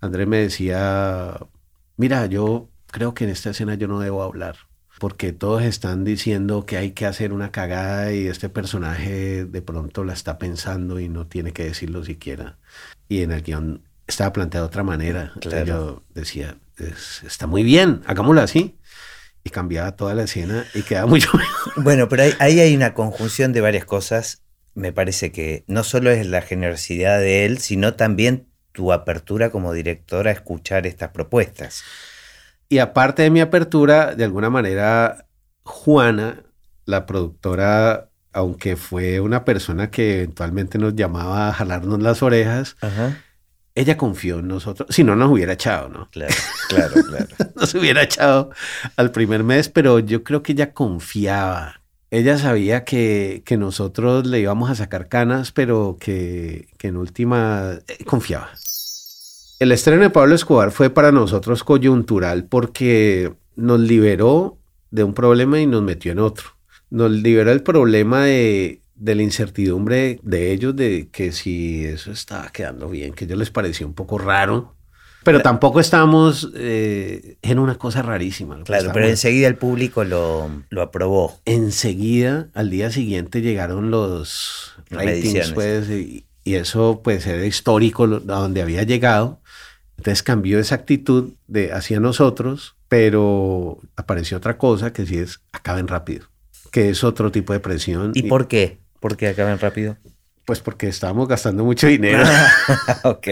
Andrés 0.00 0.28
me 0.28 0.36
decía, 0.36 1.38
mira, 1.96 2.26
yo 2.26 2.68
creo 2.90 3.14
que 3.14 3.24
en 3.24 3.30
esta 3.30 3.48
escena 3.50 3.76
yo 3.76 3.88
no 3.88 3.98
debo 3.98 4.22
hablar, 4.22 4.56
porque 4.98 5.32
todos 5.32 5.62
están 5.62 6.04
diciendo 6.04 6.66
que 6.66 6.76
hay 6.76 6.90
que 6.92 7.06
hacer 7.06 7.32
una 7.32 7.50
cagada 7.50 8.12
y 8.12 8.26
este 8.26 8.50
personaje 8.50 9.46
de 9.46 9.62
pronto 9.62 10.04
la 10.04 10.12
está 10.12 10.38
pensando 10.38 11.00
y 11.00 11.08
no 11.08 11.26
tiene 11.26 11.52
que 11.54 11.64
decirlo 11.64 12.04
siquiera. 12.04 12.58
Y 13.08 13.22
en 13.22 13.32
el 13.32 13.40
guion 13.42 13.84
estaba 14.06 14.34
planteado 14.34 14.66
de 14.66 14.68
otra 14.68 14.82
manera. 14.84 15.32
Claro. 15.40 15.64
yo 15.64 16.02
decía, 16.14 16.56
"Es- 16.76 17.22
está 17.24 17.46
muy 17.46 17.62
bien, 17.62 18.02
hagámoslo 18.06 18.42
así. 18.42 18.76
Y 19.48 19.50
cambiaba 19.50 19.92
toda 19.92 20.14
la 20.14 20.24
escena 20.24 20.66
y 20.74 20.82
quedaba 20.82 21.06
mucho 21.06 21.30
mejor. 21.36 21.72
Bueno, 21.82 22.08
pero 22.08 22.24
ahí, 22.24 22.34
ahí 22.38 22.60
hay 22.60 22.76
una 22.76 22.92
conjunción 22.92 23.52
de 23.52 23.62
varias 23.62 23.86
cosas. 23.86 24.42
Me 24.74 24.92
parece 24.92 25.32
que 25.32 25.64
no 25.66 25.84
solo 25.84 26.10
es 26.10 26.26
la 26.26 26.42
generosidad 26.42 27.18
de 27.18 27.46
él, 27.46 27.58
sino 27.58 27.94
también 27.94 28.48
tu 28.72 28.92
apertura 28.92 29.50
como 29.50 29.72
director 29.72 30.28
a 30.28 30.30
escuchar 30.30 30.86
estas 30.86 31.10
propuestas. 31.10 31.82
Y 32.68 32.78
aparte 32.78 33.22
de 33.22 33.30
mi 33.30 33.40
apertura, 33.40 34.14
de 34.14 34.24
alguna 34.24 34.50
manera, 34.50 35.26
Juana, 35.64 36.42
la 36.84 37.06
productora, 37.06 38.10
aunque 38.32 38.76
fue 38.76 39.20
una 39.20 39.44
persona 39.44 39.90
que 39.90 40.18
eventualmente 40.18 40.78
nos 40.78 40.94
llamaba 40.94 41.48
a 41.48 41.52
jalarnos 41.52 42.00
las 42.00 42.22
orejas, 42.22 42.76
Ajá. 42.80 43.18
Ella 43.78 43.96
confió 43.96 44.40
en 44.40 44.48
nosotros. 44.48 44.88
Si 44.90 45.04
no, 45.04 45.14
nos 45.14 45.30
hubiera 45.30 45.52
echado, 45.52 45.88
¿no? 45.88 46.08
Claro, 46.10 46.34
claro, 46.68 46.94
claro. 47.08 47.26
Nos 47.54 47.74
hubiera 47.74 48.02
echado 48.02 48.50
al 48.96 49.12
primer 49.12 49.44
mes, 49.44 49.68
pero 49.68 50.00
yo 50.00 50.24
creo 50.24 50.42
que 50.42 50.52
ella 50.52 50.72
confiaba. 50.72 51.80
Ella 52.10 52.38
sabía 52.38 52.84
que, 52.84 53.42
que 53.44 53.56
nosotros 53.56 54.26
le 54.26 54.40
íbamos 54.40 54.68
a 54.68 54.74
sacar 54.74 55.08
canas, 55.08 55.52
pero 55.52 55.96
que, 56.00 56.66
que 56.76 56.88
en 56.88 56.96
última 56.96 57.78
eh, 57.86 58.04
confiaba. 58.04 58.50
El 59.60 59.70
estreno 59.70 60.02
de 60.02 60.10
Pablo 60.10 60.34
Escobar 60.34 60.72
fue 60.72 60.90
para 60.90 61.12
nosotros 61.12 61.62
coyuntural 61.62 62.46
porque 62.46 63.32
nos 63.54 63.78
liberó 63.78 64.58
de 64.90 65.04
un 65.04 65.14
problema 65.14 65.60
y 65.60 65.66
nos 65.66 65.82
metió 65.82 66.10
en 66.10 66.18
otro. 66.18 66.46
Nos 66.90 67.12
liberó 67.12 67.52
el 67.52 67.62
problema 67.62 68.24
de, 68.24 68.82
de 68.98 69.14
la 69.14 69.22
incertidumbre 69.22 70.18
de 70.22 70.52
ellos, 70.52 70.74
de 70.76 71.08
que 71.10 71.32
si 71.32 71.84
eso 71.84 72.10
estaba 72.12 72.50
quedando 72.50 72.88
bien, 72.88 73.12
que 73.14 73.24
a 73.24 73.26
ellos 73.26 73.38
les 73.38 73.50
parecía 73.50 73.86
un 73.86 73.94
poco 73.94 74.18
raro. 74.18 74.74
Pero 75.24 75.40
tampoco 75.42 75.80
estábamos 75.80 76.50
eh, 76.54 77.36
en 77.42 77.58
una 77.58 77.76
cosa 77.76 78.02
rarísima. 78.02 78.62
Claro, 78.64 78.90
pero 78.94 79.08
enseguida 79.08 79.48
el 79.48 79.56
público 79.56 80.04
lo, 80.04 80.48
lo 80.70 80.82
aprobó. 80.82 81.40
enseguida, 81.44 82.48
al 82.54 82.70
día 82.70 82.90
siguiente, 82.90 83.42
llegaron 83.42 83.90
los 83.90 84.74
ratings, 84.90 85.52
pues, 85.52 85.90
y, 85.90 86.24
y 86.44 86.54
eso 86.54 87.00
pues 87.04 87.26
era 87.26 87.44
histórico 87.44 88.06
lo- 88.06 88.16
a 88.18 88.38
donde 88.40 88.62
había 88.62 88.84
llegado. 88.84 89.40
Entonces 89.98 90.22
cambió 90.22 90.60
esa 90.60 90.76
actitud 90.76 91.32
de 91.48 91.72
hacia 91.72 91.98
nosotros, 92.00 92.76
pero 92.88 93.78
apareció 93.96 94.36
otra 94.38 94.56
cosa 94.56 94.92
que 94.92 95.04
sí 95.04 95.18
es 95.18 95.40
acaben 95.52 95.88
rápido, 95.88 96.26
que 96.70 96.88
es 96.90 97.02
otro 97.04 97.32
tipo 97.32 97.52
de 97.52 97.60
presión. 97.60 98.12
¿Y 98.14 98.22
por 98.22 98.46
qué? 98.48 98.78
¿Por 99.00 99.16
qué 99.16 99.28
acaban 99.28 99.58
rápido? 99.58 99.96
Pues 100.44 100.60
porque 100.60 100.88
estábamos 100.88 101.28
gastando 101.28 101.64
mucho 101.64 101.86
dinero 101.86 102.22
ok. 103.04 103.28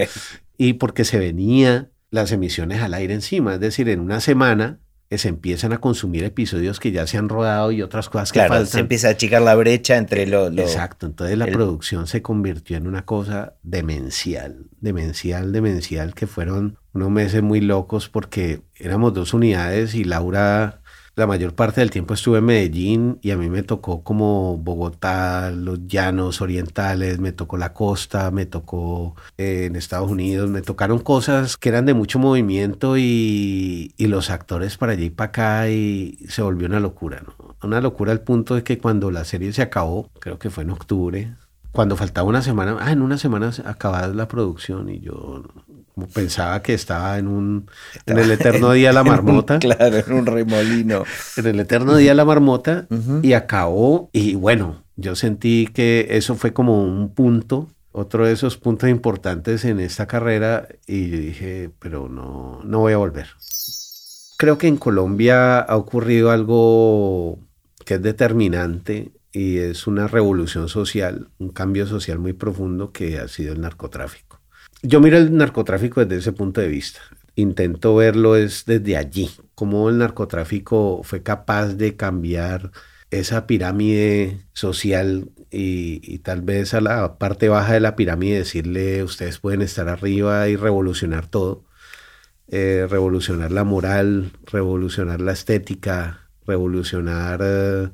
y 0.57 0.73
porque 0.73 1.03
se 1.05 1.17
venía 1.19 1.89
las 2.11 2.31
emisiones 2.31 2.81
al 2.81 2.93
aire 2.93 3.13
encima, 3.13 3.55
es 3.55 3.59
decir, 3.59 3.89
en 3.89 3.99
una 3.99 4.21
semana 4.21 4.79
se 5.09 5.29
empiezan 5.29 5.71
a 5.71 5.77
consumir 5.79 6.25
episodios 6.25 6.81
que 6.81 6.91
ya 6.91 7.07
se 7.07 7.17
han 7.17 7.29
rodado 7.29 7.71
y 7.71 7.81
otras 7.81 8.09
cosas 8.09 8.31
que 8.33 8.39
Claro, 8.39 8.55
faltan. 8.55 8.67
se 8.67 8.79
empieza 8.81 9.07
a 9.07 9.11
achicar 9.11 9.41
la 9.41 9.55
brecha 9.55 9.95
entre 9.95 10.27
lo... 10.27 10.49
lo- 10.49 10.61
Exacto, 10.61 11.05
entonces 11.05 11.37
la 11.37 11.45
el- 11.45 11.53
producción 11.53 12.07
se 12.07 12.21
convirtió 12.21 12.75
en 12.75 12.87
una 12.87 13.05
cosa 13.05 13.55
demencial, 13.63 14.65
demencial, 14.81 15.53
demencial, 15.53 16.13
que 16.13 16.27
fueron 16.27 16.77
unos 16.93 17.09
meses 17.09 17.41
muy 17.41 17.61
locos 17.61 18.09
porque 18.09 18.61
éramos 18.75 19.13
dos 19.13 19.33
unidades 19.33 19.95
y 19.95 20.03
Laura 20.03 20.81
la 21.17 21.25
mayor 21.25 21.55
parte 21.55 21.81
del 21.81 21.89
tiempo 21.89 22.13
estuve 22.13 22.37
en 22.37 22.45
Medellín 22.45 23.17
y 23.23 23.31
a 23.31 23.37
mí 23.37 23.49
me 23.49 23.63
tocó 23.63 24.03
como 24.03 24.55
Bogotá, 24.57 25.49
los 25.49 25.87
llanos 25.87 26.41
orientales, 26.41 27.17
me 27.17 27.31
tocó 27.31 27.57
la 27.57 27.73
costa, 27.73 28.29
me 28.29 28.45
tocó 28.45 29.15
eh, 29.39 29.65
en 29.65 29.75
Estados 29.75 30.11
Unidos, 30.11 30.47
me 30.47 30.61
tocaron 30.61 30.99
cosas 30.99 31.57
que 31.57 31.69
eran 31.69 31.87
de 31.87 31.95
mucho 31.95 32.19
movimiento 32.19 32.97
y, 32.97 33.95
los 33.97 34.29
actores 34.29 34.77
para 34.77 34.93
allá 34.93 35.03
y 35.03 35.09
para 35.09 35.27
acá 35.29 35.69
y 35.69 36.17
se 36.29 36.41
volvió 36.41 36.67
una 36.67 36.79
locura, 36.79 37.21
¿no? 37.25 37.55
Una 37.63 37.81
locura 37.81 38.11
al 38.11 38.21
punto 38.21 38.55
de 38.55 38.63
que 38.63 38.77
cuando 38.77 39.11
la 39.11 39.25
serie 39.25 39.51
se 39.51 39.63
acabó, 39.63 40.09
creo 40.19 40.39
que 40.39 40.49
fue 40.49 40.63
en 40.63 40.69
octubre, 40.69 41.33
cuando 41.71 41.95
faltaba 41.95 42.27
una 42.27 42.41
semana, 42.41 42.77
ah, 42.79 42.91
en 42.91 43.01
una 43.01 43.17
semana 43.17 43.51
se 43.51 43.63
acababa 43.67 44.07
la 44.07 44.27
producción 44.27 44.89
y 44.89 44.99
yo 44.99 45.43
pensaba 46.13 46.61
que 46.61 46.73
estaba 46.73 47.17
en 47.17 47.27
un 47.27 47.69
en 48.05 48.17
el 48.19 48.31
eterno 48.31 48.71
día 48.71 48.89
de 48.89 48.93
la 48.93 49.03
marmota, 49.05 49.59
claro, 49.59 49.97
en 49.97 50.13
un 50.13 50.25
remolino. 50.25 51.03
en 51.37 51.45
el 51.45 51.59
eterno 51.59 51.95
día 51.95 52.11
de 52.11 52.15
la 52.15 52.25
marmota 52.25 52.87
y 53.21 53.33
acabó 53.33 54.09
y 54.13 54.35
bueno, 54.35 54.83
yo 54.95 55.15
sentí 55.15 55.67
que 55.67 56.07
eso 56.11 56.35
fue 56.35 56.53
como 56.53 56.83
un 56.83 57.13
punto, 57.13 57.69
otro 57.91 58.25
de 58.25 58.33
esos 58.33 58.57
puntos 58.57 58.89
importantes 58.89 59.65
en 59.65 59.79
esta 59.79 60.07
carrera 60.07 60.67
y 60.85 61.09
yo 61.09 61.17
dije, 61.17 61.69
pero 61.79 62.09
no 62.09 62.61
no 62.63 62.79
voy 62.79 62.93
a 62.93 62.97
volver. 62.97 63.27
Creo 64.37 64.57
que 64.57 64.67
en 64.67 64.77
Colombia 64.77 65.59
ha 65.59 65.75
ocurrido 65.75 66.29
algo 66.29 67.39
que 67.85 67.95
es 67.95 68.01
determinante 68.01 69.11
y 69.31 69.57
es 69.59 69.87
una 69.87 70.07
revolución 70.07 70.67
social, 70.67 71.29
un 71.37 71.49
cambio 71.49 71.85
social 71.85 72.19
muy 72.19 72.33
profundo 72.33 72.91
que 72.91 73.19
ha 73.19 73.27
sido 73.27 73.53
el 73.53 73.61
narcotráfico. 73.61 74.26
Yo 74.83 75.01
miro 75.01 75.17
el 75.17 75.35
narcotráfico 75.35 76.05
desde 76.05 76.19
ese 76.19 76.31
punto 76.33 76.61
de 76.61 76.67
vista. 76.67 76.99
Intento 77.35 77.95
verlo 77.95 78.35
es 78.35 78.65
desde 78.65 78.97
allí, 78.97 79.29
cómo 79.55 79.89
el 79.89 79.97
narcotráfico 79.97 81.01
fue 81.03 81.23
capaz 81.23 81.73
de 81.73 81.95
cambiar 81.95 82.71
esa 83.11 83.47
pirámide 83.47 84.45
social 84.53 85.29
y, 85.49 86.19
tal 86.19 86.41
vez 86.41 86.73
a 86.73 86.81
la 86.81 87.17
parte 87.17 87.49
baja 87.49 87.73
de 87.73 87.79
la 87.79 87.95
pirámide 87.95 88.39
decirle 88.39 89.03
ustedes 89.03 89.39
pueden 89.39 89.61
estar 89.61 89.87
arriba 89.87 90.49
y 90.49 90.55
revolucionar 90.55 91.27
todo, 91.27 91.63
eh, 92.49 92.85
revolucionar 92.89 93.51
la 93.51 93.63
moral, 93.63 94.31
revolucionar 94.45 95.21
la 95.21 95.31
estética, 95.33 96.29
revolucionar 96.45 97.39
eh, 97.43 97.89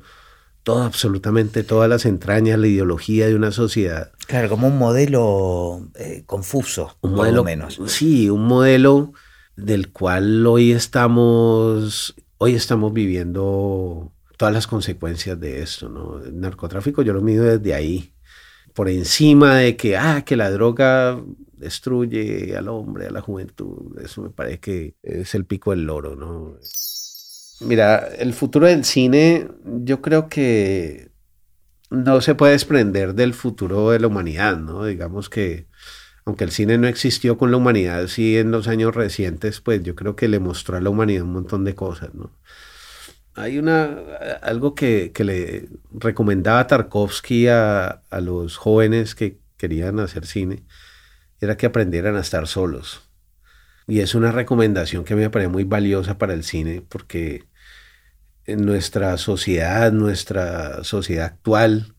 todo, 0.63 0.83
absolutamente 0.83 1.63
todas 1.63 1.89
las 1.89 2.05
entrañas, 2.05 2.57
la 2.57 2.67
ideología 2.67 3.27
de 3.27 3.35
una 3.35 3.51
sociedad. 3.51 4.11
Claro, 4.27 4.49
como 4.49 4.67
un 4.67 4.77
modelo 4.77 5.87
eh, 5.95 6.23
confuso, 6.25 6.97
un 7.01 7.13
modelo 7.13 7.43
menos. 7.43 7.79
Sí, 7.87 8.29
un 8.29 8.47
modelo 8.47 9.13
del 9.55 9.91
cual 9.91 10.47
hoy 10.47 10.71
estamos, 10.71 12.15
hoy 12.37 12.55
estamos 12.55 12.93
viviendo 12.93 14.11
todas 14.37 14.53
las 14.53 14.67
consecuencias 14.67 15.39
de 15.39 15.61
esto, 15.61 15.89
¿no? 15.89 16.23
El 16.23 16.39
narcotráfico 16.39 17.01
yo 17.01 17.13
lo 17.13 17.21
mido 17.21 17.43
desde 17.43 17.73
ahí, 17.73 18.13
por 18.73 18.89
encima 18.89 19.57
de 19.57 19.75
que, 19.75 19.97
ah, 19.97 20.23
que 20.25 20.35
la 20.35 20.49
droga 20.49 21.21
destruye 21.53 22.55
al 22.57 22.67
hombre, 22.67 23.07
a 23.07 23.11
la 23.11 23.21
juventud, 23.21 23.97
eso 24.03 24.21
me 24.21 24.29
parece 24.29 24.59
que 24.59 24.95
es 25.03 25.35
el 25.35 25.45
pico 25.45 25.71
del 25.71 25.85
loro, 25.85 26.15
¿no? 26.15 26.57
Mira, 27.65 28.07
el 28.17 28.33
futuro 28.33 28.67
del 28.67 28.83
cine 28.83 29.47
yo 29.63 30.01
creo 30.01 30.27
que 30.27 31.11
no 31.89 32.21
se 32.21 32.35
puede 32.35 32.53
desprender 32.53 33.13
del 33.13 33.33
futuro 33.33 33.91
de 33.91 33.99
la 33.99 34.07
humanidad, 34.07 34.57
¿no? 34.57 34.85
Digamos 34.85 35.29
que 35.29 35.67
aunque 36.25 36.45
el 36.45 36.51
cine 36.51 36.77
no 36.77 36.87
existió 36.87 37.37
con 37.37 37.51
la 37.51 37.57
humanidad, 37.57 38.07
sí 38.07 38.37
en 38.37 38.51
los 38.51 38.67
años 38.67 38.95
recientes, 38.95 39.61
pues 39.61 39.83
yo 39.83 39.95
creo 39.95 40.15
que 40.15 40.27
le 40.27 40.39
mostró 40.39 40.77
a 40.77 40.81
la 40.81 40.89
humanidad 40.89 41.23
un 41.23 41.33
montón 41.33 41.65
de 41.65 41.75
cosas, 41.75 42.13
¿no? 42.13 42.31
Hay 43.35 43.57
una, 43.57 43.97
algo 44.41 44.75
que, 44.75 45.11
le 45.17 45.69
recomendaba 45.91 46.67
Tarkovsky 46.67 47.47
a, 47.47 47.87
a, 47.87 48.21
los 48.21 48.57
jóvenes 48.57 49.15
que 49.15 49.39
querían 49.57 49.99
hacer 49.99 50.25
cine, 50.27 50.63
era 51.41 51.57
que 51.57 51.65
aprendieran 51.65 52.15
a 52.15 52.21
estar 52.21 52.47
solos. 52.47 53.09
Y 53.87 53.99
es 53.99 54.15
una 54.15 54.31
recomendación 54.31 55.03
que 55.03 55.15
me 55.15 55.29
parece 55.29 55.49
muy 55.49 55.63
valiosa 55.63 56.17
para 56.17 56.33
el 56.33 56.43
cine, 56.43 56.83
porque 56.87 57.45
en 58.45 58.65
nuestra 58.65 59.17
sociedad, 59.17 59.91
nuestra 59.91 60.83
sociedad 60.83 61.25
actual, 61.25 61.95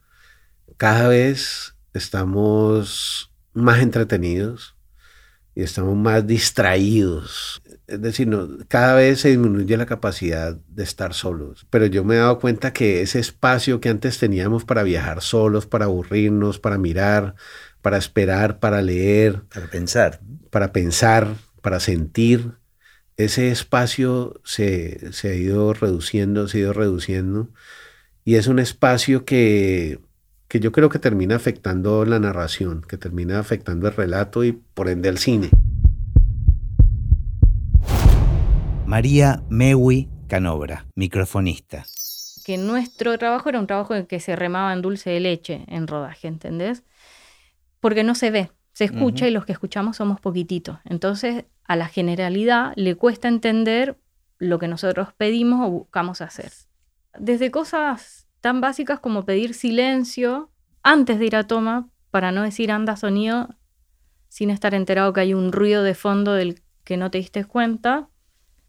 cada 0.76 1.08
vez 1.08 1.76
estamos 1.92 3.32
más 3.52 3.80
entretenidos 3.80 4.76
y 5.54 5.62
estamos 5.62 5.96
más 5.96 6.26
distraídos. 6.26 7.62
Es 7.86 8.00
decir, 8.00 8.26
no, 8.26 8.48
cada 8.68 8.94
vez 8.94 9.20
se 9.20 9.30
disminuye 9.30 9.76
la 9.76 9.86
capacidad 9.86 10.56
de 10.68 10.82
estar 10.82 11.14
solos. 11.14 11.66
Pero 11.70 11.86
yo 11.86 12.04
me 12.04 12.16
he 12.16 12.18
dado 12.18 12.40
cuenta 12.40 12.72
que 12.72 13.02
ese 13.02 13.20
espacio 13.20 13.80
que 13.80 13.88
antes 13.88 14.18
teníamos 14.18 14.64
para 14.64 14.82
viajar 14.82 15.22
solos, 15.22 15.66
para 15.66 15.84
aburrirnos, 15.84 16.58
para 16.58 16.78
mirar, 16.78 17.36
para 17.82 17.98
esperar, 17.98 18.58
para 18.58 18.82
leer, 18.82 19.42
para 19.44 19.68
pensar, 19.68 20.20
para 20.50 20.72
pensar, 20.72 21.28
para 21.62 21.78
sentir, 21.78 22.52
ese 23.16 23.50
espacio 23.50 24.40
se, 24.44 25.12
se 25.12 25.30
ha 25.30 25.34
ido 25.34 25.72
reduciendo, 25.72 26.48
se 26.48 26.58
ha 26.58 26.60
ido 26.60 26.72
reduciendo. 26.72 27.48
Y 28.24 28.36
es 28.36 28.46
un 28.46 28.58
espacio 28.58 29.24
que 29.24 30.00
que 30.54 30.60
yo 30.60 30.70
creo 30.70 30.88
que 30.88 31.00
termina 31.00 31.34
afectando 31.34 32.04
la 32.04 32.20
narración, 32.20 32.82
que 32.88 32.96
termina 32.96 33.40
afectando 33.40 33.88
el 33.88 33.94
relato 33.96 34.44
y 34.44 34.52
por 34.52 34.88
ende 34.88 35.08
el 35.08 35.18
cine. 35.18 35.50
María 38.86 39.42
Mewi 39.48 40.08
Canobra, 40.28 40.86
microfonista. 40.94 41.86
Que 42.44 42.56
nuestro 42.56 43.18
trabajo 43.18 43.48
era 43.48 43.58
un 43.58 43.66
trabajo 43.66 43.96
en 43.96 44.06
que 44.06 44.20
se 44.20 44.36
remaba 44.36 44.72
en 44.72 44.80
dulce 44.80 45.10
de 45.10 45.18
leche 45.18 45.64
en 45.66 45.88
rodaje, 45.88 46.28
¿entendés? 46.28 46.84
Porque 47.80 48.04
no 48.04 48.14
se 48.14 48.30
ve, 48.30 48.50
se 48.74 48.84
escucha 48.84 49.28
y 49.28 49.30
los 49.30 49.46
que 49.46 49.52
escuchamos 49.52 49.96
somos 49.96 50.20
poquititos. 50.20 50.78
Entonces, 50.84 51.44
a 51.64 51.76
la 51.76 51.86
generalidad 51.86 52.72
le 52.74 52.96
cuesta 52.96 53.28
entender 53.28 53.98
lo 54.38 54.58
que 54.58 54.66
nosotros 54.66 55.14
pedimos 55.16 55.66
o 55.66 55.70
buscamos 55.70 56.20
hacer. 56.20 56.50
Desde 57.16 57.52
cosas 57.52 58.26
tan 58.40 58.60
básicas 58.60 58.98
como 58.98 59.24
pedir 59.24 59.54
silencio 59.54 60.50
antes 60.82 61.20
de 61.20 61.26
ir 61.26 61.36
a 61.36 61.46
toma 61.46 61.88
para 62.10 62.32
no 62.32 62.42
decir 62.42 62.72
anda 62.72 62.96
sonido 62.96 63.48
sin 64.28 64.50
estar 64.50 64.74
enterado 64.74 65.12
que 65.12 65.20
hay 65.20 65.34
un 65.34 65.52
ruido 65.52 65.84
de 65.84 65.94
fondo 65.94 66.32
del 66.32 66.60
que 66.82 66.96
no 66.96 67.12
te 67.12 67.18
diste 67.18 67.44
cuenta. 67.44 68.08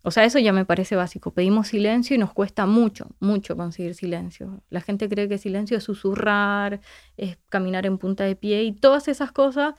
O 0.04 0.12
sea, 0.12 0.24
eso 0.24 0.38
ya 0.38 0.54
me 0.54 0.66
parece 0.66 0.96
básico. 0.96 1.34
Pedimos 1.34 1.70
silencio 1.70 2.16
y 2.16 2.20
nos 2.20 2.32
cuesta 2.32 2.68
mucho, 2.68 3.16
mucho 3.20 3.58
conseguir 3.58 3.96
silencio. 3.96 4.62
La 4.70 4.82
gente 4.82 5.10
cree 5.10 5.28
que 5.28 5.40
silencio 5.40 5.78
es 5.78 5.84
susurrar, 5.84 6.80
es 7.18 7.40
caminar 7.50 7.88
en 7.88 7.98
punta 7.98 8.24
de 8.24 8.36
pie 8.36 8.64
y 8.64 8.72
todas 8.72 9.08
esas 9.08 9.32
cosas 9.32 9.74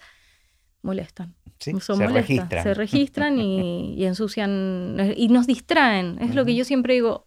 molestan. 0.86 1.34
se 1.58 1.72
registran. 2.06 2.62
Se 2.62 2.74
registran 2.74 3.38
y, 3.38 3.94
y, 3.94 4.04
ensucian 4.04 4.96
y 5.16 5.28
nos 5.28 5.46
distraen. 5.46 6.18
Es 6.20 6.34
lo 6.34 6.44
que 6.44 6.54
yo 6.54 6.64
siempre 6.64 6.94
digo. 6.94 7.26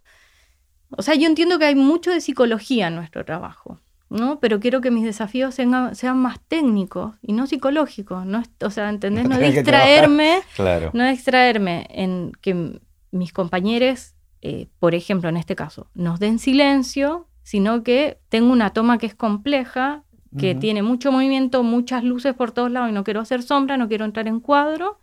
O 0.97 1.03
sea, 1.03 1.13
yo 1.15 1.27
entiendo 1.27 1.59
que 1.59 1.65
hay 1.65 1.75
mucho 1.75 2.11
de 2.11 2.21
psicología 2.21 2.87
en 2.87 2.95
nuestro 2.95 3.23
trabajo, 3.23 3.79
¿no? 4.09 4.39
Pero 4.39 4.59
quiero 4.59 4.81
que 4.81 4.89
mis 4.89 5.03
desafíos 5.03 5.53
sean, 5.53 5.95
sean 5.95 6.17
más 6.17 6.39
técnicos 6.47 7.15
y 7.21 7.33
no 7.33 7.45
psicológicos, 7.45 8.25
¿no? 8.25 8.41
O 8.61 8.69
sea, 8.71 8.89
¿entendés? 8.89 9.25
No, 9.29 9.37
distraerme, 9.37 10.41
claro. 10.55 10.89
no 10.93 11.07
distraerme 11.07 11.85
en 11.91 12.31
que 12.41 12.79
mis 13.11 13.33
compañeros, 13.33 14.15
eh, 14.41 14.67
por 14.79 14.95
ejemplo, 14.95 15.29
en 15.29 15.37
este 15.37 15.55
caso, 15.55 15.89
nos 15.93 16.19
den 16.19 16.39
silencio, 16.39 17.27
sino 17.43 17.83
que 17.83 18.19
tengo 18.29 18.51
una 18.51 18.71
toma 18.71 18.97
que 18.97 19.05
es 19.05 19.15
compleja, 19.15 20.03
que 20.37 20.53
tiene 20.55 20.83
mucho 20.83 21.11
movimiento, 21.11 21.63
muchas 21.63 22.03
luces 22.03 22.35
por 22.35 22.51
todos 22.51 22.69
lados 22.69 22.89
y 22.89 22.93
no 22.93 23.03
quiero 23.03 23.21
hacer 23.21 23.41
sombra, 23.41 23.77
no 23.77 23.87
quiero 23.87 24.05
entrar 24.05 24.27
en 24.27 24.39
cuadro, 24.39 24.99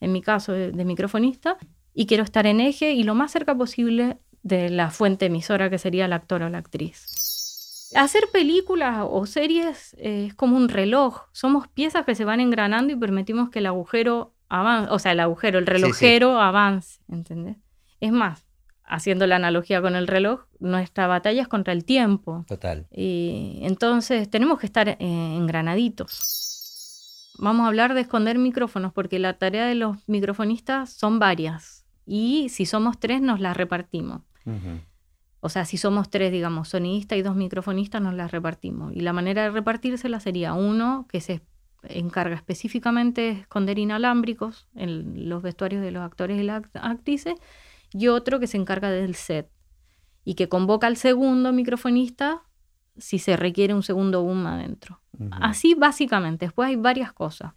en 0.00 0.12
mi 0.12 0.20
caso 0.20 0.52
de 0.52 0.84
microfonista, 0.84 1.56
y 1.94 2.06
quiero 2.06 2.24
estar 2.24 2.46
en 2.46 2.60
eje 2.60 2.92
y 2.92 3.02
lo 3.02 3.14
más 3.14 3.30
cerca 3.30 3.54
posible 3.54 4.18
de 4.42 4.70
la 4.70 4.90
fuente 4.90 5.26
emisora 5.26 5.70
que 5.70 5.78
sería 5.78 6.04
el 6.04 6.12
actor 6.12 6.42
o 6.42 6.48
la 6.48 6.58
actriz. 6.58 7.90
Hacer 7.94 8.24
películas 8.32 9.04
o 9.08 9.26
series 9.26 9.94
es 9.98 10.34
como 10.34 10.56
un 10.56 10.68
reloj. 10.68 11.22
Somos 11.32 11.68
piezas 11.68 12.04
que 12.04 12.14
se 12.14 12.24
van 12.24 12.40
engranando 12.40 12.92
y 12.92 12.96
permitimos 12.96 13.50
que 13.50 13.60
el 13.60 13.66
agujero 13.66 14.34
avance, 14.48 14.92
o 14.92 14.98
sea, 14.98 15.12
el 15.12 15.20
agujero, 15.20 15.58
el 15.58 15.66
relojero 15.66 16.40
avance, 16.40 17.00
¿entendés? 17.08 17.56
Es 18.00 18.12
más, 18.12 18.45
haciendo 18.86 19.26
la 19.26 19.36
analogía 19.36 19.82
con 19.82 19.96
el 19.96 20.06
reloj, 20.06 20.44
nuestra 20.58 21.06
batalla 21.06 21.42
es 21.42 21.48
contra 21.48 21.72
el 21.72 21.84
tiempo. 21.84 22.44
Total. 22.48 22.86
Y 22.90 23.60
entonces 23.62 24.30
tenemos 24.30 24.58
que 24.58 24.66
estar 24.66 24.88
eh, 24.88 24.96
engranaditos. 25.00 27.32
Vamos 27.38 27.64
a 27.64 27.68
hablar 27.68 27.94
de 27.94 28.02
esconder 28.02 28.38
micrófonos 28.38 28.92
porque 28.92 29.18
la 29.18 29.38
tarea 29.38 29.66
de 29.66 29.74
los 29.74 30.08
microfonistas 30.08 30.90
son 30.90 31.18
varias 31.18 31.84
y 32.06 32.48
si 32.48 32.64
somos 32.64 32.98
tres 32.98 33.20
nos 33.20 33.40
las 33.40 33.56
repartimos. 33.56 34.22
O 35.40 35.48
sea, 35.48 35.64
si 35.64 35.76
somos 35.76 36.08
tres, 36.08 36.32
digamos, 36.32 36.68
sonidista 36.68 37.16
y 37.16 37.22
dos 37.22 37.36
microfonistas, 37.36 38.00
nos 38.00 38.14
las 38.14 38.30
repartimos. 38.30 38.94
Y 38.94 39.00
la 39.00 39.12
manera 39.12 39.42
de 39.42 39.50
repartírsela 39.50 40.20
sería 40.20 40.54
uno 40.54 41.06
que 41.08 41.20
se 41.20 41.42
encarga 41.88 42.34
específicamente 42.34 43.20
de 43.20 43.30
esconder 43.40 43.78
inalámbricos 43.78 44.66
en 44.74 45.28
los 45.28 45.42
vestuarios 45.42 45.82
de 45.82 45.90
los 45.90 46.02
actores 46.02 46.40
y 46.40 46.42
las 46.42 46.62
actrices, 46.74 47.34
y 47.96 48.08
otro 48.08 48.38
que 48.38 48.46
se 48.46 48.56
encarga 48.56 48.90
del 48.90 49.14
set 49.14 49.50
y 50.24 50.34
que 50.34 50.48
convoca 50.48 50.86
al 50.86 50.96
segundo 50.96 51.52
microfonista 51.52 52.42
si 52.98 53.18
se 53.18 53.36
requiere 53.36 53.74
un 53.74 53.82
segundo 53.82 54.22
boom 54.22 54.46
adentro. 54.46 55.00
Así 55.30 55.74
básicamente. 55.74 56.46
Después 56.46 56.68
hay 56.68 56.76
varias 56.76 57.12
cosas. 57.12 57.54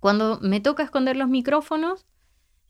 Cuando 0.00 0.38
me 0.40 0.60
toca 0.60 0.82
esconder 0.82 1.16
los 1.16 1.28
micrófonos, 1.28 2.06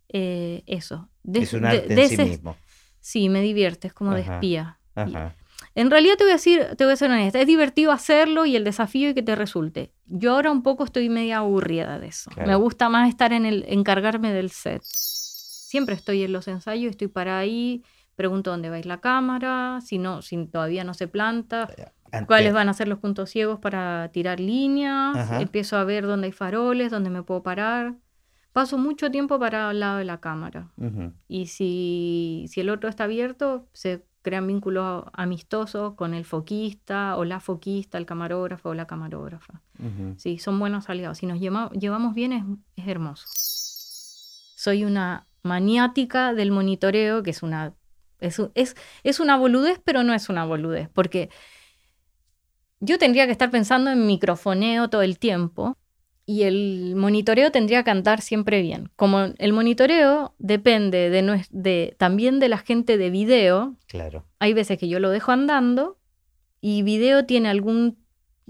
eh, 0.09 0.65
eso. 0.67 1.09
es 1.33 1.53
un 1.53 1.65
arte 1.65 1.93
en 1.93 2.09
sí 2.09 2.23
mismo. 2.23 2.57
Sí, 3.01 3.29
me 3.29 3.41
divierte, 3.41 3.89
es 3.89 3.95
como 3.95 4.15
de 4.15 4.23
espía. 4.23 4.79
En 5.75 5.91
realidad 5.91 6.17
te 6.17 6.25
voy 6.25 6.33
a 6.33 6.35
decir, 6.35 6.67
te 6.77 6.85
voy 6.85 6.93
a 6.93 6.97
ser 6.97 7.11
honesta, 7.11 7.41
es 7.41 7.47
divertido 7.47 7.93
hacerlo 7.93 8.45
y 8.45 8.57
el 8.57 8.65
desafío 8.65 9.11
y 9.11 9.15
que 9.15 9.23
te 9.23 9.35
resulte. 9.35 9.93
Yo 10.07 10.35
ahora 10.35 10.51
un 10.51 10.63
poco 10.63 10.85
estoy 10.85 11.09
media 11.09 11.39
aburrida 11.39 11.99
de 11.99 12.09
eso. 12.09 12.31
Me 12.45 12.55
gusta 12.57 12.89
más 12.89 13.09
estar 13.09 13.33
en 13.33 13.47
el, 13.47 13.65
encargarme 13.69 14.33
del 14.33 14.51
set. 14.51 14.83
Siempre 15.73 15.95
estoy 15.95 16.23
en 16.23 16.35
los 16.35 16.49
ensayos, 16.49 16.91
estoy 16.91 17.09
para 17.09 17.39
ahí, 17.39 17.83
pregunto 18.15 18.51
dónde 18.51 18.69
va 18.69 18.77
a 18.77 18.79
ir 18.79 18.85
la 18.85 19.01
cámara, 19.01 19.81
si 19.81 19.97
no, 19.97 20.21
si 20.21 20.45
todavía 20.45 20.85
no 20.85 20.93
se 20.93 21.09
planta, 21.09 21.67
cuáles 22.27 22.53
van 22.53 22.69
a 22.69 22.75
ser 22.75 22.89
los 22.89 22.99
puntos 22.99 23.31
ciegos 23.31 23.59
para 23.59 24.11
tirar 24.13 24.39
líneas, 24.39 25.33
empiezo 25.41 25.79
a 25.79 25.85
ver 25.85 26.07
dónde 26.07 26.27
hay 26.27 26.33
faroles, 26.33 26.91
dónde 26.91 27.09
me 27.09 27.23
puedo 27.23 27.43
parar 27.43 27.95
paso 28.53 28.77
mucho 28.77 29.11
tiempo 29.11 29.39
para 29.39 29.71
al 29.71 29.81
lado 29.81 29.97
de 29.97 30.05
la 30.05 30.21
cámara. 30.21 30.71
Y 31.27 31.47
si, 31.47 32.45
si, 32.51 32.61
el 32.61 32.69
otro 32.69 32.91
está 32.91 33.05
abierto, 33.05 33.67
se 33.73 34.05
crean 34.21 34.47
vínculos 34.47 35.07
amistosos 35.15 35.95
con 35.95 36.13
el 36.13 36.27
foquista 36.27 37.17
o 37.17 37.25
la 37.25 37.41
foquista, 37.41 37.97
el 37.97 38.05
camarógrafo 38.05 38.69
o 38.69 38.75
la 38.75 38.87
camarógrafa. 38.87 39.63
Sí, 40.19 40.37
son 40.37 40.59
buenos 40.59 40.91
aliados. 40.91 41.17
Si 41.17 41.25
nos 41.25 41.41
llevamos 41.41 42.15
bien 42.15 42.35
es, 42.35 42.45
es 42.77 42.89
hermoso. 42.89 43.27
Soy 44.55 44.85
una 44.85 45.27
maniática 45.43 46.35
del 46.35 46.51
monitoreo, 46.51 47.23
que 47.23 47.31
es 47.31 47.43
una, 47.43 47.75
es, 48.21 48.41
es, 48.55 48.77
es 49.03 49.21
una 49.21 49.37
boludez, 49.37 49.81
pero 49.85 50.03
no 50.03 50.15
es 50.15 50.29
una 50.29 50.45
boludez, 50.45 50.89
porque 50.89 51.31
yo 52.81 52.99
tendría 52.99 53.27
que 53.27 53.33
estar 53.33 53.51
pensando 53.51 53.91
en 53.91 54.07
microfoneo 54.07 54.89
todo 54.89 55.03
el 55.03 55.19
tiempo 55.19 55.77
y 56.27 56.43
el 56.43 56.95
monitoreo 56.97 57.51
tendría 57.51 57.83
que 57.83 57.91
andar 57.91 58.21
siempre 58.21 58.63
bien. 58.63 58.91
Como 58.97 59.21
el 59.39 59.53
monitoreo 59.53 60.35
depende 60.39 61.11
de, 61.11 61.45
de, 61.51 61.97
también 61.99 62.39
de 62.41 62.49
la 62.49 62.59
gente 62.59 62.97
de 62.97 63.11
video, 63.11 63.77
claro. 63.87 64.25
hay 64.39 64.53
veces 64.53 64.79
que 64.79 64.89
yo 64.89 65.01
lo 65.01 65.11
dejo 65.11 65.33
andando 65.33 65.99
y 66.61 66.83
video 66.83 67.25
tiene 67.25 67.49
algún 67.49 68.03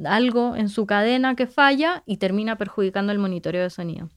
algo 0.05 0.57
en 0.57 0.69
su 0.69 0.87
cadena 0.87 1.37
que 1.37 1.47
falla 1.47 2.03
y 2.07 2.17
termina 2.17 2.57
perjudicando 2.57 3.13
el 3.13 3.19
monitoreo 3.19 3.63
de 3.63 3.71
sonido. 3.71 4.09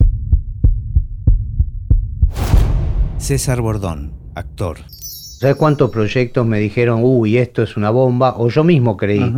César 3.17 3.61
Bordón, 3.61 4.13
actor. 4.35 4.77
¿Sabes 4.89 5.55
cuántos 5.55 5.89
proyectos 5.89 6.45
me 6.45 6.59
dijeron, 6.59 7.01
uy, 7.03 7.37
esto 7.37 7.63
es 7.63 7.77
una 7.77 7.89
bomba? 7.89 8.35
O 8.37 8.49
yo 8.49 8.63
mismo 8.63 8.97
creí, 8.97 9.33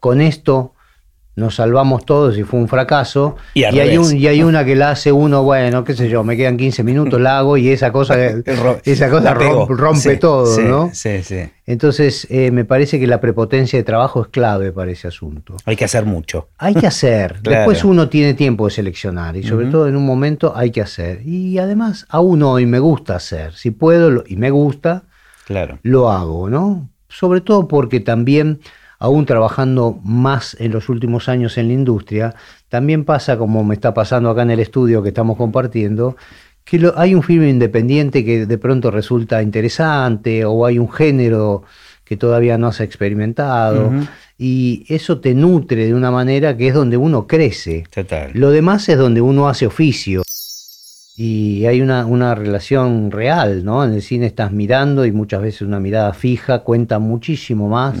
con 0.00 0.20
esto 0.20 0.74
nos 1.36 1.56
salvamos 1.56 2.06
todos 2.06 2.38
y 2.38 2.42
fue 2.42 2.58
un 2.58 2.66
fracaso. 2.66 3.36
Y, 3.52 3.64
hay, 3.64 3.98
un, 3.98 4.16
y 4.16 4.26
hay 4.26 4.42
una 4.42 4.64
que 4.64 4.74
la 4.74 4.90
hace 4.90 5.12
uno, 5.12 5.42
bueno, 5.42 5.84
qué 5.84 5.94
sé 5.94 6.08
yo, 6.08 6.24
me 6.24 6.34
quedan 6.34 6.56
15 6.56 6.82
minutos, 6.82 7.20
la 7.20 7.38
hago 7.38 7.58
y 7.58 7.68
esa 7.68 7.92
cosa, 7.92 8.16
esa 8.84 9.10
cosa 9.10 9.34
rompe, 9.34 10.16
todo, 10.16 10.58
¿no? 10.62 10.90
Sí, 10.94 11.22
sí. 11.22 11.50
Entonces, 11.66 12.26
eh, 12.30 12.50
me 12.50 12.64
parece 12.64 12.98
que 12.98 13.06
la 13.06 13.20
prepotencia 13.20 13.78
de 13.78 13.82
trabajo 13.82 14.22
es 14.22 14.28
clave 14.28 14.72
para 14.72 14.90
ese 14.90 15.08
asunto. 15.08 15.56
Hay 15.66 15.76
que 15.76 15.84
hacer 15.84 16.06
mucho. 16.06 16.48
Hay 16.56 16.74
que 16.74 16.86
hacer. 16.86 17.40
Después 17.42 17.84
uno 17.84 18.08
tiene 18.08 18.32
tiempo 18.32 18.64
de 18.66 18.70
seleccionar 18.70 19.36
y 19.36 19.42
sobre 19.42 19.66
todo 19.66 19.88
en 19.88 19.96
un 19.96 20.06
momento 20.06 20.54
hay 20.56 20.70
que 20.70 20.80
hacer. 20.80 21.20
Y 21.26 21.58
además, 21.58 22.06
a 22.08 22.20
uno 22.20 22.52
hoy 22.52 22.64
me 22.64 22.78
gusta 22.78 23.16
hacer. 23.16 23.52
Si 23.52 23.72
puedo 23.72 24.24
y 24.26 24.36
me 24.36 24.50
gusta, 24.50 25.02
claro. 25.44 25.78
lo 25.82 26.10
hago, 26.10 26.48
¿no? 26.48 26.88
Sobre 27.08 27.42
todo 27.42 27.68
porque 27.68 28.00
también 28.00 28.60
aún 28.98 29.26
trabajando 29.26 29.98
más 30.02 30.56
en 30.60 30.72
los 30.72 30.88
últimos 30.88 31.28
años 31.28 31.58
en 31.58 31.68
la 31.68 31.74
industria, 31.74 32.34
también 32.68 33.04
pasa 33.04 33.36
como 33.36 33.64
me 33.64 33.74
está 33.74 33.94
pasando 33.94 34.30
acá 34.30 34.42
en 34.42 34.50
el 34.50 34.60
estudio 34.60 35.02
que 35.02 35.08
estamos 35.08 35.36
compartiendo, 35.36 36.16
que 36.64 36.90
hay 36.96 37.14
un 37.14 37.22
filme 37.22 37.48
independiente 37.48 38.24
que 38.24 38.46
de 38.46 38.58
pronto 38.58 38.90
resulta 38.90 39.42
interesante 39.42 40.44
o 40.44 40.66
hay 40.66 40.78
un 40.78 40.90
género 40.90 41.62
que 42.04 42.16
todavía 42.16 42.58
no 42.58 42.68
has 42.68 42.80
experimentado 42.80 43.90
y 44.38 44.84
eso 44.88 45.20
te 45.20 45.34
nutre 45.34 45.86
de 45.86 45.94
una 45.94 46.10
manera 46.10 46.56
que 46.56 46.68
es 46.68 46.74
donde 46.74 46.96
uno 46.96 47.26
crece. 47.26 47.84
Lo 48.34 48.50
demás 48.50 48.88
es 48.88 48.98
donde 48.98 49.20
uno 49.20 49.48
hace 49.48 49.66
oficio. 49.66 50.22
Y 51.16 51.64
hay 51.64 51.80
una, 51.80 52.34
relación 52.34 53.10
real, 53.10 53.64
¿no? 53.64 53.82
En 53.84 53.94
el 53.94 54.02
cine 54.02 54.26
estás 54.26 54.52
mirando 54.52 55.06
y 55.06 55.12
muchas 55.12 55.40
veces 55.40 55.62
una 55.62 55.80
mirada 55.80 56.12
fija 56.12 56.58
cuenta 56.58 56.98
muchísimo 56.98 57.68
más 57.68 57.96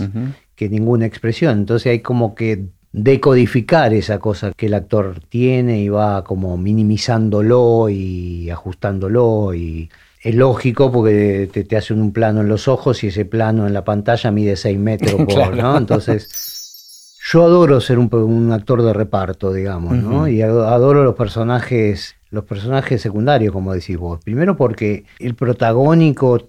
que 0.56 0.68
ninguna 0.68 1.06
expresión. 1.06 1.58
Entonces 1.58 1.90
hay 1.90 2.00
como 2.00 2.34
que 2.34 2.66
decodificar 2.92 3.92
esa 3.92 4.18
cosa 4.18 4.52
que 4.56 4.66
el 4.66 4.74
actor 4.74 5.20
tiene 5.28 5.80
y 5.82 5.88
va 5.90 6.24
como 6.24 6.56
minimizándolo 6.56 7.88
y 7.90 8.48
ajustándolo 8.50 9.52
y 9.54 9.90
es 10.22 10.34
lógico 10.34 10.90
porque 10.90 11.48
te, 11.52 11.64
te 11.64 11.76
hacen 11.76 12.00
un 12.00 12.12
plano 12.12 12.40
en 12.40 12.48
los 12.48 12.68
ojos 12.68 13.04
y 13.04 13.08
ese 13.08 13.26
plano 13.26 13.66
en 13.66 13.74
la 13.74 13.84
pantalla 13.84 14.30
mide 14.30 14.56
6 14.56 14.78
metros 14.78 15.14
por, 15.26 15.56
¿no? 15.56 15.76
Entonces 15.76 17.16
yo 17.28 17.44
adoro 17.44 17.80
ser 17.80 17.98
un, 17.98 18.52
actor 18.52 18.82
de 18.82 18.92
reparto, 18.92 19.52
digamos, 19.52 19.94
¿no? 19.96 20.28
Y 20.28 20.42
adoro 20.42 21.02
los 21.02 21.16
personajes, 21.16 22.14
los 22.30 22.44
personajes 22.44 23.02
secundarios, 23.02 23.52
como 23.52 23.74
decís 23.74 23.98
vos. 23.98 24.20
Primero 24.22 24.56
porque 24.56 25.04
el 25.18 25.34
protagónico 25.34 26.48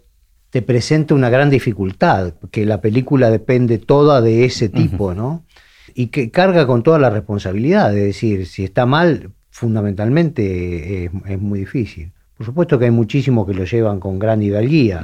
te 0.50 0.62
presenta 0.62 1.14
una 1.14 1.30
gran 1.30 1.50
dificultad, 1.50 2.34
que 2.52 2.66
la 2.66 2.82
película 2.82 3.30
depende 3.30 3.78
toda 3.78 4.22
de 4.22 4.46
ese 4.46 4.70
tipo, 4.70 5.14
¿no? 5.14 5.46
Y 5.94 6.08
que 6.08 6.32
carga 6.32 6.66
con 6.68 6.84
toda 6.84 7.00
la 7.00 7.10
responsabilidad, 7.10 7.96
es 7.98 8.04
decir, 8.04 8.46
si 8.46 8.64
está 8.64 8.86
mal, 8.86 9.32
fundamentalmente 9.50 11.06
es, 11.06 11.42
muy 11.42 11.60
difícil. 11.60 12.12
Por 12.38 12.46
supuesto 12.46 12.78
que 12.78 12.86
hay 12.86 12.92
muchísimos 12.92 13.48
que 13.48 13.54
lo 13.54 13.66
llevan 13.66 14.00
con 14.00 14.20
gran 14.20 14.42
hidalguía, 14.42 15.04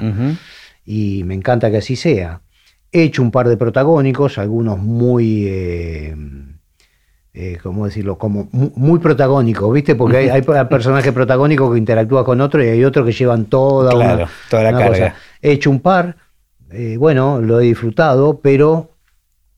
y 0.85 1.23
me 1.25 1.33
encanta 1.33 1.71
que 1.71 1.77
así 1.77 1.95
sea. 1.95 2.41
He 2.91 3.03
hecho 3.03 3.23
un 3.23 3.31
par 3.31 3.49
de 3.49 3.57
protagónicos, 3.57 4.37
algunos 4.37 4.77
muy... 4.79 5.45
Eh, 5.47 6.15
eh, 7.35 7.57
¿cómo 7.63 7.85
decirlo? 7.85 8.17
Como 8.17 8.47
muy 8.51 8.99
protagónico, 8.99 9.71
¿viste? 9.71 9.95
Porque 9.95 10.17
hay, 10.17 10.29
hay 10.29 10.41
personajes 10.41 11.11
protagónicos 11.13 11.71
que 11.71 11.79
interactúan 11.79 12.23
con 12.23 12.41
otros 12.41 12.63
y 12.63 12.67
hay 12.69 12.85
otros 12.85 13.05
que 13.07 13.11
llevan 13.11 13.45
toda, 13.45 14.27
toda 14.49 14.63
la 14.63 14.77
carga. 14.77 15.15
He 15.41 15.53
hecho 15.53 15.71
un 15.71 15.79
par, 15.79 16.15
eh, 16.71 16.95
bueno, 16.97 17.41
lo 17.41 17.59
he 17.59 17.63
disfrutado, 17.63 18.39
pero 18.39 18.91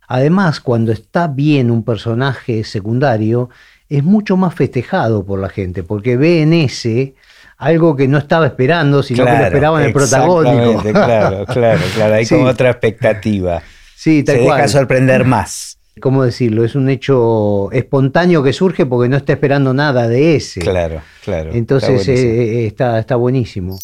además 0.07 0.61
cuando 0.61 0.93
está 0.93 1.27
bien 1.27 1.69
un 1.69 1.83
personaje 1.83 2.63
secundario, 2.63 3.49
es 3.89 4.03
mucho 4.03 4.37
más 4.37 4.55
festejado 4.55 5.25
por 5.25 5.39
la 5.39 5.49
gente, 5.49 5.83
porque 5.83 6.15
ve 6.15 6.41
en 6.43 6.53
ese 6.53 7.15
algo 7.57 7.95
que 7.95 8.07
no 8.07 8.17
estaba 8.17 8.45
esperando, 8.45 9.03
sino 9.03 9.25
que 9.25 9.31
lo 9.31 9.45
esperaba 9.45 9.81
en 9.81 9.87
el 9.87 9.93
protagónico. 9.93 10.81
claro, 10.81 11.45
claro, 11.45 11.81
claro. 11.93 12.13
Hay 12.13 12.25
como 12.29 12.45
otra 12.45 12.69
expectativa. 12.69 13.61
Sí, 13.95 14.23
tal 14.23 14.35
Se 14.37 14.41
deja 14.41 14.67
sorprender 14.69 15.25
más. 15.25 15.77
¿Cómo 16.01 16.23
decirlo? 16.23 16.63
Es 16.63 16.75
un 16.75 16.89
hecho 16.89 17.71
espontáneo 17.71 18.43
que 18.43 18.53
surge 18.53 18.85
porque 18.85 19.09
no 19.09 19.17
está 19.17 19.33
esperando 19.33 19.73
nada 19.73 20.07
de 20.07 20.35
ese. 20.35 20.61
Claro, 20.61 21.01
claro. 21.23 21.51
Entonces 21.53 22.07
eh, 22.07 22.67
está, 22.67 22.99
está, 22.99 23.15
buenísimo. 23.15 23.77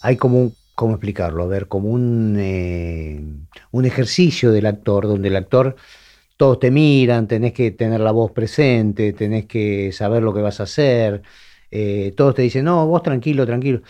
Hay 0.00 0.16
como 0.16 0.40
un, 0.40 0.54
¿cómo 0.74 0.92
explicarlo? 0.94 1.42
A 1.42 1.46
ver, 1.46 1.66
como 1.66 1.88
un, 1.90 2.36
eh, 2.38 3.20
un 3.72 3.84
ejercicio 3.84 4.52
del 4.52 4.66
actor, 4.66 5.06
donde 5.06 5.28
el 5.28 5.36
actor, 5.36 5.76
todos 6.36 6.60
te 6.60 6.70
miran, 6.70 7.26
tenés 7.26 7.52
que 7.52 7.72
tener 7.72 8.00
la 8.00 8.12
voz 8.12 8.30
presente, 8.30 9.12
tenés 9.12 9.46
que 9.46 9.90
saber 9.92 10.22
lo 10.22 10.32
que 10.32 10.40
vas 10.40 10.60
a 10.60 10.64
hacer, 10.64 11.22
eh, 11.70 12.14
todos 12.16 12.34
te 12.34 12.42
dicen, 12.42 12.64
no, 12.64 12.86
vos 12.86 13.02
tranquilo, 13.02 13.44
tranquilo. 13.44 13.82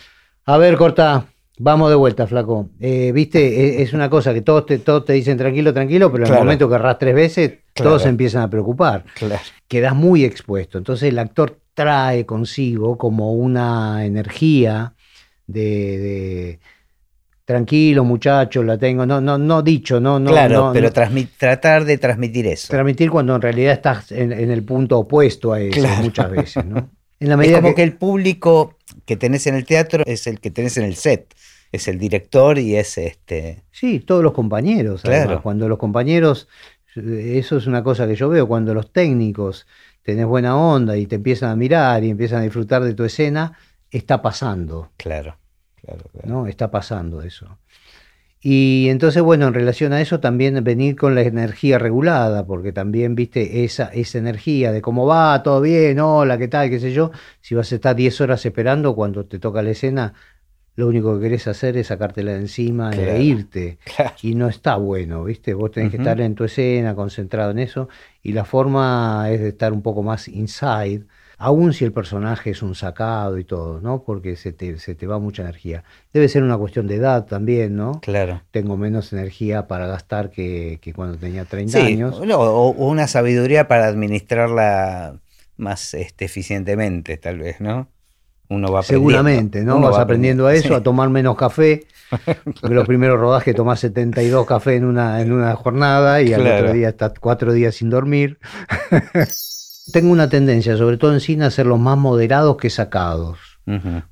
A 0.45 0.57
ver, 0.57 0.77
corta, 0.77 1.27
Vamos 1.61 1.89
de 1.89 1.95
vuelta, 1.95 2.25
flaco. 2.25 2.69
Eh, 2.79 3.11
Viste, 3.11 3.39
e, 3.39 3.81
es 3.81 3.91
una 3.91 4.09
cosa 4.09 4.33
que 4.33 4.41
todos 4.41 4.65
te, 4.65 4.79
todos 4.79 5.03
te 5.03 5.11
dicen 5.11 5.37
tranquilo, 5.37 5.73
tranquilo, 5.73 6.09
pero 6.09 6.25
en 6.25 6.33
el 6.33 6.39
momento 6.39 6.69
que 6.69 6.75
erras 6.75 6.97
tres 6.97 7.13
veces, 7.13 7.51
todos 7.73 8.01
se 8.01 8.07
empiezan 8.07 8.43
a 8.43 8.49
preocupar. 8.49 9.03
Claro. 9.15 9.41
Quedas 9.67 9.93
muy 9.93 10.23
expuesto. 10.23 10.77
Entonces 10.77 11.09
el 11.09 11.19
actor 11.19 11.59
trae 11.73 12.25
consigo 12.25 12.97
como 12.97 13.33
una 13.33 14.05
energía 14.05 14.93
de, 15.47 16.59
tranquilo, 17.43 18.05
muchacho, 18.05 18.63
la 18.63 18.77
tengo. 18.77 19.05
No, 19.05 19.19
no, 19.19 19.37
no 19.37 19.61
dicho, 19.61 19.99
no, 19.99 20.17
no. 20.17 20.31
Claro, 20.31 20.71
pero 20.71 20.93
tratar 20.93 21.83
de 21.83 21.97
transmitir 21.97 22.47
eso. 22.47 22.69
Transmitir 22.69 23.09
cuando 23.09 23.35
en 23.35 23.41
realidad 23.41 23.73
estás 23.73 24.13
en, 24.13 24.31
el 24.31 24.63
punto 24.63 24.99
opuesto 24.99 25.51
a 25.51 25.59
eso 25.59 25.85
muchas 26.01 26.31
veces, 26.31 26.65
¿no? 26.65 26.89
En 27.21 27.27
la 27.27 27.35
medida 27.35 27.57
es 27.57 27.61
como 27.61 27.75
que 27.75 27.83
el 27.83 27.97
público 27.97 28.77
que 29.05 29.17
tenés 29.17 29.45
en 29.45 29.55
el 29.55 29.65
teatro 29.65 30.03
es 30.05 30.25
el 30.25 30.39
que 30.39 30.51
tenés 30.51 30.77
en 30.77 30.85
el 30.85 30.95
set 30.95 31.35
es 31.71 31.87
el 31.87 31.99
director 31.99 32.57
y 32.57 32.75
es 32.75 32.97
este. 32.97 33.63
Sí, 33.71 33.99
todos 33.99 34.23
los 34.23 34.33
compañeros. 34.33 35.01
Claro. 35.01 35.41
Cuando 35.41 35.67
los 35.69 35.77
compañeros, 35.77 36.47
eso 36.95 37.57
es 37.57 37.67
una 37.67 37.83
cosa 37.83 38.07
que 38.07 38.15
yo 38.15 38.29
veo, 38.29 38.47
cuando 38.47 38.73
los 38.73 38.91
técnicos 38.91 39.67
tenés 40.01 40.25
buena 40.25 40.57
onda 40.57 40.97
y 40.97 41.05
te 41.05 41.15
empiezan 41.15 41.51
a 41.51 41.55
mirar 41.55 42.03
y 42.03 42.09
empiezan 42.09 42.39
a 42.39 42.43
disfrutar 42.43 42.83
de 42.83 42.93
tu 42.93 43.03
escena, 43.03 43.57
está 43.91 44.21
pasando. 44.21 44.91
Claro, 44.97 45.37
claro, 45.81 46.05
claro. 46.11 46.27
¿no? 46.27 46.47
Está 46.47 46.71
pasando 46.71 47.21
eso. 47.21 47.59
Y 48.41 48.87
entonces, 48.89 49.21
bueno, 49.21 49.47
en 49.47 49.53
relación 49.53 49.91
a 49.91 49.99
eso 49.99 50.21
también 50.21 50.63
venir 50.63 50.95
con 50.95 51.13
la 51.13 51.21
energía 51.21 51.77
regulada, 51.77 52.45
porque 52.47 52.71
también, 52.71 53.13
viste, 53.13 53.65
esa, 53.65 53.87
esa 53.87 54.17
energía 54.17 54.71
de 54.71 54.81
cómo 54.81 55.05
va, 55.05 55.43
todo 55.43 55.59
bien, 55.59 55.99
hola, 55.99 56.37
qué 56.37 56.47
tal, 56.47 56.69
qué 56.69 56.79
sé 56.79 56.93
yo, 56.93 57.11
si 57.41 57.53
vas 57.53 57.69
a 57.73 57.75
estar 57.75 57.97
10 57.97 58.21
horas 58.21 58.45
esperando 58.45 58.95
cuando 58.95 59.25
te 59.25 59.39
toca 59.39 59.61
la 59.61 59.71
escena, 59.71 60.13
lo 60.75 60.87
único 60.87 61.15
que 61.15 61.23
querés 61.23 61.47
hacer 61.47 61.75
es 61.77 61.87
sacártela 61.87 62.31
de 62.31 62.39
encima 62.39 62.91
e 62.91 63.21
irte. 63.21 63.79
Y 64.21 64.35
no 64.35 64.47
está 64.47 64.77
bueno, 64.77 65.25
¿viste? 65.25 65.53
Vos 65.53 65.71
tenés 65.71 65.91
que 65.91 65.97
estar 65.97 66.21
en 66.21 66.35
tu 66.35 66.45
escena, 66.45 66.95
concentrado 66.95 67.51
en 67.51 67.59
eso, 67.59 67.89
y 68.23 68.31
la 68.31 68.45
forma 68.45 69.27
es 69.29 69.41
de 69.41 69.49
estar 69.49 69.73
un 69.73 69.81
poco 69.81 70.03
más 70.03 70.27
inside, 70.27 71.05
aun 71.37 71.73
si 71.73 71.85
el 71.85 71.93
personaje 71.93 72.51
es 72.51 72.61
un 72.61 72.75
sacado 72.75 73.37
y 73.37 73.45
todo, 73.45 73.79
¿no? 73.81 74.03
Porque 74.03 74.35
se 74.35 74.51
te, 74.51 74.77
se 74.77 74.93
te 74.93 75.07
va 75.07 75.19
mucha 75.19 75.41
energía. 75.41 75.83
Debe 76.13 76.27
ser 76.27 76.43
una 76.43 76.57
cuestión 76.57 76.85
de 76.85 76.95
edad 76.95 77.25
también, 77.25 77.75
¿no? 77.75 77.99
Claro. 78.01 78.41
Tengo 78.51 78.75
menos 78.77 79.13
energía 79.13 79.67
para 79.67 79.87
gastar 79.87 80.31
que, 80.31 80.79
cuando 80.95 81.17
tenía 81.17 81.45
30 81.45 81.77
años. 81.77 82.19
o, 82.19 82.69
una 82.71 83.07
sabiduría 83.07 83.67
para 83.67 83.87
administrarla 83.87 85.19
más 85.55 85.93
este, 85.93 86.25
eficientemente, 86.25 87.17
tal 87.17 87.39
vez, 87.39 87.59
¿no? 87.61 87.87
Uno 88.49 88.71
va. 88.71 88.83
Seguramente, 88.83 89.63
¿no? 89.63 89.77
Uno 89.77 89.87
Vas 89.87 89.97
va 89.97 90.01
aprendiendo 90.03 90.47
a 90.47 90.53
eso, 90.53 90.69
Sí. 90.69 90.73
a 90.73 90.81
tomar 90.83 91.09
menos 91.09 91.35
café. 91.37 91.85
Porque 92.61 92.73
los 92.75 92.87
primeros 92.87 93.19
rodajes 93.19 93.55
tomás 93.55 93.79
72 93.79 94.45
café 94.47 94.75
en 94.75 94.85
una, 94.85 95.21
en 95.21 95.31
una 95.31 95.55
jornada 95.55 96.21
y 96.21 96.33
al 96.33 96.41
otro 96.41 96.73
día 96.73 96.89
estás 96.89 97.13
cuatro 97.19 97.53
días 97.53 97.75
sin 97.75 97.89
dormir. 97.91 98.39
Tengo 99.93 100.11
una 100.11 100.29
tendencia, 100.29 100.77
sobre 100.77 100.97
todo 100.97 101.13
en 101.13 101.19
cine, 101.19 101.45
a 101.45 101.51
ser 101.51 101.65
los 101.65 101.79
más 101.79 101.97
moderados 101.97 102.57
que 102.57 102.69
sacados. 102.69 103.37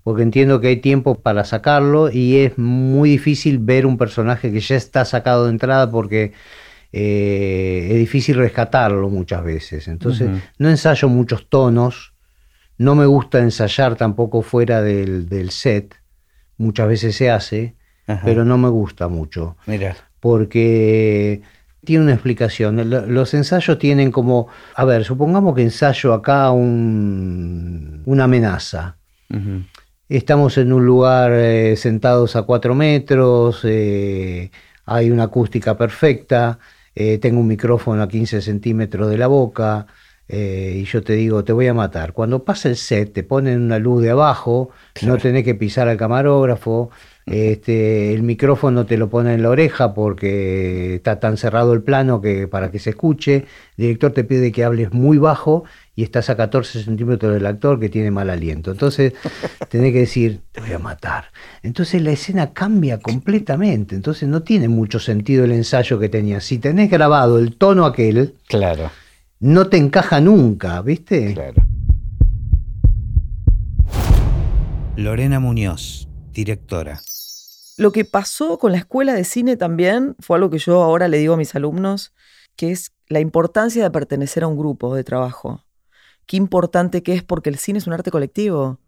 Porque 0.03 0.21
entiendo 0.21 0.61
que 0.61 0.67
hay 0.67 0.77
tiempo 0.77 1.15
para 1.15 1.43
sacarlo 1.43 2.11
y 2.11 2.37
es 2.37 2.59
muy 2.59 3.09
difícil 3.09 3.57
ver 3.57 3.87
un 3.87 3.97
personaje 3.97 4.51
que 4.51 4.59
ya 4.59 4.75
está 4.75 5.03
sacado 5.03 5.45
de 5.45 5.49
entrada 5.49 5.89
porque 5.89 6.33
eh, 6.91 7.87
es 7.89 7.97
difícil 7.97 8.35
rescatarlo 8.37 9.09
muchas 9.09 9.43
veces. 9.43 9.87
Entonces, 9.87 10.29
no 10.59 10.69
ensayo 10.69 11.09
muchos 11.09 11.49
tonos, 11.49 12.13
no 12.77 12.95
me 12.95 13.05
gusta 13.05 13.39
ensayar 13.39 13.95
tampoco 13.95 14.41
fuera 14.41 14.81
del, 14.81 15.27
del 15.29 15.51
set, 15.51 15.95
muchas 16.57 16.87
veces 16.87 17.15
se 17.15 17.29
hace, 17.31 17.75
Ajá. 18.07 18.21
pero 18.23 18.45
no 18.45 18.57
me 18.57 18.69
gusta 18.69 19.07
mucho 19.07 19.57
Mira. 19.65 19.95
porque 20.19 21.41
tiene 21.83 22.03
una 22.03 22.13
explicación. 22.13 22.89
Lo- 22.89 23.05
Los 23.05 23.33
ensayos 23.33 23.79
tienen 23.79 24.11
como, 24.11 24.47
a 24.75 24.83
ver, 24.85 25.05
supongamos 25.05 25.55
que 25.55 25.61
ensayo 25.63 26.13
acá 26.13 26.51
un- 26.51 28.01
una 28.05 28.25
amenaza. 28.25 28.97
Estamos 30.09 30.57
en 30.57 30.71
un 30.71 30.85
lugar 30.85 31.31
eh, 31.33 31.75
sentados 31.75 32.35
a 32.37 32.43
cuatro 32.43 32.73
metros, 32.75 33.61
eh, 33.65 34.51
hay 34.85 35.11
una 35.11 35.23
acústica 35.23 35.77
perfecta, 35.77 36.59
eh, 36.95 37.17
tengo 37.17 37.41
un 37.41 37.47
micrófono 37.47 38.01
a 38.01 38.07
15 38.07 38.41
centímetros 38.41 39.09
de 39.09 39.17
la 39.17 39.27
boca 39.27 39.85
eh, 40.29 40.73
y 40.77 40.83
yo 40.85 41.01
te 41.03 41.13
digo, 41.13 41.43
te 41.43 41.53
voy 41.53 41.67
a 41.67 41.73
matar. 41.73 42.13
Cuando 42.13 42.43
pasa 42.43 42.69
el 42.69 42.75
set, 42.75 43.13
te 43.13 43.23
ponen 43.23 43.61
una 43.61 43.79
luz 43.79 44.03
de 44.03 44.09
abajo, 44.09 44.69
no 45.03 45.17
tenés 45.17 45.43
que 45.43 45.55
pisar 45.55 45.87
al 45.87 45.97
camarógrafo, 45.97 46.91
este, 47.27 48.13
el 48.13 48.23
micrófono 48.23 48.85
te 48.85 48.97
lo 48.97 49.09
pone 49.09 49.33
en 49.33 49.43
la 49.43 49.49
oreja 49.49 49.93
porque 49.93 50.95
está 50.95 51.19
tan 51.19 51.35
cerrado 51.35 51.73
el 51.73 51.81
plano 51.81 52.21
que 52.21 52.47
para 52.47 52.71
que 52.71 52.79
se 52.79 52.91
escuche, 52.91 53.35
el 53.35 53.45
director 53.75 54.13
te 54.13 54.23
pide 54.23 54.53
que 54.53 54.63
hables 54.63 54.93
muy 54.93 55.17
bajo 55.17 55.65
y 55.93 56.03
estás 56.03 56.29
a 56.29 56.37
14 56.37 56.83
centímetros 56.83 57.33
del 57.33 57.45
actor 57.45 57.81
que 57.81 57.89
tiene 57.89 58.11
mal 58.11 58.29
aliento. 58.29 58.71
Entonces 58.71 59.13
tenés 59.69 59.91
que 59.91 59.99
decir, 59.99 60.39
te 60.53 60.61
voy 60.61 60.71
a 60.71 60.79
matar. 60.79 61.25
Entonces 61.63 62.01
la 62.01 62.11
escena 62.11 62.53
cambia 62.53 62.99
completamente, 62.99 63.95
entonces 63.95 64.29
no 64.29 64.43
tiene 64.43 64.69
mucho 64.69 64.99
sentido 64.99 65.43
el 65.43 65.51
ensayo 65.51 65.99
que 65.99 66.07
tenías. 66.07 66.45
Si 66.45 66.59
tenés 66.59 66.89
grabado 66.89 67.39
el 67.39 67.57
tono 67.57 67.85
aquel, 67.85 68.35
Claro. 68.47 68.89
No 69.39 69.69
te 69.69 69.77
encaja 69.77 70.19
nunca, 70.21 70.81
¿viste? 70.81 71.33
Claro. 71.33 71.63
Lorena 74.95 75.39
Muñoz, 75.39 76.07
directora. 76.33 77.01
Lo 77.77 77.91
que 77.91 78.05
pasó 78.05 78.57
con 78.57 78.71
la 78.71 78.79
escuela 78.79 79.13
de 79.13 79.23
cine 79.23 79.55
también 79.55 80.15
fue 80.19 80.37
algo 80.37 80.49
que 80.49 80.57
yo 80.57 80.81
ahora 80.81 81.07
le 81.07 81.19
digo 81.19 81.35
a 81.35 81.37
mis 81.37 81.53
alumnos, 81.53 82.13
que 82.55 82.71
es 82.71 82.93
la 83.07 83.19
importancia 83.19 83.83
de 83.83 83.91
pertenecer 83.91 84.43
a 84.43 84.47
un 84.47 84.57
grupo 84.57 84.95
de 84.95 85.03
trabajo. 85.03 85.63
Qué 86.25 86.37
importante 86.37 87.03
que 87.03 87.13
es 87.13 87.23
porque 87.23 87.51
el 87.51 87.57
cine 87.57 87.77
es 87.77 87.85
un 87.85 87.93
arte 87.93 88.09
colectivo. 88.09 88.79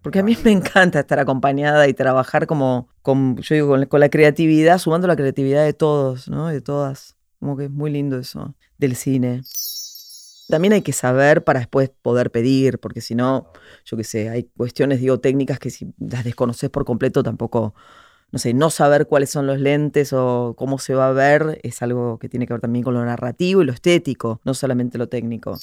Porque 0.00 0.20
a 0.20 0.22
mí 0.22 0.34
me 0.42 0.50
encanta 0.50 1.00
estar 1.00 1.18
acompañada 1.18 1.86
y 1.86 1.92
trabajar 1.92 2.46
como, 2.46 2.88
con, 3.02 3.36
yo 3.36 3.54
digo, 3.54 3.68
con, 3.68 3.84
con 3.84 4.00
la 4.00 4.08
creatividad, 4.08 4.78
sumando 4.78 5.06
la 5.06 5.16
creatividad 5.16 5.62
de 5.62 5.74
todos, 5.74 6.28
¿no? 6.28 6.48
De 6.48 6.62
todas. 6.62 7.16
Como 7.38 7.58
que 7.58 7.64
es 7.66 7.70
muy 7.70 7.90
lindo 7.90 8.18
eso 8.18 8.54
del 8.78 8.96
cine. 8.96 9.42
También 10.50 10.72
hay 10.72 10.82
que 10.82 10.92
saber 10.92 11.44
para 11.44 11.60
después 11.60 11.90
poder 12.02 12.30
pedir, 12.30 12.78
porque 12.78 13.00
si 13.00 13.14
no, 13.14 13.52
yo 13.84 13.96
qué 13.96 14.04
sé, 14.04 14.28
hay 14.28 14.44
cuestiones, 14.56 15.00
digo, 15.00 15.20
técnicas 15.20 15.58
que 15.58 15.70
si 15.70 15.92
las 15.98 16.24
desconoces 16.24 16.68
por 16.70 16.84
completo 16.84 17.22
tampoco, 17.22 17.74
no 18.32 18.38
sé, 18.38 18.52
no 18.52 18.70
saber 18.70 19.06
cuáles 19.06 19.30
son 19.30 19.46
los 19.46 19.58
lentes 19.58 20.12
o 20.12 20.54
cómo 20.56 20.78
se 20.78 20.94
va 20.94 21.08
a 21.08 21.12
ver 21.12 21.60
es 21.62 21.82
algo 21.82 22.18
que 22.18 22.28
tiene 22.28 22.46
que 22.46 22.52
ver 22.52 22.60
también 22.60 22.84
con 22.84 22.94
lo 22.94 23.04
narrativo 23.04 23.62
y 23.62 23.64
lo 23.64 23.72
estético, 23.72 24.40
no 24.44 24.54
solamente 24.54 24.98
lo 24.98 25.08
técnico. 25.08 25.58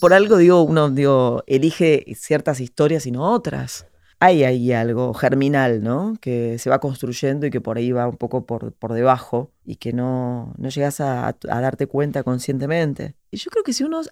Por 0.00 0.14
algo, 0.14 0.38
digo, 0.38 0.62
uno 0.62 0.90
digo, 0.90 1.44
elige 1.46 2.06
ciertas 2.16 2.60
historias 2.60 3.06
y 3.06 3.10
no 3.10 3.30
otras. 3.32 3.86
Hay 4.22 4.44
ahí 4.44 4.72
algo 4.72 5.14
germinal, 5.14 5.82
¿no? 5.82 6.14
Que 6.20 6.58
se 6.58 6.68
va 6.68 6.78
construyendo 6.78 7.46
y 7.46 7.50
que 7.50 7.62
por 7.62 7.78
ahí 7.78 7.90
va 7.90 8.06
un 8.06 8.18
poco 8.18 8.44
por, 8.44 8.72
por 8.74 8.92
debajo 8.92 9.50
y 9.64 9.76
que 9.76 9.94
no, 9.94 10.52
no 10.58 10.68
llegas 10.68 11.00
a, 11.00 11.28
a 11.28 11.60
darte 11.60 11.86
cuenta 11.86 12.22
conscientemente. 12.22 13.14
Y 13.30 13.38
yo 13.38 13.50
creo 13.50 13.64
que 13.64 13.72
si 13.72 13.82
uno 13.82 14.02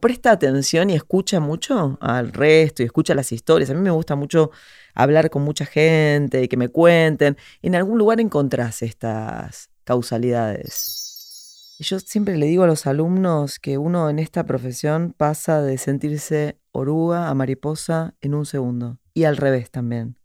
presta 0.00 0.30
atención 0.30 0.88
y 0.88 0.94
escucha 0.94 1.38
mucho 1.38 1.98
al 2.00 2.32
resto 2.32 2.82
y 2.82 2.86
escucha 2.86 3.14
las 3.14 3.30
historias, 3.30 3.68
a 3.68 3.74
mí 3.74 3.80
me 3.80 3.90
gusta 3.90 4.16
mucho 4.16 4.50
hablar 4.94 5.28
con 5.28 5.42
mucha 5.42 5.66
gente 5.66 6.42
y 6.42 6.48
que 6.48 6.56
me 6.56 6.68
cuenten, 6.68 7.36
en 7.60 7.74
algún 7.74 7.98
lugar 7.98 8.20
encontrás 8.20 8.82
estas 8.82 9.68
causalidades. 9.84 11.76
Y 11.80 11.84
yo 11.84 12.00
siempre 12.00 12.36
le 12.36 12.46
digo 12.46 12.64
a 12.64 12.66
los 12.66 12.86
alumnos 12.86 13.60
que 13.60 13.78
uno 13.78 14.10
en 14.10 14.18
esta 14.18 14.44
profesión 14.44 15.14
pasa 15.16 15.62
de 15.62 15.78
sentirse 15.78 16.58
oruga 16.78 17.28
a 17.28 17.34
mariposa 17.34 18.14
en 18.20 18.34
un 18.34 18.46
segundo. 18.46 18.98
Y 19.14 19.24
al 19.24 19.36
revés 19.36 19.70
también. 19.70 20.16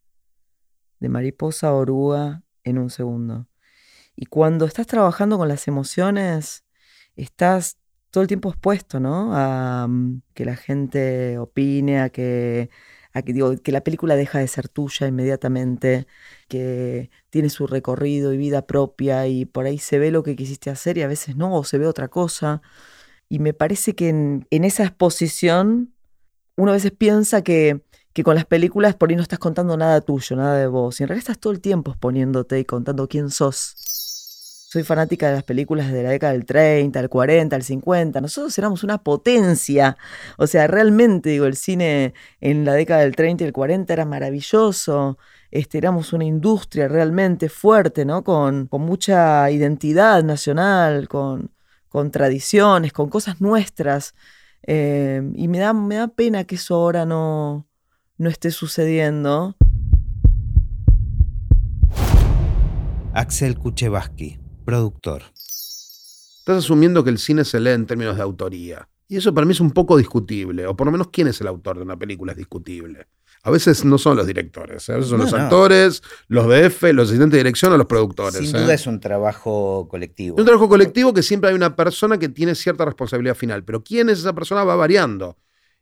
De 1.00 1.10
mariposa 1.10 1.68
a 1.68 1.74
oruga 1.74 2.44
en 2.64 2.78
un 2.78 2.90
segundo. 2.90 3.48
Y 4.16 4.26
cuando 4.28 4.66
estás 4.66 4.88
trabajando 4.88 5.38
con 5.38 5.48
las 5.48 5.68
emociones, 5.68 6.64
estás 7.16 7.78
todo 8.12 8.22
el 8.22 8.28
tiempo 8.28 8.50
expuesto, 8.50 9.00
¿no? 9.00 9.32
A 9.36 9.88
mm, 9.88 10.22
que 10.36 10.46
la 10.46 10.56
gente 10.56 11.40
opine, 11.40 12.00
a 12.00 12.10
que, 12.10 12.70
digo, 13.26 13.58
que 13.58 13.72
la 13.72 13.84
película 13.84 14.16
deja 14.16 14.40
de 14.40 14.48
ser 14.48 14.70
tuya 14.70 15.08
inmediatamente, 15.08 16.06
que 16.48 17.10
tiene 17.32 17.50
su 17.50 17.66
recorrido 17.68 18.34
y 18.34 18.38
vida 18.38 18.68
propia 18.68 19.28
y 19.28 19.46
por 19.46 19.66
ahí 19.66 19.80
se 19.80 19.98
ve 20.00 20.12
lo 20.12 20.24
que 20.24 20.36
quisiste 20.36 20.70
hacer 20.70 20.98
y 21.00 21.02
a 21.02 21.08
veces 21.08 21.36
no, 21.36 21.56
o 21.56 21.64
se 21.64 21.80
ve 21.80 21.88
otra 21.88 22.08
cosa. 22.08 22.62
Y 23.30 23.40
me 23.40 23.54
parece 23.54 23.96
que 23.96 24.10
en 24.10 24.64
esa 24.64 24.84
exposición 24.84 25.94
uno 26.56 26.72
a 26.72 26.76
veces 26.76 26.92
piensa 26.92 27.42
que, 27.42 27.82
que 28.14 28.24
con 28.24 28.36
las 28.36 28.46
películas 28.46 28.96
por 28.96 29.10
ahí 29.10 29.16
no 29.16 29.22
estás 29.22 29.40
contando 29.40 29.76
nada 29.78 30.02
tuyo, 30.02 30.36
nada 30.36 30.58
de 30.58 30.68
vos. 30.68 31.00
Y 31.00 31.04
en 31.04 31.10
realidad 31.10 31.30
estás 31.30 31.40
todo 31.40 31.54
el 31.54 31.62
tiempo 31.62 31.92
exponiéndote 31.92 32.60
y 32.60 32.66
contando 32.66 33.08
quién 33.08 33.30
sos. 33.30 33.76
Soy 34.74 34.84
fanática 34.84 35.28
de 35.28 35.34
las 35.34 35.44
películas 35.44 35.92
de 35.92 36.02
la 36.02 36.10
década 36.10 36.34
del 36.34 36.46
30, 36.46 37.00
el 37.00 37.10
40, 37.10 37.56
el 37.56 37.64
50. 37.64 38.22
Nosotros 38.22 38.58
éramos 38.58 38.84
una 38.84 38.98
potencia. 38.98 39.98
O 40.38 40.48
sea, 40.48 40.66
realmente, 40.66 41.30
digo, 41.30 41.46
el 41.46 41.56
cine 41.56 42.16
en 42.42 42.66
la 42.66 42.74
década 42.74 43.02
del 43.02 43.16
30 43.16 43.44
y 43.44 43.48
el 43.48 43.54
40 43.54 43.94
era 43.94 44.06
maravilloso. 44.06 45.20
Este, 45.52 45.78
éramos 45.78 46.12
una 46.12 46.26
industria 46.26 46.88
realmente 46.88 47.50
fuerte, 47.50 48.04
¿no? 48.04 48.24
Con, 48.24 48.66
con 48.66 48.82
mucha 48.82 49.50
identidad 49.52 50.24
nacional, 50.24 51.08
con, 51.08 51.52
con 51.90 52.10
tradiciones, 52.10 52.94
con 52.94 53.10
cosas 53.10 53.42
nuestras. 53.42 54.16
Eh, 54.66 55.22
y 55.36 55.48
me 55.48 55.60
da, 55.60 55.74
me 55.74 55.96
da 55.96 56.08
pena 56.08 56.46
que 56.46 56.56
eso 56.56 56.76
ahora 56.76 57.06
no, 57.06 57.68
no 58.18 58.30
esté 58.30 58.52
sucediendo. 58.52 59.56
Axel 63.14 63.58
Kuchevaski, 63.58 64.40
productor. 64.66 65.24
Estás 65.36 66.58
asumiendo 66.58 67.04
que 67.04 67.10
el 67.10 67.20
cine 67.20 67.46
se 67.46 67.60
lee 67.60 67.72
en 67.72 67.86
términos 67.86 68.16
de 68.16 68.24
autoría. 68.24 68.90
Y 69.08 69.18
eso 69.18 69.34
para 69.34 69.46
mí 69.46 69.52
es 69.52 69.60
un 69.60 69.72
poco 69.72 69.98
discutible, 69.98 70.66
o 70.66 70.76
por 70.76 70.88
lo 70.88 70.92
menos 70.92 71.10
quién 71.10 71.28
es 71.28 71.40
el 71.40 71.48
autor 71.48 71.78
de 71.78 71.84
una 71.84 71.98
película 71.98 72.32
es 72.32 72.38
discutible. 72.38 73.08
A 73.46 73.52
veces 73.52 73.84
no 73.84 73.98
son 73.98 74.16
los 74.16 74.26
directores, 74.26 74.88
¿eh? 74.88 74.94
a 74.94 74.96
veces 74.96 75.10
son 75.10 75.18
No, 75.20 75.26
los 75.26 75.34
no. 75.34 75.40
actores, 75.40 76.02
los 76.30 76.48
BF, 76.48 76.82
los 76.94 77.10
asistentes 77.10 77.34
de 77.34 77.38
dirección 77.40 77.74
o 77.74 77.78
los 77.78 77.88
productores. 77.88 78.38
Sin 78.38 78.56
¿eh? 78.56 78.62
duda 78.62 78.74
es 78.74 78.88
un 78.88 79.02
trabajo 79.02 79.88
colectivo. 79.90 80.38
Es 80.38 80.40
un 80.40 80.46
trabajo 80.46 80.70
colectivo 80.70 81.14
que 81.14 81.24
siempre 81.24 81.50
hay 81.50 81.56
una 81.56 81.76
persona 81.76 82.18
que 82.18 82.30
tiene 82.30 82.56
cierta 82.56 82.86
responsabilidad 82.86 83.36
final, 83.36 83.66
pero 83.66 83.84
quién 83.84 84.10
es 84.10 84.20
esa 84.20 84.34
persona 84.34 84.64
va 84.64 84.78
variando. 84.78 85.38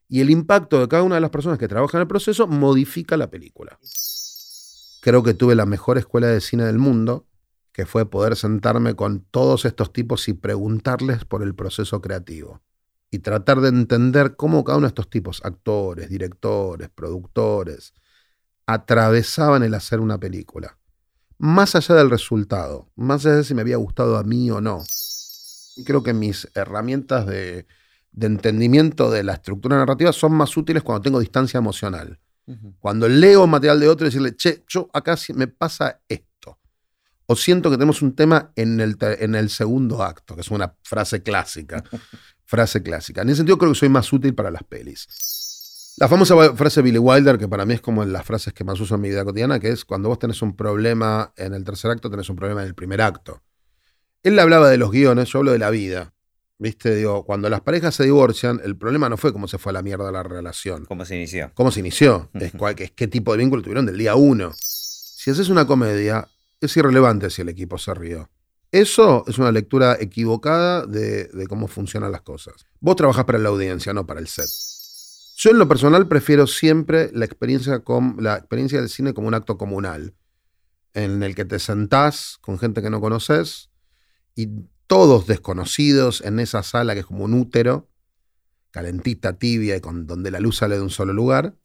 Y 0.10 0.22
el 0.22 0.32
impacto 0.32 0.80
de 0.80 0.88
cada 0.88 1.04
una 1.04 1.16
de 1.16 1.22
las 1.22 1.30
personas 1.30 1.60
que 1.60 1.68
trabajan 1.68 2.00
en 2.00 2.02
el 2.04 2.08
proceso 2.08 2.48
modifica 2.48 3.16
la 3.16 3.30
película. 3.30 3.78
Creo 5.02 5.22
que 5.24 5.34
tuve 5.36 5.56
la 5.56 5.66
mejor 5.68 5.98
escuela 6.00 6.28
de 6.28 6.42
cine 6.42 6.66
del 6.66 6.80
mundo, 6.80 7.28
que 7.74 7.86
fue 7.86 8.10
poder 8.10 8.36
sentarme 8.36 8.96
con 8.96 9.22
todos 9.32 9.66
estos 9.66 9.94
tipos 9.94 10.28
y 10.28 10.34
preguntarles 10.34 11.26
por 11.26 11.44
el 11.44 11.56
proceso 11.56 12.02
creativo. 12.02 12.60
Y 13.12 13.20
tratar 13.20 13.62
de 13.62 13.70
entender 13.70 14.36
cómo 14.36 14.64
cada 14.64 14.78
uno 14.78 14.88
de 14.88 14.92
estos 14.92 15.10
tipos, 15.10 15.42
actores, 15.44 16.10
directores, 16.10 16.90
productores, 16.90 17.94
atravesaban 18.66 19.64
el 19.64 19.74
hacer 19.74 20.00
una 20.00 20.18
película. 20.18 20.78
Más 21.38 21.76
allá 21.76 21.96
del 21.96 22.10
resultado, 22.10 22.90
más 22.96 23.26
allá 23.26 23.38
de 23.38 23.44
si 23.44 23.54
me 23.54 23.62
había 23.62 23.78
gustado 23.78 24.18
a 24.18 24.24
mí 24.24 24.50
o 24.50 24.62
no. 24.62 24.84
Creo 25.86 26.04
que 26.04 26.14
mis 26.14 26.48
herramientas 26.56 27.26
de, 27.26 27.66
de 28.12 28.28
entendimiento 28.28 29.10
de 29.10 29.24
la 29.24 29.34
estructura 29.34 29.78
narrativa 29.78 30.12
son 30.14 30.34
más 30.34 30.56
útiles 30.58 30.84
cuando 30.84 31.02
tengo 31.02 31.20
distancia 31.20 31.58
emocional. 31.58 32.20
Cuando 32.80 33.08
leo 33.08 33.48
material 33.48 33.80
de 33.80 33.88
otro 33.88 34.06
y 34.06 34.10
decirle, 34.10 34.36
che, 34.36 34.64
yo 34.68 34.90
acá 34.94 35.16
me 35.36 35.48
pasa 35.48 36.02
esto. 36.10 36.60
O 37.28 37.36
siento 37.38 37.70
que 37.70 37.78
tenemos 37.78 38.02
un 38.02 38.14
tema 38.14 38.52
en 38.58 38.82
el, 38.82 38.98
en 39.00 39.36
el 39.36 39.50
segundo 39.50 40.04
acto, 40.04 40.36
que 40.36 40.42
es 40.42 40.52
una 40.52 40.76
frase 40.84 41.24
clásica. 41.24 41.82
frase 42.52 42.84
clásica. 42.84 43.22
En 43.22 43.30
ese 43.30 43.38
sentido 43.38 43.58
creo 43.58 43.72
que 43.72 43.80
soy 43.80 43.88
más 43.88 44.12
útil 44.12 44.36
para 44.36 44.52
las 44.52 44.64
pelis. 44.64 45.08
La 45.96 46.10
famosa 46.10 46.54
frase 46.54 46.82
de 46.82 46.84
Billy 46.84 46.98
Wilder, 46.98 47.38
que 47.38 47.48
para 47.48 47.66
mí 47.66 47.76
es 47.76 47.82
como 47.82 48.04
las 48.04 48.26
frases 48.26 48.54
que 48.54 48.66
más 48.66 48.78
uso 48.82 48.96
en 48.96 49.02
mi 49.02 49.10
vida 49.10 49.24
cotidiana, 49.24 49.58
que 49.58 49.70
es 49.70 49.86
cuando 49.86 50.10
vos 50.10 50.20
tenés 50.20 50.42
un 50.42 50.58
problema 50.58 51.32
en 51.38 51.54
el 51.54 51.64
tercer 51.64 51.92
acto, 51.92 52.10
tenés 52.10 52.30
un 52.30 52.36
problema 52.36 52.62
en 52.62 52.68
el 52.68 52.76
primer 52.76 53.02
acto. 53.02 53.42
Él 54.22 54.38
hablaba 54.38 54.70
de 54.70 54.78
los 54.78 54.92
guiones, 54.92 55.30
yo 55.30 55.40
hablo 55.40 55.54
de 55.54 55.60
la 55.60 55.70
vida. 55.70 56.14
¿Viste? 56.60 56.94
Digo, 56.94 57.24
cuando 57.26 57.50
las 57.50 57.62
parejas 57.62 57.96
se 57.96 58.04
divorcian, 58.04 58.60
el 58.64 58.76
problema 58.78 59.08
no 59.08 59.16
fue 59.16 59.32
cómo 59.32 59.48
se 59.48 59.58
fue 59.58 59.72
a 59.72 59.74
la 59.74 59.82
mierda 59.82 60.12
la 60.12 60.22
relación. 60.22 60.86
¿Cómo 60.86 61.06
se 61.06 61.16
inició? 61.16 61.52
¿Cómo 61.54 61.72
se 61.72 61.80
inició? 61.80 62.30
es, 62.34 62.52
cuál, 62.52 62.76
es 62.78 62.92
qué 62.92 63.08
tipo 63.08 63.32
de 63.32 63.38
vínculo 63.38 63.62
tuvieron 63.62 63.86
del 63.86 63.98
día 63.98 64.16
uno. 64.16 64.52
Si 64.58 65.32
haces 65.32 65.48
una 65.48 65.66
comedia, 65.66 66.28
es 66.60 66.76
irrelevante 66.76 67.30
si 67.30 67.42
el 67.44 67.50
equipo 67.50 67.78
se 67.78 67.94
rió. 67.94 68.30
Eso 68.72 69.26
es 69.28 69.38
una 69.38 69.52
lectura 69.52 69.98
equivocada 70.00 70.86
de, 70.86 71.30
cómo 71.50 71.68
funcionan 71.68 72.12
las 72.12 72.22
cosas. 72.22 72.66
Vos 72.80 72.96
trabajás 72.96 73.26
para 73.26 73.38
la 73.38 73.50
audiencia, 73.50 73.94
no 73.94 74.06
para 74.06 74.22
el 74.22 74.28
set. 74.28 74.50
Yo 75.36 75.52
en 75.52 75.58
lo 75.58 75.68
personal 75.68 76.08
prefiero 76.08 76.48
siempre 76.48 77.10
la 77.14 77.26
experiencia, 77.26 77.82
del 77.82 78.90
cine 78.90 79.14
como 79.14 79.28
un 79.28 79.34
acto 79.34 79.58
comunal, 79.58 80.14
en 80.94 81.22
el 81.22 81.36
que 81.36 81.44
te 81.44 81.60
sentás 81.60 82.38
con 82.40 82.60
gente 82.60 82.82
que 82.82 82.90
no 82.90 83.02
conoces 83.02 83.70
y 84.36 84.48
todos 84.88 85.28
desconocidos 85.28 86.22
en 86.22 86.40
esa 86.40 86.64
sala 86.64 86.94
que 86.94 87.02
es 87.02 87.06
como 87.06 87.26
un 87.26 87.34
útero, 87.34 87.90
calentita, 88.72 89.34
tibia 89.34 89.76
y 89.76 89.82
donde 89.82 90.32
la 90.32 90.40
luz 90.40 90.58
sale 90.58 90.76
de 90.76 90.82
un 90.82 90.90
solo 90.90 91.12
lugar, 91.12 91.56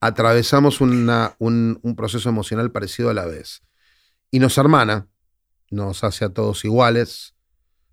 atravesamos 0.00 0.80
un, 0.80 1.78
un 1.82 1.96
proceso 1.96 2.30
emocional 2.30 2.70
parecido 2.70 3.10
a 3.10 3.14
la 3.14 3.26
vez. 3.26 3.62
Y 4.30 4.38
nos 4.38 4.56
hermana, 4.56 5.09
nos 5.70 6.04
hace 6.04 6.24
a 6.24 6.30
todos 6.30 6.64
iguales, 6.64 7.34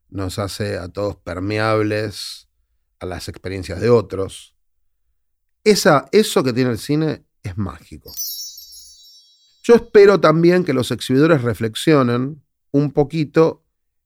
nos 0.10 0.40
hace 0.40 0.78
a 0.78 0.90
todos 0.90 1.16
permeables 1.18 2.50
a 3.00 3.06
las 3.06 3.30
experiencias 3.30 3.80
de 3.80 3.90
otros. 3.90 4.56
Esa, 5.64 6.08
eso 6.12 6.44
que 6.44 6.54
tiene 6.54 6.72
el 6.72 6.80
cine 6.80 7.26
es 7.44 7.58
mágico. 7.58 8.12
Yo 9.64 9.76
espero 9.76 10.20
también 10.20 10.64
que 10.64 10.74
los 10.74 10.92
exhibidores 10.92 11.42
reflexionen 11.42 12.42
un 12.72 12.92
poquito 12.92 13.66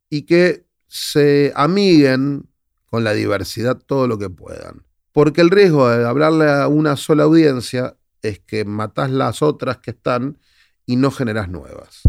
y 0.09 0.23
que 0.23 0.67
se 0.87 1.53
amiguen 1.55 2.49
con 2.85 3.03
la 3.03 3.13
diversidad 3.13 3.77
todo 3.77 4.07
lo 4.07 4.17
que 4.17 4.29
puedan. 4.29 4.85
Porque 5.11 5.41
el 5.41 5.49
riesgo 5.49 5.89
de 5.89 6.05
hablarle 6.05 6.49
a 6.49 6.67
una 6.67 6.97
sola 6.97 7.23
audiencia 7.23 7.97
es 8.21 8.39
que 8.39 8.65
matás 8.65 9.11
las 9.11 9.41
otras 9.41 9.77
que 9.77 9.91
están 9.91 10.39
y 10.85 10.95
no 10.95 11.11
generás 11.11 11.49
nuevas. 11.49 12.01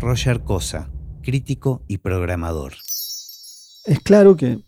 Roger 0.00 0.40
Cosa, 0.40 0.88
crítico 1.22 1.82
y 1.88 1.98
programador. 1.98 2.72
Es 3.84 4.00
claro 4.00 4.36
que 4.36 4.58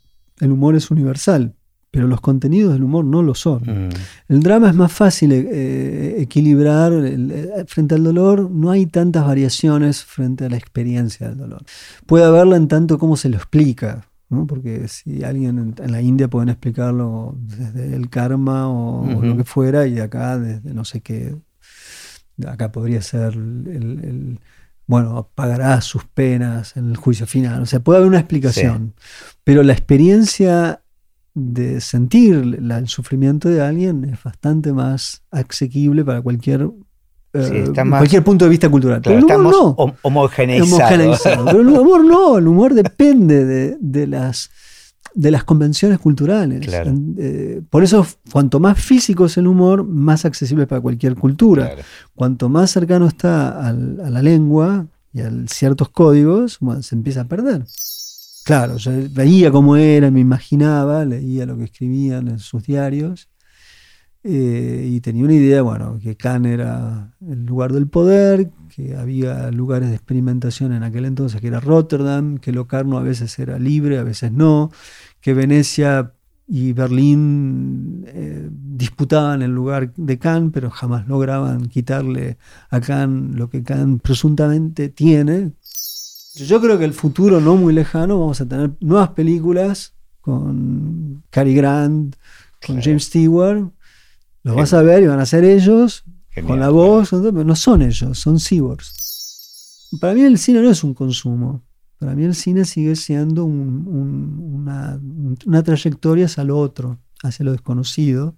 el 0.40 0.52
humor 0.52 0.74
es 0.76 0.90
universal, 0.90 1.54
pero 1.90 2.06
los 2.06 2.20
contenidos 2.20 2.72
del 2.72 2.84
humor 2.84 3.04
no 3.04 3.22
lo 3.22 3.34
son. 3.34 3.62
Mm. 3.62 3.88
El 4.28 4.42
drama 4.42 4.68
es 4.70 4.74
más 4.74 4.92
fácil 4.92 5.32
eh, 5.32 6.16
equilibrar. 6.20 6.92
el- 6.92 7.30
eh, 7.32 7.64
frente 7.66 7.94
al 7.94 8.04
dolor 8.04 8.50
no 8.50 8.70
hay 8.70 8.86
tantas 8.86 9.26
variaciones 9.26 10.04
frente 10.04 10.44
a 10.44 10.48
la 10.50 10.56
experiencia 10.56 11.28
del 11.28 11.38
dolor. 11.38 11.62
Puede 12.06 12.24
haberla 12.24 12.56
en 12.56 12.68
tanto 12.68 12.98
como 12.98 13.16
se 13.16 13.28
lo 13.28 13.36
explica. 13.36 14.04
¿no? 14.30 14.46
Porque 14.46 14.86
si 14.88 15.24
alguien 15.24 15.74
en, 15.78 15.90
la 15.90 16.02
India 16.02 16.28
pueden 16.28 16.50
explicarlo 16.50 17.34
desde 17.38 17.96
el 17.96 18.10
karma 18.10 18.68
o, 18.68 19.16
o 19.18 19.22
lo 19.22 19.36
que 19.38 19.44
fuera, 19.44 19.86
y 19.86 19.98
acá 20.00 20.38
desde 20.38 20.74
no 20.74 20.84
sé 20.84 21.00
qué. 21.00 21.34
Acá 22.46 22.70
podría 22.70 23.00
ser 23.02 23.32
el, 23.32 23.66
el- 24.04 24.40
bueno, 24.88 25.28
pagará 25.36 25.80
sus 25.82 26.04
penas 26.06 26.76
en 26.76 26.90
el 26.90 26.96
juicio 26.96 27.26
final. 27.26 27.62
O 27.62 27.66
sea, 27.66 27.78
puede 27.78 27.98
haber 27.98 28.08
una 28.08 28.18
explicación. 28.18 28.94
Pero 29.44 29.62
la 29.62 29.74
experiencia 29.74 30.80
de 31.34 31.80
sentir 31.80 32.58
la- 32.60 32.78
el 32.78 32.88
sufrimiento 32.88 33.48
de 33.48 33.60
alguien 33.62 34.04
es 34.06 34.20
bastante 34.24 34.72
más 34.72 35.22
asequible 35.30 36.04
para 36.04 36.20
cualquier, 36.22 36.62
eh, 37.34 37.44
Sí, 37.48 37.56
está 37.58 37.84
más- 37.84 38.00
cualquier 38.00 38.24
punto 38.24 38.46
de 38.46 38.48
vista 38.48 38.68
cultural. 38.68 39.00
Claro, 39.02 39.20
Pero 39.26 39.34
el 39.40 39.46
humor 39.46 39.52
no. 39.54 39.76
hom- 39.76 39.94
homogeneizados. 40.02 40.72
Homogeneizado. 40.72 41.44
Pero 41.44 41.60
el 41.60 41.68
humor 41.68 42.04
no, 42.04 42.38
el 42.38 42.48
humor 42.48 42.74
depende 42.74 43.44
de, 43.44 43.76
de 43.78 44.06
las, 44.08 44.50
de 45.14 45.30
las 45.30 45.44
convenciones 45.44 45.98
culturales. 45.98 46.66
Claro. 46.66 46.92
Eh, 47.16 47.62
por 47.70 47.82
eso, 47.84 48.06
cuanto 48.30 48.60
más 48.60 48.78
físico 48.78 49.26
es 49.26 49.36
el 49.36 49.46
humor, 49.46 49.84
más 49.84 50.24
accesible 50.24 50.64
es 50.64 50.68
para 50.68 50.80
cualquier 50.80 51.14
cultura. 51.14 51.70
Cuanto 52.14 52.48
más 52.48 52.70
cercano 52.70 53.06
está 53.06 53.66
al- 53.66 54.00
a 54.04 54.10
la 54.10 54.22
lengua 54.22 54.86
y 55.12 55.20
a 55.20 55.30
ciertos 55.46 55.88
códigos, 55.88 56.58
bueno, 56.60 56.82
se 56.82 56.94
empieza 56.94 57.22
a 57.22 57.24
perder. 57.24 57.64
Claro, 58.44 58.76
yo 58.78 58.90
veía 59.10 59.50
cómo 59.50 59.76
era, 59.76 60.10
me 60.10 60.20
imaginaba, 60.20 61.04
leía 61.04 61.44
lo 61.44 61.56
que 61.58 61.64
escribían 61.64 62.28
en 62.28 62.38
sus 62.38 62.62
diarios 62.64 63.28
eh, 64.30 64.86
y 64.86 65.00
tenía 65.00 65.24
una 65.24 65.32
idea, 65.32 65.62
bueno, 65.62 65.98
que 66.02 66.14
Cannes 66.14 66.52
era 66.52 67.14
el 67.26 67.46
lugar 67.46 67.72
del 67.72 67.86
poder, 67.86 68.50
que 68.68 68.94
había 68.94 69.50
lugares 69.50 69.88
de 69.88 69.94
experimentación 69.94 70.74
en 70.74 70.82
aquel 70.82 71.06
entonces, 71.06 71.40
que 71.40 71.46
era 71.46 71.60
Rotterdam, 71.60 72.36
que 72.36 72.52
Locarno 72.52 72.98
a 72.98 73.02
veces 73.02 73.38
era 73.38 73.58
libre, 73.58 73.96
a 73.96 74.02
veces 74.02 74.30
no, 74.30 74.70
que 75.22 75.32
Venecia 75.32 76.12
y 76.46 76.74
Berlín 76.74 78.04
eh, 78.08 78.50
disputaban 78.50 79.40
el 79.40 79.52
lugar 79.52 79.94
de 79.96 80.18
Cannes, 80.18 80.50
pero 80.52 80.68
jamás 80.68 81.08
lograban 81.08 81.70
quitarle 81.70 82.36
a 82.68 82.82
Cannes 82.82 83.34
lo 83.34 83.48
que 83.48 83.62
Cannes 83.62 84.02
presuntamente 84.02 84.90
tiene. 84.90 85.52
Yo 86.34 86.60
creo 86.60 86.78
que 86.78 86.84
el 86.84 86.92
futuro 86.92 87.40
no 87.40 87.56
muy 87.56 87.72
lejano 87.72 88.20
vamos 88.20 88.42
a 88.42 88.46
tener 88.46 88.72
nuevas 88.80 89.08
películas 89.10 89.94
con 90.20 91.22
Cary 91.30 91.54
Grant, 91.54 92.14
con 92.66 92.82
James 92.82 93.04
Stewart. 93.04 93.70
Los 94.48 94.56
vas 94.56 94.72
a 94.74 94.82
ver 94.82 95.02
y 95.02 95.06
van 95.06 95.20
a 95.20 95.26
ser 95.26 95.44
ellos 95.44 96.04
Genial, 96.30 96.48
con 96.48 96.60
la 96.60 96.68
voz, 96.70 97.10
pero 97.10 97.44
no 97.44 97.56
son 97.56 97.82
ellos, 97.82 98.18
son 98.18 98.38
cyborgs. 98.40 99.88
Para 100.00 100.14
mí 100.14 100.20
el 100.22 100.38
cine 100.38 100.60
no 100.60 100.70
es 100.70 100.84
un 100.84 100.94
consumo. 100.94 101.62
Para 101.98 102.14
mí 102.14 102.24
el 102.24 102.34
cine 102.34 102.64
sigue 102.64 102.94
siendo 102.94 103.44
un- 103.44 103.86
un- 103.88 104.38
una, 104.60 105.00
una 105.46 105.62
trayectoria 105.62 106.26
hacia 106.26 106.44
lo 106.44 106.58
otro, 106.58 106.98
hacia 107.22 107.44
lo 107.44 107.52
desconocido, 107.52 108.36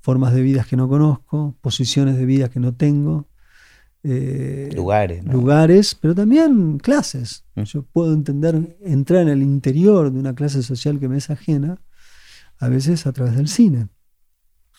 formas 0.00 0.34
de 0.34 0.42
vidas 0.42 0.66
que 0.66 0.76
no 0.76 0.88
conozco, 0.88 1.56
posiciones 1.62 2.16
de 2.16 2.26
vida 2.26 2.48
que 2.50 2.60
no 2.60 2.74
tengo. 2.74 3.26
eh, 4.06 4.68
Lugares, 4.76 5.24
¿no? 5.24 5.32
lugares, 5.32 5.94
pero 5.98 6.14
también 6.14 6.76
clases. 6.78 7.44
Yo 7.56 7.84
puedo 7.84 8.12
entender, 8.12 8.76
entrar 8.82 9.22
en 9.22 9.28
el 9.28 9.40
interior 9.42 10.12
de 10.12 10.18
una 10.18 10.34
clase 10.34 10.62
social 10.62 11.00
que 11.00 11.08
me 11.08 11.16
es 11.16 11.30
ajena, 11.30 11.78
a 12.58 12.68
veces 12.68 13.06
a 13.06 13.12
través 13.12 13.34
del 13.34 13.48
cine. 13.48 13.88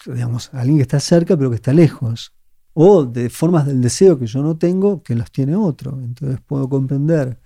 Digamos, 0.06 0.50
alguien 0.54 0.78
que 0.78 0.84
está 0.84 1.00
cerca 1.00 1.36
pero 1.38 1.50
que 1.50 1.56
está 1.58 1.74
lejos. 1.74 2.34
O 2.74 3.06
de 3.06 3.30
formas 3.30 3.66
del 3.66 3.82
deseo 3.82 4.20
que 4.20 4.28
yo 4.28 4.42
no 4.44 4.58
tengo 4.58 5.02
que 5.02 5.16
los 5.16 5.32
tiene 5.32 5.56
otro. 5.56 6.00
Entonces 6.02 6.40
puedo 6.46 6.68
comprender 6.70 7.40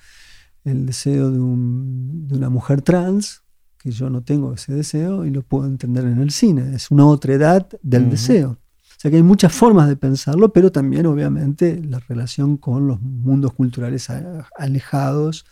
el 0.63 0.85
deseo 0.85 1.31
de, 1.31 1.39
un- 1.39 2.27
de 2.27 2.35
una 2.35 2.49
mujer 2.49 2.81
trans, 2.81 3.43
que 3.77 3.91
yo 3.91 4.09
no 4.09 4.21
tengo 4.23 4.53
ese 4.53 4.73
deseo, 4.73 5.25
y 5.25 5.29
lo 5.29 5.41
puedo 5.43 5.65
entender 5.67 6.03
en 6.05 6.19
el 6.19 6.31
cine. 6.31 6.75
Es 6.75 6.91
una 6.91 7.05
otra 7.05 7.33
edad 7.33 7.67
del 7.81 8.09
deseo. 8.09 8.49
O 8.51 9.01
sea 9.01 9.09
que 9.09 9.17
hay 9.17 9.23
muchas 9.23 9.53
formas 9.53 9.87
de 9.87 9.95
pensarlo, 9.95 10.51
pero 10.51 10.71
también 10.71 11.05
obviamente 11.05 11.81
la 11.81 11.99
relación 11.99 12.57
con 12.57 12.87
los 12.87 12.99
mundos 12.99 13.53
culturales 13.53 14.09
alejados 14.57 15.45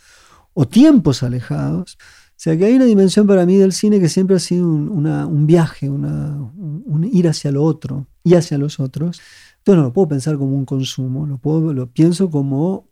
o 0.53 0.68
tiempos 0.68 1.24
alejados. 1.24 1.97
O 2.38 2.39
sea 2.39 2.55
que 2.55 2.65
hay 2.65 2.75
una 2.75 2.85
dimensión 2.85 3.25
para 3.25 3.47
mí 3.47 3.57
del 3.57 3.73
cine 3.73 3.99
que 3.99 4.09
siempre 4.09 4.35
ha 4.35 4.39
sido 4.39 4.67
un, 4.67 5.47
viaje, 5.47 5.89
un, 5.89 7.09
ir 7.11 7.27
hacia 7.27 7.51
lo 7.51 7.63
otro 7.63 8.05
y 8.23 8.35
hacia 8.35 8.59
los 8.59 8.79
otros. 8.79 9.19
Entonces 9.57 9.79
no 9.79 9.88
lo 9.88 9.91
puedo 9.91 10.09
pensar 10.09 10.38
como 10.38 10.55
un 10.55 10.63
consumo, 10.63 11.25
lo, 11.25 11.73
lo 11.73 11.88
pienso 11.88 12.29
como 12.29 12.89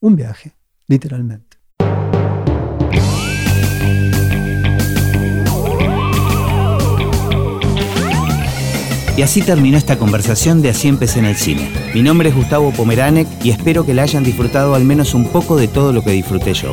un 0.00 0.16
viaje, 0.16 0.56
literalmente. 0.88 1.58
Y 9.16 9.22
así 9.22 9.42
terminó 9.42 9.78
esta 9.78 9.96
conversación 9.96 10.60
de 10.60 10.70
Así 10.70 10.88
empecé 10.88 11.20
en 11.20 11.26
el 11.26 11.36
cine. 11.36 11.70
Mi 11.94 12.02
nombre 12.02 12.30
es 12.30 12.34
Gustavo 12.34 12.72
Pomeranek 12.72 13.28
y 13.44 13.50
espero 13.50 13.86
que 13.86 13.94
la 13.94 14.02
hayan 14.02 14.24
disfrutado 14.24 14.74
al 14.74 14.84
menos 14.84 15.14
un 15.14 15.28
poco 15.28 15.56
de 15.56 15.68
todo 15.68 15.92
lo 15.92 16.02
que 16.02 16.10
disfruté 16.10 16.52
yo. 16.52 16.72